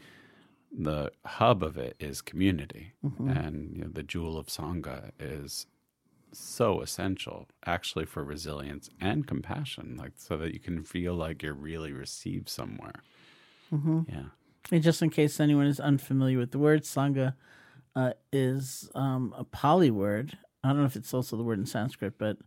the 0.72 1.12
hub 1.26 1.64
of 1.64 1.78
it 1.78 1.96
is 2.00 2.22
community. 2.22 2.94
And 3.30 3.76
you 3.76 3.84
know, 3.84 3.90
the 3.92 4.04
jewel 4.04 4.38
of 4.38 4.48
Sangha 4.48 5.12
is 5.20 5.66
so 6.32 6.82
essential 6.82 7.48
actually 7.66 8.06
for 8.06 8.24
resilience 8.24 8.90
and 9.00 9.26
compassion, 9.26 9.96
like 9.98 10.14
so 10.18 10.38
that 10.38 10.54
you 10.54 10.60
can 10.60 10.84
feel 10.84 11.14
like 11.14 11.42
you're 11.42 11.54
really 11.54 11.92
received 11.94 12.50
somewhere. 12.50 13.02
Yeah. 14.10 14.26
And 14.72 14.84
just 14.84 15.02
in 15.02 15.10
case 15.10 15.40
anyone 15.40 15.66
is 15.68 15.80
unfamiliar 15.80 16.38
with 16.38 16.52
the 16.52 16.60
word, 16.60 16.84
Sangha 16.84 17.36
uh, 17.96 18.12
is 18.32 18.90
um, 18.96 19.34
a 19.38 19.44
Pali 19.44 19.90
word. 19.92 20.38
I 20.64 20.70
don't 20.70 20.80
know 20.80 20.86
if 20.86 20.96
it's 20.96 21.14
also 21.14 21.38
the 21.38 21.44
word 21.44 21.60
in 21.60 21.66
Sanskrit, 21.66 22.18
but 22.18 22.38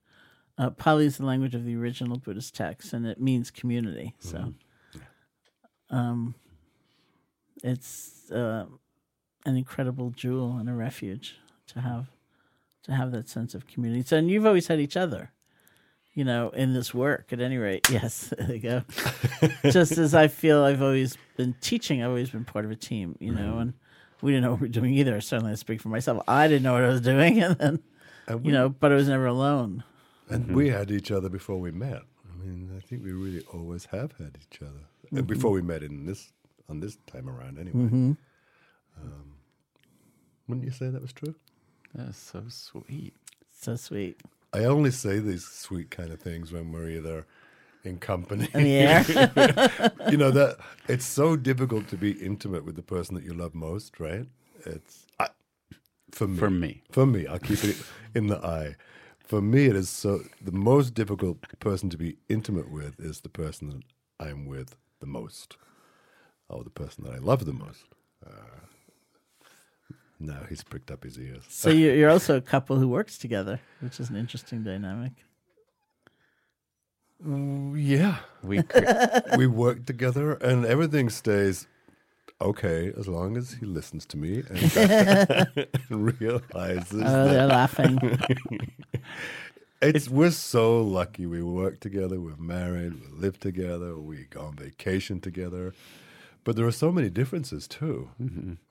uh, 0.59 0.71
Pali 0.71 1.07
is 1.07 1.17
the 1.17 1.25
language 1.25 1.55
of 1.55 1.65
the 1.65 1.75
original 1.77 2.19
Buddhist 2.19 2.55
text, 2.55 2.93
and 2.93 3.07
it 3.07 3.21
means 3.21 3.51
community. 3.51 4.15
So, 4.19 4.53
um, 5.89 6.35
it's 7.63 8.31
uh, 8.31 8.67
an 9.45 9.57
incredible 9.57 10.11
jewel 10.11 10.57
and 10.59 10.69
a 10.69 10.75
refuge 10.75 11.37
to 11.69 11.81
have 11.81 12.07
to 12.83 12.93
have 12.93 13.13
that 13.13 13.29
sense 13.29 13.55
of 13.55 13.67
community. 13.67 14.03
So, 14.03 14.17
and 14.17 14.31
you've 14.31 14.47
always 14.47 14.67
had 14.69 14.81
each 14.81 14.97
other, 14.97 15.33
you 16.15 16.25
know, 16.25 16.49
in 16.51 16.73
this 16.73 16.95
work. 16.95 17.33
At 17.33 17.41
any 17.41 17.59
rate, 17.59 17.89
yes, 17.91 18.33
there 18.37 18.55
you 18.55 18.61
go. 18.61 18.83
Just 19.71 19.99
as 19.99 20.15
I 20.15 20.29
feel 20.29 20.65
I've 20.65 20.83
always 20.83 21.17
been 21.37 21.55
teaching, 21.61 22.03
I've 22.03 22.09
always 22.09 22.31
been 22.31 22.45
part 22.45 22.65
of 22.65 22.71
a 22.71 22.77
team, 22.77 23.17
you 23.21 23.33
know, 23.33 23.53
mm-hmm. 23.53 23.61
and 23.61 23.75
we 24.23 24.33
didn't 24.33 24.45
know 24.45 24.51
what 24.53 24.61
we 24.61 24.69
were 24.69 24.73
doing 24.73 24.95
either. 24.95 25.21
Certainly, 25.21 25.53
I 25.53 25.57
speak 25.57 25.81
for 25.81 25.89
myself. 25.89 26.23
I 26.27 26.49
didn't 26.49 26.63
know 26.63 26.75
what 26.75 26.85
I 26.85 26.89
was 26.89 27.01
doing, 27.01 27.43
and 27.43 27.57
then, 27.59 27.83
And 28.27 28.45
you 28.45 28.53
know, 28.53 28.69
but 28.69 28.93
I 28.93 28.95
was 28.95 29.09
never 29.09 29.27
alone. 29.27 29.85
And 30.29 30.45
mm-hmm. 30.45 30.55
we 30.55 30.69
had 30.71 30.91
each 30.91 31.11
other 31.11 31.29
before 31.29 31.59
we 31.59 31.71
met. 31.71 32.03
I 32.33 32.45
mean, 32.45 32.71
I 32.77 32.81
think 32.81 33.03
we 33.03 33.13
really 33.13 33.45
always 33.53 33.87
have 33.87 34.13
had 34.19 34.39
each 34.41 34.63
other 34.63 34.87
And 35.11 35.27
before 35.27 35.51
we 35.51 35.61
met 35.61 35.83
in 35.83 36.07
this 36.07 36.33
on 36.71 36.81
this 36.81 36.97
time 37.07 37.29
around. 37.29 37.59
Anyway, 37.59 38.17
um, 39.03 39.35
wouldn't 40.49 40.65
you 40.65 40.73
say 40.73 40.89
that 40.89 41.03
was 41.03 41.13
true? 41.13 41.35
That's 41.95 42.19
so 42.19 42.45
sweet. 42.49 43.15
So 43.53 43.77
sweet. 43.77 44.21
I 44.53 44.65
only 44.65 44.91
say 44.91 45.19
these 45.19 45.47
sweet 45.47 45.91
kind 45.91 46.13
of 46.13 46.21
things 46.21 46.53
when 46.53 46.73
we're 46.73 46.91
either 46.91 47.27
in 47.85 47.99
company. 47.99 48.49
In 48.55 48.65
the 48.65 48.77
air. 48.79 49.93
you 50.11 50.17
know 50.17 50.31
that 50.31 50.59
it's 50.89 51.05
so 51.05 51.37
difficult 51.37 51.89
to 51.89 51.97
be 51.97 52.13
intimate 52.13 52.65
with 52.65 52.77
the 52.77 52.83
person 52.83 53.15
that 53.15 53.25
you 53.25 53.35
love 53.35 53.55
most, 53.55 54.01
right? 54.01 54.27
It's 54.67 55.07
I, 55.19 55.29
for 56.13 56.27
me. 56.27 56.39
For 56.39 56.51
me. 56.51 56.83
For 56.91 57.07
me, 57.07 57.27
I'll 57.27 57.39
keep 57.39 57.65
it 57.65 57.77
in 58.15 58.29
the 58.29 58.39
eye. 58.39 58.77
For 59.27 59.41
me, 59.41 59.67
it 59.67 59.77
is 59.77 59.89
so 59.89 60.23
the 60.41 60.53
most 60.53 60.95
difficult 60.95 61.39
person 61.61 61.89
to 61.91 61.97
be 61.97 62.17
intimate 62.29 62.71
with 62.71 62.99
is 62.99 63.21
the 63.21 63.29
person 63.29 63.69
that 63.71 63.83
I'm 64.19 64.47
with 64.47 64.77
the 64.99 65.07
most, 65.07 65.57
or 66.51 66.65
the 66.65 66.71
person 66.71 67.05
that 67.05 67.15
I 67.15 67.19
love 67.19 67.45
the 67.47 67.53
most. 67.53 67.85
Uh, 68.27 68.31
now 70.19 70.41
he's 70.49 70.63
pricked 70.63 70.91
up 70.91 71.05
his 71.05 71.19
ears. 71.19 71.45
so 71.49 71.71
you- 71.71 71.93
you're 71.99 72.11
also 72.11 72.37
a 72.37 72.41
couple 72.43 72.77
who 72.79 72.89
works 72.89 73.17
together, 73.19 73.61
which 73.81 73.99
is 74.01 74.11
an 74.11 74.17
interesting 74.17 74.63
dynamic. 74.63 75.13
Yeah, 77.23 78.17
We 78.43 78.63
we 79.37 79.47
work 79.47 79.85
together, 79.85 80.33
and 80.35 80.65
everything 80.65 81.11
stays 81.11 81.67
okay 82.41 82.91
as 82.99 83.07
long 83.07 83.37
as 83.37 83.53
he 83.61 83.67
listens 83.67 84.07
to 84.07 84.17
me 84.17 84.43
and, 84.49 85.67
realizes 85.91 87.03
Oh, 87.05 87.29
they're 87.29 87.47
laughing. 87.47 87.99
It's 89.83 90.09
we're 90.09 90.31
so 90.31 90.81
lucky. 90.83 91.27
We 91.27 91.43
work 91.43 91.81
together. 91.81 92.19
We're 92.21 92.37
married. 92.37 92.95
We 92.95 93.09
live 93.21 93.39
together. 93.39 93.99
We 93.99 94.25
go 94.31 94.41
on 94.41 94.57
vacation 94.57 95.21
together. 95.21 95.75
But 96.45 96.57
there 96.57 96.67
are 96.67 96.73
so 96.73 96.91
many 96.91 97.11
differences 97.11 97.69
too. 97.69 98.11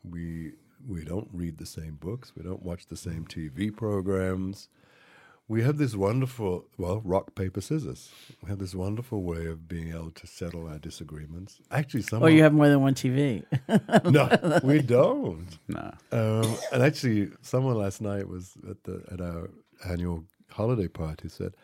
We 0.04 0.54
we 0.88 1.04
don't 1.04 1.30
read 1.34 1.58
the 1.58 1.66
same 1.66 1.96
books. 1.96 2.32
We 2.36 2.44
don't 2.44 2.64
watch 2.64 2.88
the 2.88 2.98
same 2.98 3.26
TV 3.26 3.76
programs. 3.76 4.70
We 5.48 5.64
have 5.64 5.78
this 5.78 5.96
wonderful 5.96 6.66
well 6.78 7.02
rock 7.04 7.34
paper 7.36 7.60
scissors. 7.62 8.12
We 8.44 8.50
have 8.50 8.60
this 8.60 8.76
wonderful 8.76 9.24
way 9.24 9.48
of 9.48 9.68
being 9.68 9.90
able 9.90 10.12
to 10.12 10.28
settle 10.28 10.68
our 10.68 10.78
disagreements. 10.78 11.60
Actually, 11.72 12.04
some 12.04 12.22
or 12.22 12.30
you 12.30 12.44
have 12.44 12.54
more 12.54 12.70
than 12.70 12.82
one 12.82 12.94
TV. 12.94 13.44
no, 14.12 14.60
we 14.64 14.82
don't. 14.82 15.58
no. 15.68 15.92
Um, 16.12 16.56
and 16.72 16.84
actually, 16.84 17.32
someone 17.42 17.76
last 17.76 18.00
night 18.00 18.28
was 18.28 18.58
at 18.70 18.84
the 18.84 19.04
at 19.12 19.22
our 19.22 19.50
annual 19.88 20.24
holiday 20.52 20.88
party 20.88 21.30
said, 21.30 21.56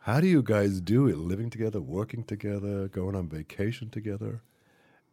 "How 0.00 0.20
do 0.20 0.28
you 0.28 0.42
guys 0.42 0.80
do 0.80 1.08
it? 1.08 1.18
Living 1.18 1.50
together, 1.50 1.80
working 1.80 2.22
together, 2.24 2.88
going 2.88 3.16
on 3.16 3.28
vacation 3.28 3.90
together?" 3.90 4.40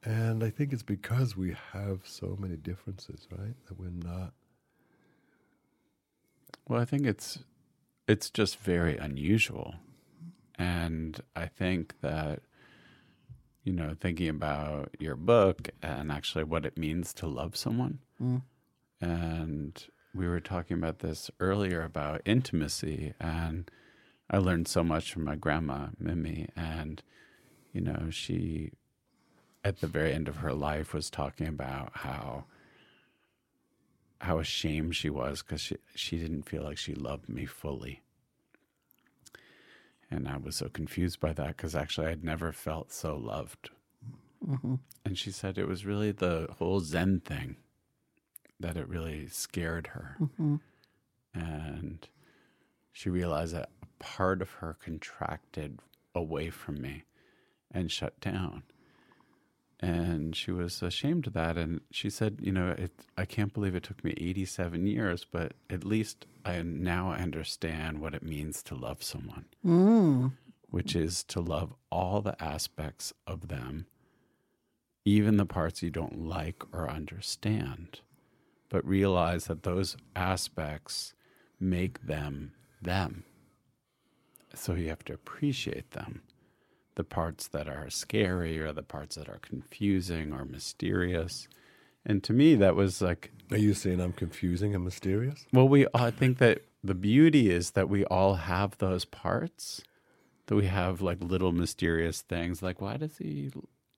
And 0.03 0.43
I 0.43 0.49
think 0.49 0.71
it's 0.71 0.83
because 0.83 1.35
we 1.35 1.55
have 1.73 2.01
so 2.03 2.37
many 2.39 2.55
differences, 2.55 3.27
right? 3.31 3.55
That 3.67 3.79
we're 3.79 3.89
not. 3.89 4.33
Well, 6.67 6.79
I 6.79 6.85
think 6.85 7.05
it's 7.05 7.39
it's 8.07 8.29
just 8.29 8.57
very 8.59 8.97
unusual. 8.97 9.75
And 10.57 11.19
I 11.35 11.47
think 11.47 11.95
that 12.01 12.41
you 13.63 13.73
know, 13.73 13.93
thinking 13.99 14.29
about 14.29 14.95
your 14.99 15.15
book 15.15 15.69
and 15.83 16.11
actually 16.11 16.43
what 16.43 16.65
it 16.65 16.77
means 16.77 17.13
to 17.13 17.27
love 17.27 17.55
someone. 17.55 17.99
Mm. 18.21 18.41
And 19.01 19.85
we 20.15 20.27
were 20.27 20.39
talking 20.39 20.77
about 20.77 20.99
this 20.99 21.29
earlier 21.39 21.83
about 21.83 22.21
intimacy 22.25 23.13
and 23.19 23.69
I 24.29 24.37
learned 24.37 24.67
so 24.67 24.83
much 24.83 25.11
from 25.11 25.25
my 25.25 25.35
grandma, 25.35 25.87
Mimi, 25.99 26.47
and 26.55 27.01
you 27.73 27.81
know, 27.81 28.09
she 28.09 28.71
at 29.63 29.81
the 29.81 29.87
very 29.87 30.13
end 30.13 30.27
of 30.27 30.37
her 30.37 30.53
life 30.53 30.93
was 30.93 31.09
talking 31.09 31.47
about 31.47 31.91
how 31.93 32.45
how 34.21 34.39
ashamed 34.39 34.95
she 34.95 35.09
was 35.09 35.41
because 35.41 35.61
she, 35.61 35.77
she 35.95 36.17
didn't 36.17 36.43
feel 36.43 36.61
like 36.61 36.77
she 36.77 36.93
loved 36.93 37.29
me 37.29 37.45
fully. 37.45 38.01
And 40.11 40.27
I 40.27 40.35
was 40.37 40.57
so 40.57 40.67
confused 40.67 41.21
by 41.21 41.31
that 41.33 41.55
because 41.55 41.73
actually 41.73 42.07
I'd 42.07 42.23
never 42.23 42.51
felt 42.51 42.91
so 42.91 43.15
loved. 43.15 43.69
Mm-hmm. 44.45 44.75
And 45.05 45.17
she 45.17 45.31
said 45.31 45.57
it 45.57 45.69
was 45.69 45.85
really 45.85 46.11
the 46.11 46.47
whole 46.57 46.81
Zen 46.81 47.21
thing 47.21 47.57
that 48.59 48.75
it 48.75 48.89
really 48.89 49.27
scared 49.29 49.87
her. 49.87 50.17
Mm-hmm. 50.21 50.55
and 51.33 52.07
she 52.91 53.09
realized 53.09 53.53
that 53.53 53.69
a 53.81 54.03
part 54.03 54.41
of 54.41 54.49
her 54.53 54.75
contracted 54.83 55.79
away 56.13 56.49
from 56.49 56.81
me 56.81 57.03
and 57.71 57.89
shut 57.89 58.19
down. 58.19 58.63
And 59.81 60.35
she 60.35 60.51
was 60.51 60.81
ashamed 60.81 61.27
of 61.27 61.33
that. 61.33 61.57
And 61.57 61.79
she 61.91 62.09
said, 62.09 62.39
You 62.41 62.51
know, 62.51 62.69
it, 62.77 62.91
I 63.17 63.23
can't 63.25 63.53
believe 63.53 63.75
it 63.75 63.83
took 63.83 64.03
me 64.03 64.13
87 64.17 64.85
years, 64.87 65.25
but 65.31 65.53
at 65.69 65.85
least 65.85 66.25
I 66.43 66.61
now 66.63 67.13
understand 67.13 67.99
what 67.99 68.13
it 68.13 68.23
means 68.23 68.61
to 68.63 68.75
love 68.75 69.01
someone, 69.03 69.45
Mm. 69.65 70.33
which 70.69 70.95
is 70.95 71.23
to 71.25 71.39
love 71.39 71.73
all 71.89 72.21
the 72.21 72.41
aspects 72.43 73.13
of 73.25 73.47
them, 73.47 73.85
even 75.05 75.37
the 75.37 75.45
parts 75.45 75.81
you 75.81 75.89
don't 75.89 76.19
like 76.27 76.61
or 76.73 76.89
understand, 76.89 78.01
but 78.69 78.85
realize 78.85 79.45
that 79.45 79.63
those 79.63 79.95
aspects 80.15 81.13
make 81.59 82.05
them 82.05 82.51
them. 82.81 83.23
So 84.55 84.73
you 84.73 84.89
have 84.89 85.05
to 85.05 85.13
appreciate 85.13 85.91
them 85.91 86.21
the 86.99 87.03
parts 87.05 87.47
that 87.47 87.69
are 87.69 87.89
scary 87.89 88.59
or 88.59 88.73
the 88.73 88.83
parts 88.83 89.15
that 89.15 89.29
are 89.29 89.39
confusing 89.41 90.33
or 90.33 90.43
mysterious. 90.43 91.47
And 92.05 92.21
to 92.25 92.33
me, 92.33 92.55
that 92.55 92.75
was 92.75 93.01
like, 93.01 93.31
Are 93.51 93.57
you 93.57 93.73
saying 93.73 94.01
I'm 94.01 94.11
confusing 94.11 94.75
and 94.75 94.83
mysterious? 94.83 95.45
well, 95.53 95.69
we, 95.69 95.87
I 95.93 96.11
think 96.11 96.39
that 96.39 96.63
the 96.83 96.93
beauty 96.93 97.51
is 97.51 97.71
that 97.71 97.87
we 97.87 98.03
all 98.03 98.33
have 98.33 98.77
those 98.79 99.05
parts, 99.05 99.81
that 100.47 100.57
we 100.57 100.65
have 100.65 100.99
like 100.99 101.23
little 101.23 101.53
mysterious 101.53 102.19
things 102.19 102.61
like, 102.61 102.81
why 102.81 102.97
does 102.97 103.17
he 103.17 103.49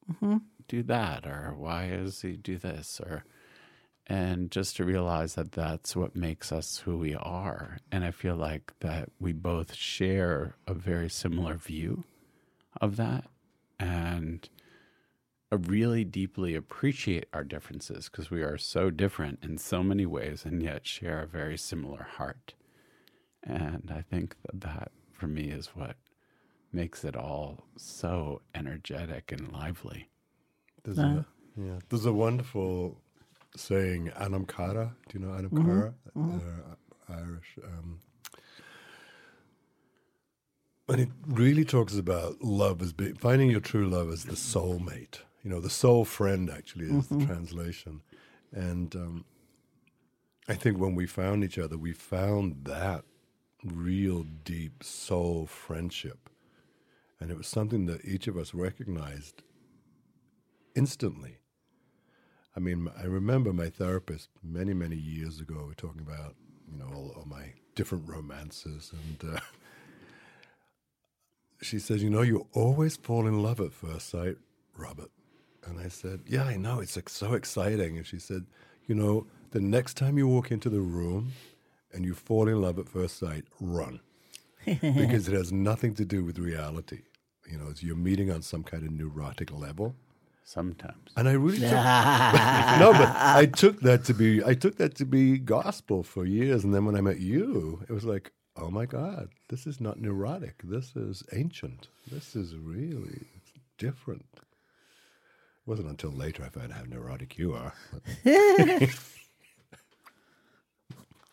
mm-hmm. 0.08 0.38
do 0.68 0.84
that? 0.84 1.26
Or 1.26 1.56
why 1.58 1.89
does 1.89 2.22
he 2.22 2.34
do 2.34 2.60
this? 2.60 3.02
Or, 3.04 3.24
and 4.06 4.52
just 4.52 4.76
to 4.76 4.86
realize 4.86 5.34
that 5.34 5.54
that's 5.54 5.95
what 5.95 6.16
makes 6.16 6.52
us 6.52 6.84
who 6.86 6.99
we 6.99 7.16
are. 7.16 7.80
And 7.91 8.04
I 8.04 8.12
feel 8.12 8.36
like 8.36 8.74
that 8.82 9.10
we 9.20 9.34
both 9.34 9.74
share 9.74 10.54
a 10.68 10.76
very 10.76 11.10
similar 11.10 11.56
view 11.56 12.04
of 12.80 12.95
that 12.97 13.26
and 13.80 14.49
uh, 15.51 15.57
really 15.57 16.03
deeply 16.05 16.55
appreciate 16.55 17.26
our 17.34 17.43
differences 17.43 18.09
because 18.09 18.32
we 18.32 18.41
are 18.41 18.57
so 18.57 18.89
different 18.89 19.39
in 19.43 19.57
so 19.57 19.84
many 19.84 20.05
ways 20.05 20.45
and 20.45 20.61
yet 20.63 20.86
share 20.88 21.22
a 21.22 21.28
very 21.28 21.57
similar 21.57 22.07
heart. 22.17 22.53
And 23.43 23.91
I 23.93 24.01
think 24.01 24.36
that 24.43 24.61
that 24.61 24.91
for 25.11 25.28
me 25.28 25.49
is 25.49 25.67
what 25.74 25.95
makes 26.72 27.03
it 27.03 27.15
all 27.15 27.65
so 27.76 28.41
energetic 28.55 29.32
and 29.32 29.51
lively. 29.51 30.09
There's 30.84 30.97
a, 30.99 31.26
yeah, 31.57 31.80
there's 31.89 32.05
a 32.05 32.13
wonderful 32.13 33.01
saying, 33.57 34.09
Anam 34.17 34.45
Cara. 34.45 34.95
Do 35.09 35.19
you 35.19 35.26
know 35.26 35.34
Anam 35.34 35.51
Cara? 35.65 35.93
Uh, 36.39 37.13
Irish. 37.13 37.57
Um, 37.63 37.99
and 40.92 41.02
it 41.02 41.10
really 41.26 41.64
talks 41.64 41.98
about 41.98 42.42
love 42.42 42.82
as 42.82 42.92
being, 42.92 43.16
finding 43.16 43.50
your 43.50 43.62
true 43.62 43.88
love 43.88 44.12
as 44.12 44.26
the 44.26 44.34
soulmate. 44.34 45.20
You 45.44 45.50
know, 45.50 45.62
the 45.62 45.70
soul 45.70 46.06
friend 46.06 46.50
actually 46.50 46.86
is 46.86 47.08
the 47.08 47.26
translation. 47.26 48.02
And 48.52 48.94
um, 48.96 49.26
I 50.48 50.56
think 50.56 50.78
when 50.78 50.94
we 50.94 51.08
found 51.08 51.44
each 51.44 51.58
other, 51.58 51.78
we 51.78 51.94
found 51.94 52.66
that 52.66 53.06
real 53.64 54.24
deep 54.44 54.84
soul 54.84 55.48
friendship. 55.48 56.30
And 57.20 57.32
it 57.32 57.38
was 57.38 57.48
something 57.48 57.86
that 57.86 58.04
each 58.04 58.28
of 58.28 58.36
us 58.36 58.54
recognized 58.54 59.44
instantly. 60.76 61.38
I 62.56 62.60
mean, 62.60 62.89
I 62.98 63.06
remember 63.06 63.54
my 63.54 63.70
therapist 63.70 64.30
many, 64.44 64.74
many 64.74 64.98
years 64.98 65.39
ago 65.39 65.64
were 65.68 65.74
talking 65.74 66.02
about, 66.02 66.36
you 66.70 66.78
know, 66.78 66.89
all, 66.94 67.14
all 67.16 67.26
my 67.26 67.54
different 67.76 68.08
romances. 68.10 68.92
And 68.92 69.36
uh, 69.36 69.39
she 71.62 71.80
says, 71.80 72.03
You 72.03 72.09
know, 72.09 72.22
you 72.22 72.47
always 72.53 72.97
fall 72.97 73.28
in 73.28 73.41
love 73.41 73.59
at 73.59 73.74
first 73.74 74.09
sight, 74.09 74.38
Robert. 74.76 75.12
And 75.66 75.80
I 75.80 75.88
said, 75.88 76.22
Yeah, 76.28 76.43
I 76.43 76.57
know. 76.57 76.80
It's 76.80 76.95
like, 76.95 77.09
so 77.09 77.34
exciting. 77.34 77.97
And 77.97 78.05
she 78.05 78.20
said, 78.20 78.45
You 78.88 78.95
know, 78.95 79.28
the 79.51 79.62
next 79.62 79.95
time 79.95 80.18
you 80.18 80.28
walk 80.28 80.51
into 80.51 80.70
the 80.70 80.82
room 80.82 81.34
and 81.93 82.05
you 82.05 82.14
fall 82.14 82.47
in 82.47 82.62
love 82.62 82.80
at 82.80 82.89
first 82.89 83.20
sight, 83.20 83.45
run. 83.59 83.99
because 84.66 85.28
it 85.28 85.34
has 85.34 85.51
nothing 85.51 85.95
to 85.95 86.05
do 86.05 86.24
with 86.24 86.38
reality. 86.38 87.01
You 87.49 87.57
know, 87.57 87.70
it's, 87.70 87.82
you're 87.82 87.95
meeting 87.95 88.32
on 88.32 88.41
some 88.41 88.64
kind 88.64 88.84
of 88.84 88.91
neurotic 88.91 89.51
level. 89.51 89.95
Sometimes. 90.43 91.12
And 91.16 91.30
I 91.30 91.34
really 91.34 91.59
took, 91.59 91.72
no, 91.72 92.91
but 92.93 93.16
I 93.16 93.49
took 93.53 93.80
that 93.82 94.03
to 94.05 94.14
be 94.14 94.43
I 94.43 94.53
took 94.53 94.76
that 94.78 94.95
to 94.95 95.05
be 95.05 95.38
gospel 95.38 96.03
for 96.03 96.26
years, 96.26 96.64
and 96.64 96.74
then 96.74 96.86
when 96.86 96.95
I 96.95 97.01
met 97.01 97.20
you, 97.20 97.84
it 97.88 97.93
was 97.93 98.03
like, 98.03 98.32
oh 98.58 98.70
my 98.70 98.86
God, 98.86 99.30
this 99.49 99.66
is 99.68 99.80
not 99.82 99.99
neurotic. 99.99 100.56
This 100.64 100.95
is 100.95 101.24
ancient. 101.34 101.88
This 102.12 102.36
is 102.36 102.56
really 102.56 103.28
different. 103.78 104.26
It 104.36 104.41
wasn't 105.66 105.89
until 105.89 106.12
later 106.12 106.43
I 106.43 106.49
found 106.49 106.72
out 106.72 106.78
how 106.80 106.84
neurotic 106.86 107.38
you 107.38 107.54
are. 107.54 107.74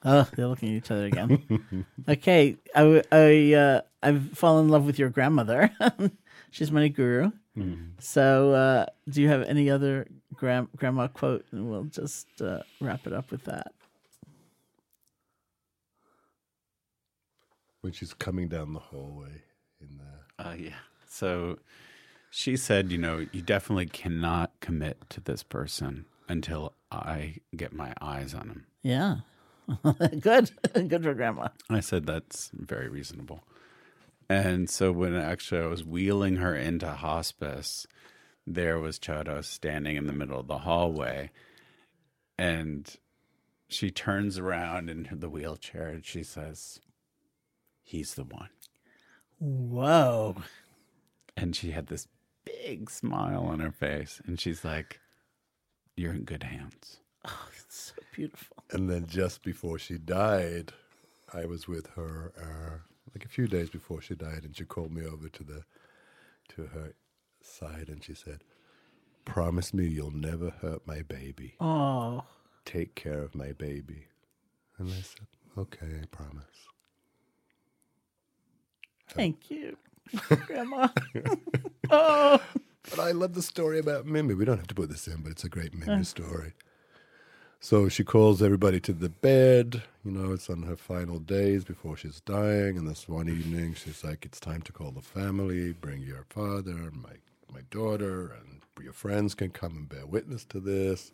Oh, 0.04 0.28
they're 0.36 0.46
looking 0.46 0.68
at 0.70 0.74
each 0.76 0.90
other 0.92 1.06
again. 1.06 1.84
okay, 2.08 2.56
I, 2.74 3.02
I, 3.10 3.52
uh, 3.54 3.80
I've 4.00 4.30
fallen 4.30 4.66
in 4.66 4.70
love 4.70 4.86
with 4.86 4.96
your 4.96 5.08
grandmother. 5.10 5.70
She's 6.52 6.70
my 6.70 6.86
guru. 6.88 7.32
So, 7.98 8.52
uh, 8.54 8.86
do 9.08 9.20
you 9.20 9.26
have 9.28 9.42
any 9.42 9.68
other 9.68 10.06
gram- 10.34 10.68
grandma 10.76 11.08
quote? 11.08 11.44
And 11.50 11.68
we'll 11.68 11.84
just 11.86 12.28
uh, 12.40 12.60
wrap 12.80 13.08
it 13.08 13.12
up 13.12 13.32
with 13.32 13.42
that. 13.46 13.72
When 17.80 17.92
she's 17.92 18.12
coming 18.14 18.48
down 18.48 18.72
the 18.72 18.80
hallway 18.80 19.42
in 19.80 19.98
there. 19.98 20.46
Uh, 20.46 20.54
yeah. 20.54 20.74
So 21.08 21.58
she 22.30 22.56
said, 22.56 22.90
you 22.90 22.98
know, 22.98 23.26
you 23.32 23.42
definitely 23.42 23.86
cannot 23.86 24.52
commit 24.60 25.08
to 25.10 25.20
this 25.20 25.42
person 25.42 26.04
until 26.28 26.74
I 26.90 27.36
get 27.56 27.72
my 27.72 27.94
eyes 28.00 28.34
on 28.34 28.48
him. 28.48 28.66
Yeah. 28.82 29.16
Good. 30.20 30.50
Good 30.88 31.02
for 31.02 31.14
grandma. 31.14 31.48
I 31.70 31.80
said 31.80 32.06
that's 32.06 32.50
very 32.54 32.88
reasonable. 32.88 33.44
And 34.28 34.68
so 34.68 34.92
when 34.92 35.14
actually 35.14 35.62
I 35.62 35.66
was 35.66 35.84
wheeling 35.84 36.36
her 36.36 36.54
into 36.54 36.90
hospice, 36.90 37.86
there 38.46 38.78
was 38.78 38.98
Chodo 38.98 39.42
standing 39.44 39.96
in 39.96 40.06
the 40.06 40.12
middle 40.12 40.38
of 40.38 40.48
the 40.48 40.58
hallway. 40.58 41.30
And 42.38 42.94
she 43.68 43.90
turns 43.90 44.38
around 44.38 44.90
in 44.90 45.08
the 45.10 45.28
wheelchair 45.30 45.88
and 45.88 46.04
she 46.04 46.22
says, 46.22 46.80
He's 47.88 48.16
the 48.16 48.24
one. 48.24 48.50
Whoa. 49.38 50.36
And 51.38 51.56
she 51.56 51.70
had 51.70 51.86
this 51.86 52.06
big 52.44 52.90
smile 52.90 53.44
on 53.44 53.60
her 53.60 53.72
face. 53.72 54.20
And 54.26 54.38
she's 54.38 54.62
like, 54.62 55.00
You're 55.96 56.12
in 56.12 56.24
good 56.24 56.42
hands. 56.42 56.98
Oh, 57.24 57.48
it's 57.58 57.94
so 57.96 58.02
beautiful. 58.12 58.58
And 58.72 58.90
then 58.90 59.06
just 59.06 59.42
before 59.42 59.78
she 59.78 59.96
died, 59.96 60.74
I 61.32 61.46
was 61.46 61.66
with 61.66 61.86
her 61.96 62.32
uh, 62.38 62.78
like 63.14 63.24
a 63.24 63.28
few 63.28 63.46
days 63.46 63.70
before 63.70 64.02
she 64.02 64.14
died, 64.14 64.44
and 64.44 64.54
she 64.54 64.66
called 64.66 64.92
me 64.92 65.06
over 65.06 65.30
to 65.30 65.42
the 65.42 65.64
to 66.50 66.66
her 66.66 66.92
side, 67.40 67.88
and 67.88 68.04
she 68.04 68.12
said, 68.12 68.44
"Promise 69.24 69.72
me 69.72 69.86
you'll 69.86 70.10
never 70.10 70.50
hurt 70.50 70.86
my 70.86 71.00
baby. 71.00 71.54
Oh, 71.58 72.24
Take 72.66 72.94
care 72.94 73.22
of 73.22 73.34
my 73.34 73.52
baby." 73.52 74.08
And 74.76 74.90
I 74.90 75.00
said, 75.00 75.26
"Okay, 75.56 76.00
I 76.02 76.06
promise." 76.10 76.67
Thank 79.10 79.50
you, 79.50 79.76
grandma. 80.46 80.88
oh, 81.90 82.40
But 82.90 82.98
I 83.00 83.12
love 83.12 83.34
the 83.34 83.42
story 83.42 83.78
about 83.78 84.06
Mimi. 84.06 84.34
We 84.34 84.44
don't 84.44 84.58
have 84.58 84.66
to 84.68 84.74
put 84.74 84.88
this 84.90 85.06
in, 85.08 85.22
but 85.22 85.32
it's 85.32 85.44
a 85.44 85.48
great 85.48 85.74
Mimi 85.74 86.04
story. 86.04 86.54
So 87.60 87.88
she 87.88 88.04
calls 88.04 88.40
everybody 88.40 88.78
to 88.80 88.92
the 88.92 89.08
bed. 89.08 89.82
You 90.04 90.12
know, 90.12 90.32
it's 90.32 90.48
on 90.48 90.62
her 90.62 90.76
final 90.76 91.18
days 91.18 91.64
before 91.64 91.96
she's 91.96 92.20
dying. 92.20 92.78
And 92.78 92.86
this 92.88 93.08
one 93.08 93.28
evening, 93.28 93.74
she's 93.74 94.04
like, 94.04 94.24
"It's 94.24 94.38
time 94.38 94.62
to 94.62 94.72
call 94.72 94.92
the 94.92 95.02
family. 95.02 95.72
Bring 95.72 96.00
your 96.02 96.24
father, 96.28 96.90
my 96.92 97.14
my 97.52 97.62
daughter, 97.70 98.30
and 98.40 98.62
your 98.80 98.92
friends 98.92 99.34
can 99.34 99.50
come 99.50 99.76
and 99.76 99.88
bear 99.88 100.06
witness 100.06 100.44
to 100.46 100.60
this." 100.60 101.10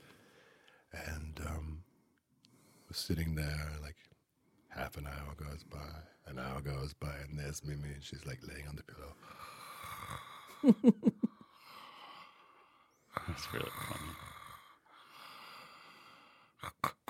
And 0.92 1.40
um, 1.46 1.78
we're 2.88 2.94
sitting 2.94 3.34
there, 3.36 3.70
like 3.82 3.96
half 4.74 4.96
an 4.96 5.06
hour 5.06 5.34
goes 5.36 5.62
by, 5.64 5.78
an 6.26 6.38
hour 6.38 6.60
goes 6.60 6.94
by, 6.94 7.14
and 7.28 7.38
there's 7.38 7.64
Mimi, 7.64 7.92
and 7.94 8.02
she's 8.02 8.26
like 8.26 8.40
laying 8.48 8.66
on 8.68 8.76
the 8.76 8.82
pillow. 8.82 9.14
That's 13.28 13.52
really 13.52 13.70
funny. 13.88 14.10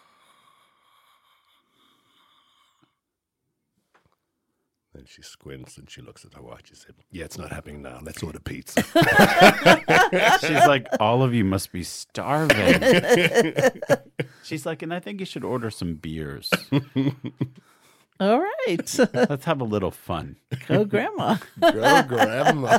And 4.93 5.09
she 5.09 5.23
squints 5.23 5.79
and 5.79 5.89
she 5.89 6.03
looks 6.03 6.25
at 6.25 6.35
her 6.35 6.43
watch. 6.43 6.69
She 6.69 6.75
said, 6.75 6.95
Yeah, 7.13 7.25
it's 7.25 7.39
not 7.39 7.53
happening 7.53 7.83
now. 7.83 8.01
Let's 8.03 8.23
order 8.25 8.41
pizza. 8.41 8.83
She's 10.41 10.67
like, 10.67 10.89
all 10.99 11.23
of 11.23 11.33
you 11.33 11.45
must 11.45 11.71
be 11.71 11.85
starving. 11.85 12.83
She's 14.43 14.67
like, 14.67 14.83
and 14.83 14.93
I 14.93 14.99
think 14.99 15.21
you 15.21 15.27
should 15.27 15.45
order 15.45 15.71
some 15.71 15.95
beers. 15.95 16.51
All 18.21 18.41
right. 18.41 18.99
Let's 19.15 19.45
have 19.45 19.61
a 19.61 19.65
little 19.65 19.93
fun. 19.93 20.37
Go, 20.67 20.85
Grandma. 20.85 21.37
Go, 21.61 22.03
Grandma. 22.03 22.79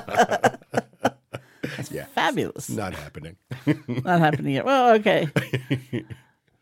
Yeah. 1.90 2.06
Fabulous. 2.14 2.70
not 2.70 2.94
happening. 2.94 3.38
Not 3.88 4.20
happening 4.20 4.56
yet. 4.56 4.66
Well, 4.66 4.96
okay. 4.96 5.30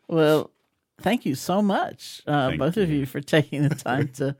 well, 0.07 0.51
thank 1.01 1.25
you 1.25 1.33
so 1.33 1.61
much, 1.61 2.21
uh, 2.27 2.49
Thank 2.49 2.59
both 2.59 2.77
of 2.77 2.89
you, 2.89 3.07
for 3.07 3.19
taking 3.19 3.67
the 3.67 3.75
time 3.75 4.09
to 4.09 4.35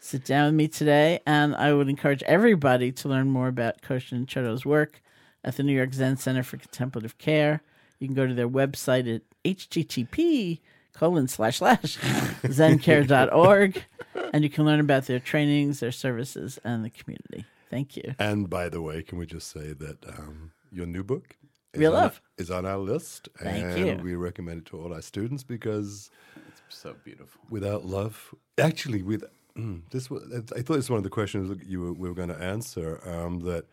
sit 0.00 0.24
down 0.24 0.46
with 0.46 0.54
me 0.54 0.68
today. 0.68 1.20
And 1.26 1.54
I 1.56 1.72
would 1.74 1.88
encourage 1.88 2.22
everybody 2.24 2.92
to 2.92 3.08
learn 3.08 3.30
more 3.30 3.48
about 3.48 3.82
Koshin 3.82 4.26
Chodo's 4.26 4.64
work 4.64 5.00
at 5.44 5.56
the 5.56 5.62
New 5.62 5.74
York 5.74 5.94
Zen 5.94 6.16
Center 6.16 6.42
for 6.42 6.56
Contemplative 6.56 7.18
Care. 7.18 7.62
You 7.98 8.08
can 8.08 8.14
go 8.14 8.26
to 8.26 8.34
their 8.34 8.48
website 8.48 9.12
at 9.14 9.22
http 9.44 10.58
colon 10.92 11.28
slash 11.28 11.58
slash 11.58 11.98
zencare.org 12.44 13.84
and 14.32 14.42
you 14.44 14.50
can 14.50 14.64
learn 14.64 14.80
about 14.80 15.06
their 15.06 15.20
trainings, 15.20 15.80
their 15.80 15.92
services, 15.92 16.58
and 16.64 16.84
the 16.84 16.90
community. 16.90 17.44
Thank 17.70 17.96
you. 17.96 18.14
And 18.18 18.48
by 18.48 18.68
the 18.68 18.80
way, 18.82 19.02
can 19.02 19.18
we 19.18 19.26
just 19.26 19.50
say 19.50 19.72
that 19.72 20.04
um, 20.08 20.52
your 20.72 20.86
new 20.86 21.02
book 21.04 21.36
is 21.74 21.80
Real 21.80 21.94
on, 21.94 22.02
Love. 22.02 22.20
is 22.38 22.50
on 22.50 22.64
our 22.64 22.78
list, 22.78 23.28
Thank 23.38 23.64
and 23.64 23.78
you. 23.98 23.98
we 24.02 24.14
recommend 24.14 24.60
it 24.60 24.66
to 24.66 24.80
all 24.80 24.94
our 24.94 25.02
students 25.02 25.42
because 25.42 26.10
it's 26.48 26.62
So 26.68 26.94
beautiful. 27.04 27.40
without 27.50 27.84
love, 27.84 28.34
actually, 28.58 29.02
with 29.02 29.24
this, 29.90 30.10
was, 30.10 30.22
I 30.54 30.60
thought 30.62 30.74
this 30.74 30.76
was 30.76 30.90
one 30.90 30.98
of 30.98 31.04
the 31.04 31.10
questions 31.10 31.48
that 31.48 31.64
you 31.66 31.80
were, 31.80 31.92
we 31.92 32.08
were 32.08 32.14
going 32.14 32.28
to 32.28 32.40
answer. 32.42 33.00
Um, 33.08 33.40
that 33.40 33.64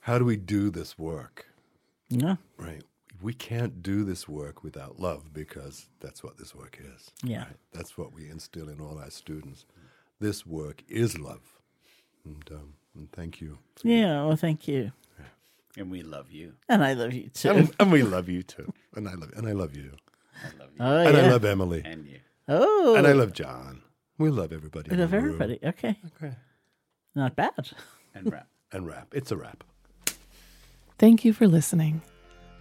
how 0.00 0.18
do 0.18 0.24
we 0.24 0.36
do 0.36 0.70
this 0.70 0.98
work? 0.98 1.46
Yeah. 2.08 2.36
Right. 2.56 2.82
We 3.20 3.32
can't 3.34 3.82
do 3.82 4.02
this 4.04 4.28
work 4.28 4.64
without 4.64 4.98
love 4.98 5.32
because 5.32 5.88
that's 6.00 6.24
what 6.24 6.38
this 6.38 6.54
work 6.54 6.78
is. 6.94 7.10
Yeah. 7.22 7.44
That's 7.72 7.96
what 7.96 8.12
we 8.12 8.28
instill 8.28 8.68
in 8.68 8.80
all 8.80 8.98
our 8.98 9.10
students. 9.10 9.64
This 10.18 10.44
work 10.44 10.82
is 10.88 11.18
love. 11.18 11.58
And, 12.24 12.42
um, 12.50 12.74
and 12.96 13.10
thank 13.12 13.40
you. 13.40 13.58
Yeah. 13.84 14.24
Well, 14.24 14.36
thank 14.36 14.66
you. 14.66 14.92
And 15.78 15.90
we 15.90 16.02
love 16.02 16.30
you. 16.30 16.52
And 16.68 16.84
I 16.84 16.92
love 16.92 17.14
you 17.14 17.28
too. 17.30 17.48
And, 17.48 17.74
and 17.80 17.90
we 17.90 18.02
love 18.02 18.28
you 18.28 18.42
too. 18.42 18.70
And 18.94 19.08
I 19.08 19.14
love 19.14 19.30
and 19.34 19.48
I 19.48 19.52
love 19.52 19.74
you. 19.74 19.92
I 20.44 20.58
love 20.58 20.68
you. 20.74 20.76
Oh, 20.80 21.06
And 21.06 21.16
yeah. 21.16 21.22
I 21.24 21.28
love 21.30 21.44
Emily. 21.46 21.80
And 21.82 22.04
you. 22.06 22.18
oh, 22.46 22.94
And 22.94 23.06
I 23.06 23.12
love 23.12 23.32
John. 23.32 23.80
We 24.22 24.30
love 24.30 24.52
everybody. 24.52 24.90
I 24.90 24.94
in 24.94 25.00
love 25.00 25.10
the 25.10 25.20
room. 25.20 25.34
everybody. 25.34 25.58
Okay. 25.64 25.98
Okay. 26.22 26.34
Not 27.14 27.36
bad. 27.36 27.70
And 28.14 28.32
rap. 28.32 28.48
And 28.74 28.86
rap. 28.86 29.08
It's 29.12 29.30
a 29.30 29.36
rap. 29.36 29.64
Thank 30.98 31.26
you 31.26 31.34
for 31.34 31.46
listening. 31.46 32.00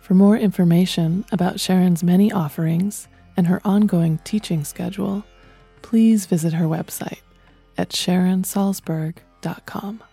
For 0.02 0.14
more 0.14 0.36
information 0.36 1.24
about 1.32 1.62
Sharon's 1.62 2.04
many 2.04 2.34
offerings 2.34 3.08
and 3.38 3.48
her 3.48 3.62
ongoing 3.64 4.18
teaching 4.26 4.66
schedule, 4.66 5.24
please 5.84 6.26
visit 6.26 6.52
her 6.52 6.66
website 6.66 7.22
at 7.78 7.92
sharonsalzberg.com. 7.92 10.04